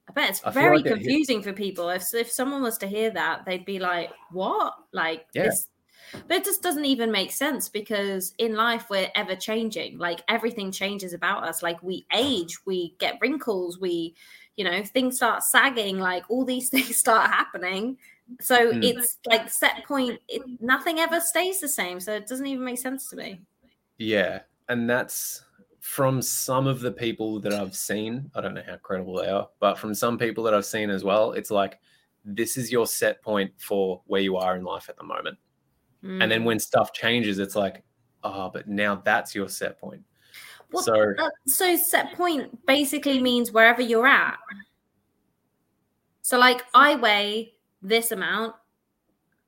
I 0.09 0.13
bet 0.13 0.29
it's 0.29 0.43
I 0.43 0.51
very 0.51 0.77
like 0.77 0.85
confusing 0.85 1.39
it, 1.39 1.43
for 1.43 1.53
people. 1.53 1.89
If 1.89 2.13
if 2.13 2.31
someone 2.31 2.61
was 2.61 2.77
to 2.79 2.87
hear 2.87 3.09
that, 3.11 3.45
they'd 3.45 3.65
be 3.65 3.79
like, 3.79 4.11
"What? 4.31 4.73
Like 4.93 5.25
yeah. 5.33 5.43
this 5.43 5.67
but 6.27 6.37
it 6.37 6.45
just 6.45 6.63
doesn't 6.63 6.85
even 6.85 7.11
make 7.11 7.31
sense 7.31 7.69
because 7.69 8.33
in 8.37 8.55
life 8.55 8.85
we're 8.89 9.11
ever 9.15 9.35
changing. 9.35 9.97
Like 9.97 10.21
everything 10.27 10.71
changes 10.71 11.13
about 11.13 11.43
us. 11.43 11.61
Like 11.61 11.81
we 11.83 12.05
age, 12.13 12.57
we 12.65 12.95
get 12.99 13.17
wrinkles, 13.21 13.79
we, 13.79 14.15
you 14.55 14.63
know, 14.63 14.83
things 14.83 15.17
start 15.17 15.43
sagging, 15.43 15.99
like 15.99 16.23
all 16.29 16.45
these 16.45 16.69
things 16.71 16.97
start 16.97 17.29
happening. 17.29 17.97
So 18.41 18.73
mm. 18.73 18.83
it's 18.83 19.17
like 19.25 19.49
set 19.49 19.85
point, 19.85 20.19
it, 20.27 20.41
nothing 20.59 20.99
ever 20.99 21.19
stays 21.19 21.59
the 21.59 21.69
same. 21.69 21.99
So 21.99 22.13
it 22.13 22.27
doesn't 22.27 22.47
even 22.47 22.63
make 22.63 22.79
sense 22.79 23.09
to 23.09 23.15
me. 23.15 23.41
Yeah. 23.97 24.41
And 24.69 24.89
that's 24.89 25.43
from 25.87 26.21
some 26.21 26.67
of 26.67 26.81
the 26.81 26.91
people 26.91 27.39
that 27.39 27.53
I've 27.53 27.73
seen. 27.73 28.29
I 28.35 28.41
don't 28.41 28.53
know 28.53 28.61
how 28.67 28.75
credible 28.75 29.15
they 29.15 29.29
are, 29.29 29.47
but 29.61 29.79
from 29.79 29.95
some 29.95 30.17
people 30.17 30.43
that 30.43 30.53
I've 30.53 30.65
seen 30.65 30.89
as 30.89 31.05
well, 31.05 31.31
it's 31.31 31.49
like 31.49 31.79
this 32.25 32.57
is 32.57 32.69
your 32.69 32.85
set 32.85 33.21
point 33.23 33.51
for 33.57 34.01
where 34.05 34.19
you 34.19 34.35
are 34.35 34.57
in 34.57 34.65
life 34.65 34.89
at 34.89 34.97
the 34.97 35.03
moment 35.03 35.37
And 36.21 36.29
then 36.29 36.41
Mm. 36.41 36.45
when 36.45 36.59
stuff 36.59 36.91
changes, 36.91 37.39
it's 37.39 37.55
like, 37.55 37.83
oh, 38.23 38.49
but 38.53 38.67
now 38.67 38.95
that's 38.95 39.33
your 39.33 39.47
set 39.47 39.79
point. 39.79 40.03
Well, 40.71 40.83
so 40.83 41.13
Uh, 41.17 41.29
so 41.45 41.77
set 41.77 42.13
point 42.15 42.65
basically 42.65 43.21
means 43.21 43.53
wherever 43.53 43.81
you're 43.81 44.07
at. 44.07 44.37
So 46.21 46.37
like 46.37 46.63
I 46.73 46.95
weigh 46.95 47.53
this 47.81 48.11
amount, 48.11 48.55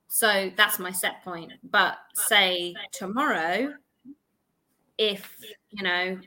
so 0.08 0.50
that's 0.56 0.78
my 0.78 0.90
set 0.90 1.22
point. 1.22 1.52
But 1.62 1.98
say 2.14 2.74
tomorrow, 2.92 3.74
if 5.00 5.36
you 5.70 5.82
know 5.82 6.18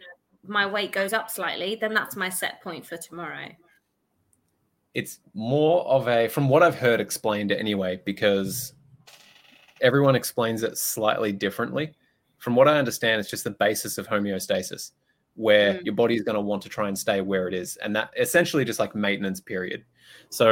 my 0.46 0.66
weight 0.66 0.92
goes 0.92 1.14
up 1.14 1.30
slightly, 1.30 1.76
then 1.80 1.94
that's 1.94 2.16
my 2.18 2.28
set 2.28 2.62
point 2.62 2.86
for 2.86 2.98
tomorrow. 2.98 3.48
it's 4.96 5.20
more 5.34 5.84
of 5.88 6.08
a 6.08 6.28
from 6.28 6.48
what 6.50 6.62
i've 6.62 6.76
heard 6.76 7.00
explained 7.02 7.52
anyway 7.52 8.00
because 8.06 8.74
everyone 9.82 10.16
explains 10.16 10.62
it 10.62 10.78
slightly 10.78 11.32
differently 11.32 11.92
from 12.38 12.56
what 12.56 12.68
i 12.68 12.78
understand 12.78 13.20
it's 13.20 13.30
just 13.30 13.44
the 13.44 13.50
basis 13.68 13.98
of 13.98 14.06
homeostasis 14.08 14.92
where 15.36 15.74
Mm. 15.76 15.86
your 15.86 15.96
body 15.96 16.16
is 16.16 16.22
going 16.22 16.36
to 16.36 16.42
want 16.42 16.62
to 16.62 16.70
try 16.70 16.88
and 16.88 16.96
stay 16.98 17.22
where 17.22 17.48
it 17.48 17.56
is 17.56 17.76
and 17.78 17.96
that 17.96 18.12
essentially 18.20 18.64
just 18.64 18.80
like 18.80 18.94
maintenance 18.94 19.42
period 19.42 19.84
so 20.30 20.46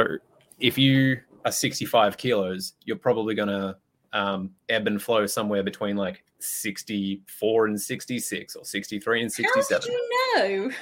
if 0.58 0.76
you 0.76 1.18
are 1.44 1.52
65 1.52 2.16
kilos 2.16 2.72
you're 2.84 2.96
probably 3.08 3.36
going 3.36 3.48
to 3.48 3.76
um, 4.12 4.50
ebb 4.68 4.86
and 4.86 5.02
flow 5.02 5.26
somewhere 5.26 5.62
between 5.62 5.96
like 5.96 6.22
64 6.38 7.66
and 7.66 7.80
66 7.80 8.56
or 8.56 8.64
63 8.64 9.22
and 9.22 9.32
67. 9.32 9.54
How 9.54 9.60
did 9.78 9.82
67 9.82 9.92
you 9.92 10.68
know? 10.68 10.74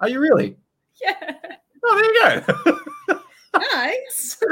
are 0.00 0.08
you 0.08 0.20
really 0.20 0.56
Yeah, 1.02 1.34
oh 1.84 1.96
there 1.96 2.04
you 2.04 2.14
go 2.64 2.78
nice. 3.74 4.38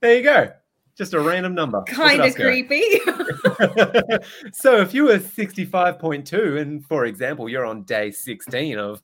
there 0.00 0.16
you 0.16 0.22
go. 0.22 0.52
Just 0.96 1.12
a 1.12 1.20
random 1.20 1.56
number. 1.56 1.82
Kind 1.82 2.22
of 2.22 2.36
creepy. 2.36 3.00
so 4.52 4.80
if 4.80 4.94
you 4.94 5.02
were 5.04 5.18
65.2 5.18 6.60
and 6.60 6.86
for 6.86 7.06
example 7.06 7.48
you're 7.48 7.64
on 7.64 7.82
day 7.82 8.12
16 8.12 8.78
of 8.78 9.02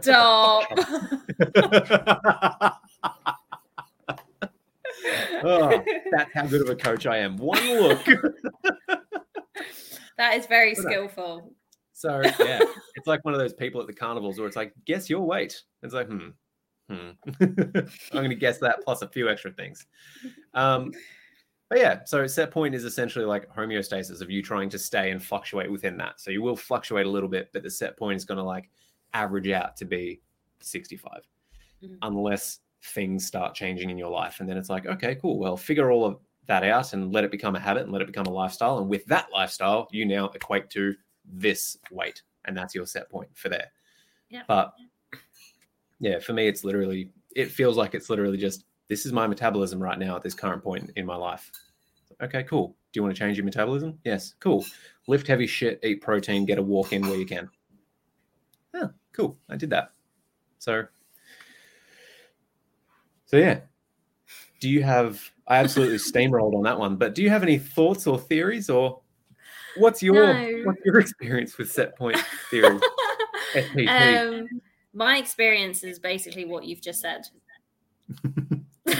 Stop. 0.00 0.64
Oh, 5.44 5.82
that's 6.12 6.30
how 6.34 6.46
good 6.46 6.62
of 6.62 6.68
a 6.68 6.76
coach 6.76 7.06
I 7.06 7.18
am. 7.18 7.36
One 7.36 7.62
look. 7.80 8.04
that 10.18 10.36
is 10.36 10.46
very 10.46 10.70
Look 10.70 10.78
at 10.78 10.84
that. 10.84 10.90
skillful. 10.92 11.52
so 11.92 12.22
yeah, 12.40 12.60
it's 12.94 13.06
like 13.06 13.24
one 13.24 13.34
of 13.34 13.40
those 13.40 13.54
people 13.54 13.80
at 13.80 13.86
the 13.86 13.92
carnivals 13.92 14.38
where 14.38 14.46
it's 14.46 14.56
like, 14.56 14.72
guess 14.84 15.10
your 15.10 15.22
weight. 15.22 15.62
It's 15.82 15.94
like, 15.94 16.08
hmm. 16.08 16.28
Hmm. 16.88 17.10
I'm 17.40 17.88
gonna 18.12 18.34
guess 18.36 18.58
that 18.58 18.78
plus 18.84 19.02
a 19.02 19.08
few 19.08 19.28
extra 19.28 19.50
things. 19.50 19.86
Um 20.54 20.92
but 21.68 21.78
yeah, 21.78 22.04
so 22.04 22.24
set 22.28 22.52
point 22.52 22.76
is 22.76 22.84
essentially 22.84 23.24
like 23.24 23.52
homeostasis 23.52 24.20
of 24.20 24.30
you 24.30 24.40
trying 24.40 24.68
to 24.70 24.78
stay 24.78 25.10
and 25.10 25.20
fluctuate 25.20 25.68
within 25.70 25.96
that. 25.96 26.20
So 26.20 26.30
you 26.30 26.40
will 26.40 26.54
fluctuate 26.54 27.06
a 27.06 27.10
little 27.10 27.28
bit, 27.28 27.50
but 27.52 27.64
the 27.64 27.70
set 27.70 27.96
point 27.96 28.16
is 28.16 28.24
going 28.24 28.38
to 28.38 28.44
like 28.44 28.70
average 29.14 29.48
out 29.48 29.76
to 29.78 29.84
be 29.84 30.20
65, 30.60 31.22
Mhm. 31.82 31.98
unless 32.02 32.60
things 32.82 33.26
start 33.26 33.54
changing 33.54 33.90
in 33.90 33.98
your 33.98 34.10
life. 34.10 34.40
And 34.40 34.48
then 34.48 34.56
it's 34.56 34.70
like, 34.70 34.86
okay, 34.86 35.16
cool. 35.16 35.38
Well, 35.38 35.56
figure 35.56 35.90
all 35.90 36.04
of 36.04 36.18
that 36.46 36.64
out 36.64 36.92
and 36.92 37.12
let 37.12 37.24
it 37.24 37.30
become 37.30 37.56
a 37.56 37.60
habit 37.60 37.84
and 37.84 37.92
let 37.92 38.02
it 38.02 38.06
become 38.06 38.26
a 38.26 38.32
lifestyle. 38.32 38.78
And 38.78 38.88
with 38.88 39.04
that 39.06 39.28
lifestyle, 39.32 39.88
you 39.90 40.04
now 40.04 40.28
equate 40.28 40.70
to 40.70 40.94
this 41.24 41.76
weight, 41.90 42.22
and 42.44 42.56
that's 42.56 42.74
your 42.74 42.86
set 42.86 43.10
point 43.10 43.28
for 43.34 43.48
there. 43.48 43.72
Yeah. 44.30 44.42
But 44.46 44.72
yeah, 45.98 46.18
for 46.20 46.32
me, 46.32 46.46
it's 46.46 46.62
literally, 46.62 47.10
it 47.34 47.50
feels 47.50 47.76
like 47.76 47.94
it's 47.94 48.10
literally 48.10 48.38
just 48.38 48.64
this 48.88 49.04
is 49.06 49.12
my 49.12 49.26
metabolism 49.26 49.82
right 49.82 49.98
now 49.98 50.14
at 50.14 50.22
this 50.22 50.34
current 50.34 50.62
point 50.62 50.90
in 50.96 51.04
my 51.04 51.16
life. 51.16 51.50
Okay, 52.22 52.44
cool. 52.44 52.76
Do 52.92 52.98
you 52.98 53.02
want 53.02 53.14
to 53.14 53.18
change 53.18 53.36
your 53.36 53.44
metabolism? 53.44 53.98
Yes, 54.04 54.34
cool. 54.40 54.64
Lift 55.08 55.26
heavy 55.26 55.46
shit, 55.46 55.80
eat 55.82 56.00
protein, 56.00 56.46
get 56.46 56.58
a 56.58 56.62
walk 56.62 56.92
in 56.92 57.02
where 57.02 57.18
you 57.18 57.26
can. 57.26 57.50
Cool. 59.16 59.38
I 59.48 59.56
did 59.56 59.70
that. 59.70 59.92
So, 60.58 60.84
so 63.26 63.36
yeah. 63.36 63.60
Do 64.60 64.68
you 64.68 64.82
have? 64.82 65.20
I 65.46 65.58
absolutely 65.58 65.98
steamrolled 65.98 66.54
on 66.54 66.62
that 66.62 66.78
one, 66.78 66.96
but 66.96 67.14
do 67.14 67.22
you 67.22 67.30
have 67.30 67.42
any 67.42 67.58
thoughts 67.58 68.06
or 68.06 68.18
theories, 68.18 68.70
or 68.70 69.00
what's 69.76 70.02
your 70.02 70.34
No. 70.34 70.62
what's 70.64 70.80
your 70.84 70.98
experience 70.98 71.58
with 71.58 71.70
set 71.70 71.96
point 71.96 72.16
theory? 72.50 72.78
SPT. 73.54 74.18
um, 74.18 74.48
my 74.92 75.18
experience 75.18 75.84
is 75.84 75.98
basically 75.98 76.44
what 76.44 76.64
you've 76.64 76.80
just 76.80 77.00
said. 77.00 77.26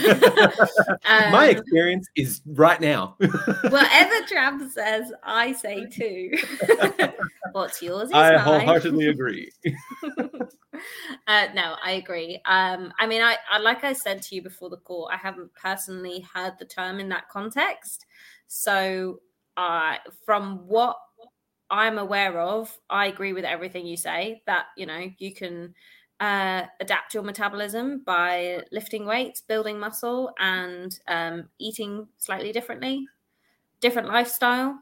My 1.31 1.45
Um, 1.45 1.57
experience 1.57 2.07
is 2.15 2.41
right 2.45 2.79
now. 2.79 3.15
Whatever 3.19 4.15
Trav 4.31 4.69
says, 4.71 5.11
I 5.23 5.53
say 5.53 5.85
too. 5.87 6.31
What's 7.51 7.81
yours 7.81 8.09
is 8.09 8.15
I 8.15 8.33
mine. 8.33 8.41
wholeheartedly 8.41 9.07
agree. 9.07 9.51
uh, 11.27 11.47
no, 11.55 11.75
I 11.83 11.91
agree. 11.91 12.41
Um, 12.45 12.93
I 12.99 13.07
mean, 13.07 13.21
I, 13.21 13.37
I 13.51 13.59
like 13.59 13.83
I 13.83 13.93
said 13.93 14.21
to 14.23 14.35
you 14.35 14.41
before 14.41 14.69
the 14.69 14.77
call, 14.77 15.09
I 15.11 15.17
haven't 15.17 15.53
personally 15.55 16.25
heard 16.33 16.53
the 16.59 16.65
term 16.65 16.99
in 16.99 17.09
that 17.09 17.29
context. 17.29 18.05
So, 18.47 19.19
uh, 19.55 19.95
from 20.25 20.67
what 20.67 20.97
I'm 21.69 21.97
aware 21.97 22.39
of, 22.39 22.77
I 22.89 23.07
agree 23.07 23.33
with 23.33 23.45
everything 23.45 23.85
you 23.85 23.97
say. 23.97 24.41
That 24.45 24.65
you 24.77 24.85
know, 24.85 25.09
you 25.17 25.33
can 25.33 25.73
uh, 26.19 26.63
adapt 26.79 27.13
your 27.13 27.23
metabolism 27.23 27.99
by 27.99 28.63
lifting 28.71 29.05
weights, 29.05 29.41
building 29.41 29.79
muscle, 29.79 30.31
and 30.39 30.99
um, 31.07 31.49
eating 31.59 32.07
slightly 32.17 32.51
differently, 32.51 33.07
different 33.79 34.07
lifestyle, 34.07 34.79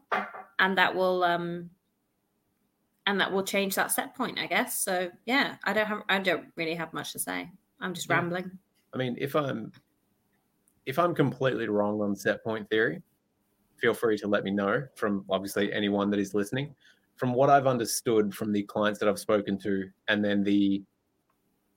and 0.60 0.78
that 0.78 0.96
will 0.96 1.24
um, 1.24 1.70
and 3.06 3.20
that 3.20 3.32
will 3.32 3.44
change 3.44 3.76
that 3.76 3.92
set 3.92 4.16
point, 4.16 4.40
I 4.40 4.48
guess. 4.48 4.80
So 4.80 5.12
yeah, 5.26 5.58
I 5.64 5.74
don't 5.74 5.88
have 5.88 6.04
I 6.10 6.20
don't 6.20 6.48
really 6.56 6.76
have 6.76 6.94
much 6.94 7.12
to 7.14 7.20
say. 7.20 7.52
I'm 7.80 7.94
just 7.94 8.10
Yeah. 8.10 8.16
rambling. 8.16 8.60
I 8.94 8.98
mean, 8.98 9.16
if 9.20 9.36
I'm 9.36 9.72
if 10.86 11.00
I'm 11.00 11.16
completely 11.16 11.68
wrong 11.68 12.02
on 12.02 12.16
set 12.16 12.44
point 12.44 12.70
theory, 12.70 13.02
feel 13.78 13.94
free 13.94 14.18
to 14.18 14.28
let 14.28 14.44
me 14.44 14.52
know 14.52 14.88
from 14.96 15.26
obviously 15.30 15.74
anyone 15.74 16.10
that 16.12 16.20
is 16.20 16.34
listening. 16.34 16.76
From 17.18 17.34
what 17.34 17.50
I've 17.50 17.68
understood 17.68 18.34
from 18.36 18.52
the 18.52 18.64
clients 18.64 19.00
that 19.00 19.08
I've 19.10 19.20
spoken 19.20 19.58
to, 19.60 19.90
and 20.08 20.24
then 20.24 20.44
the 20.44 20.84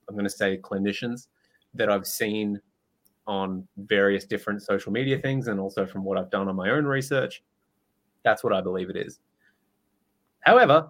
I'm 0.09 0.15
going 0.15 0.25
to 0.25 0.29
say 0.29 0.57
clinicians 0.57 1.27
that 1.75 1.89
I've 1.89 2.07
seen 2.07 2.59
on 3.27 3.67
various 3.77 4.25
different 4.25 4.63
social 4.63 4.91
media 4.91 5.19
things, 5.19 5.47
and 5.47 5.59
also 5.59 5.85
from 5.85 6.03
what 6.03 6.17
I've 6.17 6.31
done 6.31 6.49
on 6.49 6.55
my 6.55 6.71
own 6.71 6.85
research, 6.85 7.43
that's 8.23 8.43
what 8.43 8.53
I 8.53 8.61
believe 8.61 8.89
it 8.89 8.97
is. 8.97 9.19
However, 10.41 10.89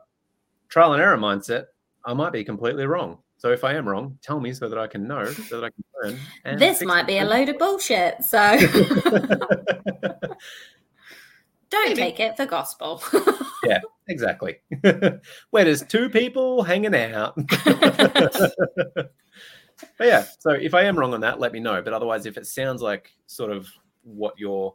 trial 0.70 0.94
and 0.94 1.02
error 1.02 1.18
mindset, 1.18 1.66
I 2.06 2.14
might 2.14 2.32
be 2.32 2.44
completely 2.44 2.86
wrong. 2.86 3.18
So 3.38 3.52
if 3.52 3.64
I 3.64 3.74
am 3.74 3.88
wrong, 3.88 4.18
tell 4.22 4.40
me 4.40 4.54
so 4.54 4.68
that 4.70 4.78
I 4.78 4.88
can 4.88 5.08
know, 5.08 5.26
so 5.26 5.60
that 5.60 5.66
I 5.66 5.70
can 5.70 5.84
learn. 6.02 6.20
and 6.46 6.60
This 6.60 6.82
might 6.82 7.08
be 7.08 7.18
a 7.20 7.26
load 7.26 7.50
of 7.50 7.58
bullshit, 7.58 8.24
so 8.24 8.40
don't 11.70 11.90
Maybe. 11.90 12.02
take 12.02 12.20
it 12.20 12.38
for 12.38 12.46
gospel. 12.46 13.04
Yeah, 13.64 13.80
exactly. 14.08 14.58
Where 14.82 15.66
there's 15.66 15.84
two 15.84 16.10
people 16.10 16.64
hanging 16.64 16.96
out. 16.96 17.36
but 17.66 19.12
yeah, 20.00 20.26
so 20.40 20.52
if 20.52 20.74
I 20.74 20.84
am 20.84 20.98
wrong 20.98 21.14
on 21.14 21.22
that, 21.22 21.40
let 21.40 21.52
me 21.52 21.60
know. 21.60 21.82
But 21.82 21.94
otherwise, 21.94 22.26
if 22.26 22.38
it 22.38 22.48
sounds 22.48 22.82
like 22.82 23.12
sort 23.28 23.52
of 23.52 23.68
what 24.04 24.38
your 24.40 24.74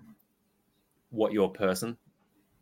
what 1.10 1.32
your 1.32 1.50
person 1.50 1.96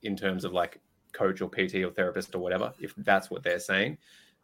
in 0.03 0.17
terms 0.17 0.45
of 0.45 0.53
like 0.53 0.81
coach 1.13 1.41
or 1.41 1.49
PT 1.49 1.77
or 1.77 1.91
therapist 1.91 2.35
or 2.35 2.39
whatever, 2.39 2.73
if 2.81 2.95
that's 2.99 3.31
what 3.31 3.43
they're 3.43 3.59
saying, 3.59 3.99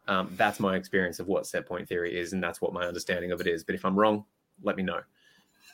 um, 0.07 0.33
that's 0.35 0.59
my 0.59 0.75
experience 0.75 1.19
of 1.19 1.27
what 1.27 1.47
set 1.47 1.65
point 1.65 1.87
theory 1.87 2.17
is, 2.19 2.33
and 2.33 2.43
that's 2.43 2.61
what 2.61 2.73
my 2.73 2.85
understanding 2.85 3.31
of 3.31 3.39
it 3.39 3.47
is. 3.47 3.63
But 3.63 3.75
if 3.75 3.85
I'm 3.85 3.97
wrong, 3.97 4.25
let 4.63 4.75
me 4.75 4.83
know. 4.83 5.01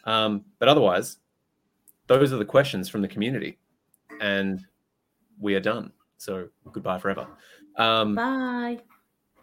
Um, 0.03 0.45
but 0.59 0.67
otherwise, 0.67 1.17
those 2.07 2.31
are 2.31 2.37
the 2.37 2.45
questions 2.45 2.89
from 2.89 3.01
the 3.01 3.07
community, 3.07 3.57
and 4.21 4.65
we 5.39 5.55
are 5.55 5.59
done. 5.59 5.91
So 6.17 6.47
goodbye 6.71 6.99
forever. 6.99 7.27
Um, 7.77 8.15
Bye. 8.15 8.79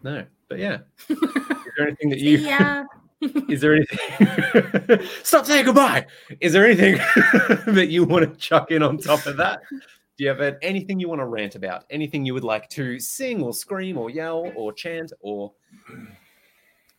no, 0.02 0.24
but 0.48 0.58
yeah. 0.58 0.78
Is 1.08 1.18
there 1.76 1.86
anything 1.86 2.10
that 2.10 2.18
you? 2.18 2.38
Yeah. 2.38 2.84
Is 3.48 3.60
there 3.60 3.76
anything? 3.76 5.06
Stop 5.22 5.46
saying 5.46 5.64
goodbye. 5.64 6.06
Is 6.40 6.52
there 6.52 6.64
anything 6.66 6.96
that 7.72 7.86
you 7.88 8.02
want 8.02 8.28
to 8.28 8.36
chuck 8.36 8.72
in 8.72 8.82
on 8.82 8.98
top 8.98 9.26
of 9.26 9.36
that? 9.36 9.60
Do 9.70 10.24
you 10.24 10.28
have 10.28 10.56
anything 10.60 10.98
you 10.98 11.08
want 11.08 11.20
to 11.20 11.26
rant 11.26 11.54
about? 11.54 11.84
Anything 11.88 12.26
you 12.26 12.34
would 12.34 12.42
like 12.42 12.68
to 12.70 12.98
sing 12.98 13.40
or 13.40 13.52
scream 13.52 13.96
or 13.96 14.10
yell 14.10 14.50
or 14.56 14.72
chant 14.72 15.12
or 15.20 15.52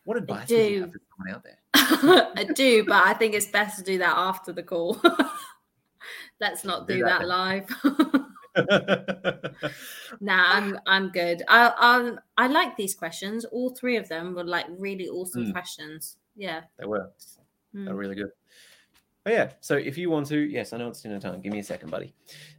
what 0.04 0.16
advice 0.16 0.48
would 0.48 0.58
you 0.58 0.80
have 0.82 0.92
for 0.92 1.00
someone 1.16 1.34
out 1.34 1.44
there? 1.44 1.58
I 1.74 2.44
do, 2.54 2.84
but 2.84 3.06
I 3.06 3.14
think 3.14 3.34
it's 3.34 3.46
best 3.46 3.78
to 3.78 3.84
do 3.84 3.98
that 3.98 4.16
after 4.16 4.52
the 4.52 4.62
call. 4.62 5.00
Let's 6.40 6.64
not 6.64 6.86
Do 6.88 6.94
do 6.96 7.04
that 7.04 7.20
that 7.20 7.26
live. 7.28 7.68
nah, 10.20 10.44
I'm 10.54 10.78
I'm 10.86 11.10
good. 11.10 11.42
I 11.48 11.72
I 11.76 12.44
I 12.44 12.46
like 12.48 12.76
these 12.76 12.94
questions. 12.94 13.44
All 13.44 13.70
three 13.70 13.96
of 13.96 14.08
them 14.08 14.34
were 14.34 14.44
like 14.44 14.66
really 14.78 15.08
awesome 15.08 15.46
Mm. 15.46 15.52
questions. 15.52 16.16
Yeah. 16.36 16.62
they 16.78 16.86
were. 16.86 17.10
They're 17.72 17.94
really 17.94 18.14
good. 18.14 18.30
Oh 19.26 19.30
yeah. 19.30 19.50
So 19.60 19.76
if 19.76 19.96
you 19.98 20.10
want 20.10 20.26
to, 20.28 20.38
yes, 20.38 20.72
I 20.72 20.76
know 20.76 20.88
it's 20.88 21.00
dinner 21.02 21.18
time. 21.18 21.40
Give 21.40 21.52
me 21.52 21.58
a 21.60 21.64
second, 21.64 21.90
buddy. 21.90 22.14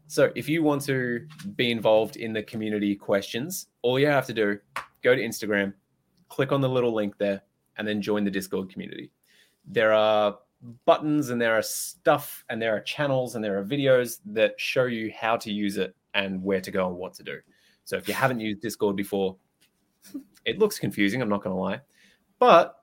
So 0.08 0.32
if 0.36 0.50
you 0.50 0.64
want 0.64 0.82
to 0.84 1.26
be 1.56 1.72
involved 1.72 2.18
in 2.18 2.34
the 2.34 2.44
community 2.44 2.96
questions, 2.96 3.68
all 3.82 3.98
you 4.00 4.08
have 4.08 4.26
to 4.28 4.34
do, 4.34 4.60
go 5.04 5.16
to 5.16 5.22
Instagram, 5.22 5.74
click 6.30 6.52
on 6.52 6.62
the 6.62 6.68
little 6.70 6.94
link 6.94 7.18
there, 7.18 7.42
and 7.78 7.88
then 7.88 8.02
join 8.02 8.24
the 8.26 8.32
Discord 8.32 8.70
community. 8.70 9.12
There 9.66 9.94
are 9.94 10.38
buttons 10.86 11.30
and 11.30 11.42
there 11.42 11.58
are 11.58 11.62
stuff 11.62 12.44
and 12.50 12.62
there 12.62 12.76
are 12.76 12.82
channels 12.82 13.36
and 13.36 13.44
there 13.44 13.58
are 13.58 13.64
videos 13.64 14.20
that 14.26 14.60
show 14.60 14.86
you 14.86 15.12
how 15.18 15.38
to 15.38 15.52
use 15.52 15.78
it 15.78 15.96
and 16.14 16.42
where 16.44 16.62
to 16.62 16.72
go 16.72 16.88
and 16.88 16.96
what 16.98 17.14
to 17.16 17.24
do. 17.24 17.40
So 17.84 17.98
if 17.98 18.08
you 18.08 18.14
haven't 18.14 18.40
used 18.40 18.62
Discord 18.62 18.96
before, 18.96 19.36
it 20.46 20.60
looks 20.60 20.80
confusing, 20.80 21.22
I'm 21.22 21.30
not 21.30 21.44
going 21.44 21.56
to 21.56 21.62
lie. 21.62 21.82
But 22.40 22.76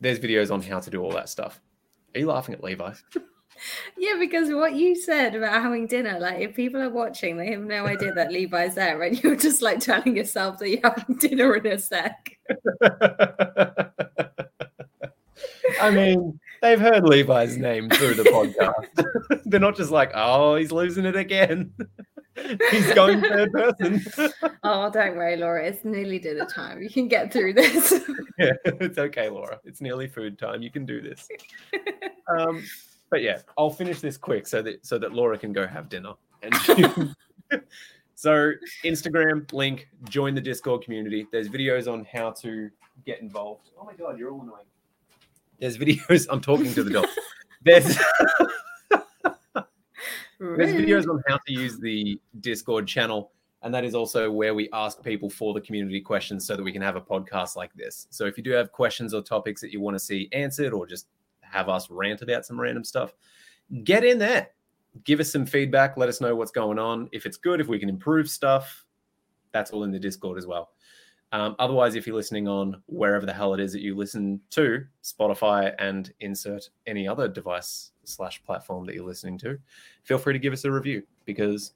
there's 0.00 0.18
videos 0.18 0.52
on 0.52 0.62
how 0.62 0.80
to 0.80 0.90
do 0.90 1.02
all 1.02 1.12
that 1.12 1.28
stuff. 1.28 1.60
Are 2.14 2.20
you 2.20 2.26
laughing 2.26 2.54
at 2.54 2.62
Levi? 2.62 2.92
Yeah, 3.96 4.14
because 4.18 4.50
what 4.52 4.74
you 4.74 4.94
said 4.94 5.34
about 5.34 5.62
having 5.62 5.86
dinner, 5.86 6.18
like 6.20 6.40
if 6.40 6.54
people 6.54 6.80
are 6.80 6.90
watching, 6.90 7.36
they 7.36 7.50
have 7.50 7.62
no 7.62 7.86
idea 7.86 8.12
that 8.12 8.32
Levi's 8.32 8.74
there, 8.76 9.02
and 9.02 9.22
you're 9.22 9.36
just 9.36 9.62
like 9.62 9.80
telling 9.80 10.16
yourself 10.16 10.58
that 10.58 10.70
you're 10.70 10.80
having 10.82 11.16
dinner 11.20 11.56
in 11.56 11.66
a 11.66 11.78
sec. 11.78 12.38
I 15.80 15.90
mean, 15.90 16.38
they've 16.62 16.80
heard 16.80 17.04
Levi's 17.04 17.56
name 17.56 17.88
through 17.90 18.14
the 18.14 18.24
podcast. 18.24 19.42
They're 19.44 19.60
not 19.60 19.76
just 19.76 19.90
like, 19.90 20.10
oh, 20.14 20.56
he's 20.56 20.72
losing 20.72 21.04
it 21.04 21.16
again. 21.16 21.72
he's 22.70 22.92
going 22.94 23.20
third 23.20 23.52
person. 23.52 24.04
oh, 24.62 24.90
don't 24.90 25.16
worry, 25.16 25.36
Laura. 25.36 25.64
It's 25.64 25.84
nearly 25.84 26.18
dinner 26.18 26.46
time. 26.46 26.82
You 26.82 26.90
can 26.90 27.08
get 27.08 27.32
through 27.32 27.54
this. 27.54 27.92
yeah, 28.38 28.52
it's 28.64 28.98
okay, 28.98 29.28
Laura. 29.28 29.60
It's 29.64 29.80
nearly 29.80 30.06
food 30.06 30.38
time. 30.38 30.62
You 30.62 30.70
can 30.70 30.86
do 30.86 31.00
this. 31.00 31.28
Um, 32.28 32.64
but 33.10 33.22
yeah, 33.22 33.38
I'll 33.56 33.70
finish 33.70 34.00
this 34.00 34.16
quick 34.16 34.46
so 34.46 34.62
that 34.62 34.84
so 34.84 34.98
that 34.98 35.12
Laura 35.12 35.38
can 35.38 35.52
go 35.52 35.66
have 35.66 35.88
dinner. 35.88 36.12
And 36.42 37.14
so 38.14 38.52
Instagram 38.84 39.50
link, 39.52 39.88
join 40.08 40.34
the 40.34 40.40
Discord 40.40 40.82
community. 40.82 41.26
There's 41.32 41.48
videos 41.48 41.90
on 41.90 42.06
how 42.12 42.30
to 42.32 42.70
get 43.06 43.20
involved. 43.20 43.70
Oh 43.80 43.84
my 43.84 43.94
god, 43.94 44.18
you're 44.18 44.30
all 44.30 44.42
annoying. 44.42 44.66
There's 45.58 45.78
videos. 45.78 46.26
I'm 46.30 46.40
talking 46.40 46.72
to 46.74 46.82
the 46.82 46.90
dog. 46.90 47.06
There's 47.62 47.84
there's 50.38 50.72
videos 50.72 51.08
on 51.08 51.20
how 51.26 51.38
to 51.38 51.52
use 51.52 51.78
the 51.78 52.20
Discord 52.40 52.86
channel. 52.86 53.32
And 53.62 53.74
that 53.74 53.84
is 53.84 53.96
also 53.96 54.30
where 54.30 54.54
we 54.54 54.68
ask 54.72 55.02
people 55.02 55.28
for 55.28 55.52
the 55.52 55.60
community 55.60 56.00
questions 56.00 56.46
so 56.46 56.54
that 56.54 56.62
we 56.62 56.70
can 56.70 56.80
have 56.80 56.94
a 56.94 57.00
podcast 57.00 57.56
like 57.56 57.74
this. 57.74 58.06
So 58.10 58.26
if 58.26 58.38
you 58.38 58.44
do 58.44 58.52
have 58.52 58.70
questions 58.70 59.12
or 59.12 59.22
topics 59.22 59.60
that 59.62 59.72
you 59.72 59.80
want 59.80 59.96
to 59.96 59.98
see 59.98 60.28
answered 60.32 60.72
or 60.72 60.86
just 60.86 61.08
have 61.40 61.68
us 61.68 61.90
rant 61.90 62.22
about 62.22 62.46
some 62.46 62.60
random 62.60 62.84
stuff, 62.84 63.12
get 63.82 64.04
in 64.04 64.18
there. 64.18 64.50
Give 65.02 65.18
us 65.18 65.32
some 65.32 65.44
feedback. 65.44 65.96
Let 65.96 66.08
us 66.08 66.20
know 66.20 66.36
what's 66.36 66.52
going 66.52 66.78
on. 66.78 67.08
If 67.10 67.26
it's 67.26 67.36
good, 67.36 67.60
if 67.60 67.66
we 67.66 67.80
can 67.80 67.88
improve 67.88 68.30
stuff, 68.30 68.84
that's 69.52 69.72
all 69.72 69.82
in 69.82 69.90
the 69.90 69.98
Discord 69.98 70.38
as 70.38 70.46
well. 70.46 70.70
Um, 71.32 71.56
otherwise, 71.58 71.94
if 71.94 72.06
you're 72.06 72.16
listening 72.16 72.48
on 72.48 72.82
wherever 72.86 73.26
the 73.26 73.32
hell 73.32 73.52
it 73.54 73.60
is 73.60 73.72
that 73.72 73.82
you 73.82 73.94
listen 73.94 74.40
to, 74.50 74.84
Spotify 75.02 75.74
and 75.78 76.12
insert 76.20 76.70
any 76.86 77.06
other 77.06 77.28
device 77.28 77.92
slash 78.04 78.42
platform 78.44 78.86
that 78.86 78.94
you're 78.94 79.04
listening 79.04 79.38
to, 79.38 79.58
feel 80.04 80.18
free 80.18 80.32
to 80.32 80.38
give 80.38 80.52
us 80.52 80.64
a 80.64 80.70
review 80.70 81.02
because 81.26 81.74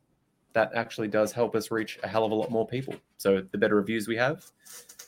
that 0.55 0.71
actually 0.75 1.09
does 1.09 1.33
help 1.33 1.55
us 1.55 1.71
reach 1.71 1.99
a 2.03 2.09
hell 2.09 2.25
of 2.25 2.33
a 2.33 2.35
lot 2.35 2.51
more 2.51 2.67
people. 2.67 2.95
So 3.19 3.43
the 3.53 3.59
better 3.59 3.77
reviews 3.77 4.09
we 4.09 4.17
have. 4.17 4.45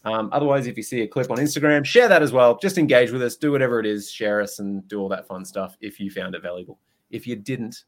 Um, 0.04 0.28
otherwise, 0.32 0.66
if 0.66 0.76
you 0.76 0.82
see 0.82 1.00
a 1.00 1.08
clip 1.08 1.30
on 1.30 1.38
Instagram, 1.38 1.84
share 1.84 2.08
that 2.08 2.22
as 2.22 2.32
well. 2.32 2.58
Just 2.58 2.76
engage 2.76 3.10
with 3.10 3.22
us, 3.22 3.36
do 3.36 3.50
whatever 3.50 3.80
it 3.80 3.86
is, 3.86 4.10
share 4.10 4.42
us, 4.42 4.58
and 4.58 4.86
do 4.88 5.00
all 5.00 5.08
that 5.08 5.26
fun 5.26 5.44
stuff 5.44 5.76
if 5.80 5.98
you 5.98 6.10
found 6.10 6.34
it 6.34 6.42
valuable. 6.42 6.78
If 7.10 7.26
you 7.26 7.36
didn't, 7.36 7.84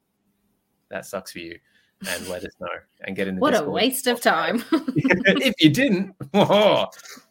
that 0.88 1.04
sucks 1.04 1.32
for 1.32 1.40
you 1.40 1.58
and 2.08 2.28
let 2.28 2.44
us 2.44 2.52
know 2.60 2.68
and 3.02 3.16
get 3.16 3.28
in 3.28 3.36
the 3.36 3.40
what 3.40 3.50
Discord. 3.52 3.68
a 3.68 3.72
waste 3.72 4.06
of 4.06 4.20
time. 4.20 4.64
If 4.72 5.54
you 5.60 5.70
didn't 5.70 6.14
oh, 6.34 6.86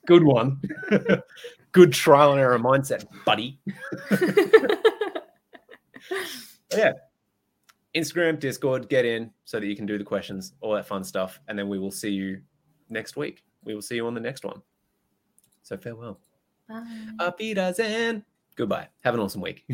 good 0.07 0.23
one. 0.23 0.61
Good 1.71 1.91
trial 1.91 2.31
and 2.31 2.39
error 2.39 2.57
mindset 2.57 3.03
buddy. 3.25 3.59
Yeah. 6.73 6.93
Instagram 7.93 8.39
discord 8.39 8.87
get 8.89 9.03
in 9.05 9.31
so 9.43 9.59
that 9.59 9.65
you 9.67 9.75
can 9.75 9.85
do 9.85 9.97
the 9.97 10.03
questions 10.03 10.53
all 10.61 10.73
that 10.73 10.85
fun 10.85 11.03
stuff 11.03 11.39
and 11.49 11.57
then 11.59 11.67
we 11.69 11.77
will 11.79 11.91
see 11.91 12.09
you 12.11 12.41
next 12.89 13.17
week. 13.17 13.43
We 13.65 13.73
will 13.75 13.81
see 13.81 13.95
you 13.95 14.07
on 14.07 14.13
the 14.13 14.21
next 14.21 14.45
one. 14.45 14.61
So 15.63 15.75
farewell. 15.77 16.19
Bye. 16.69 16.83
Auf 17.19 17.35
Wiedersehen. 17.39 18.23
goodbye. 18.55 18.87
Have 19.03 19.13
an 19.15 19.19
awesome 19.19 19.41
week 19.41 19.65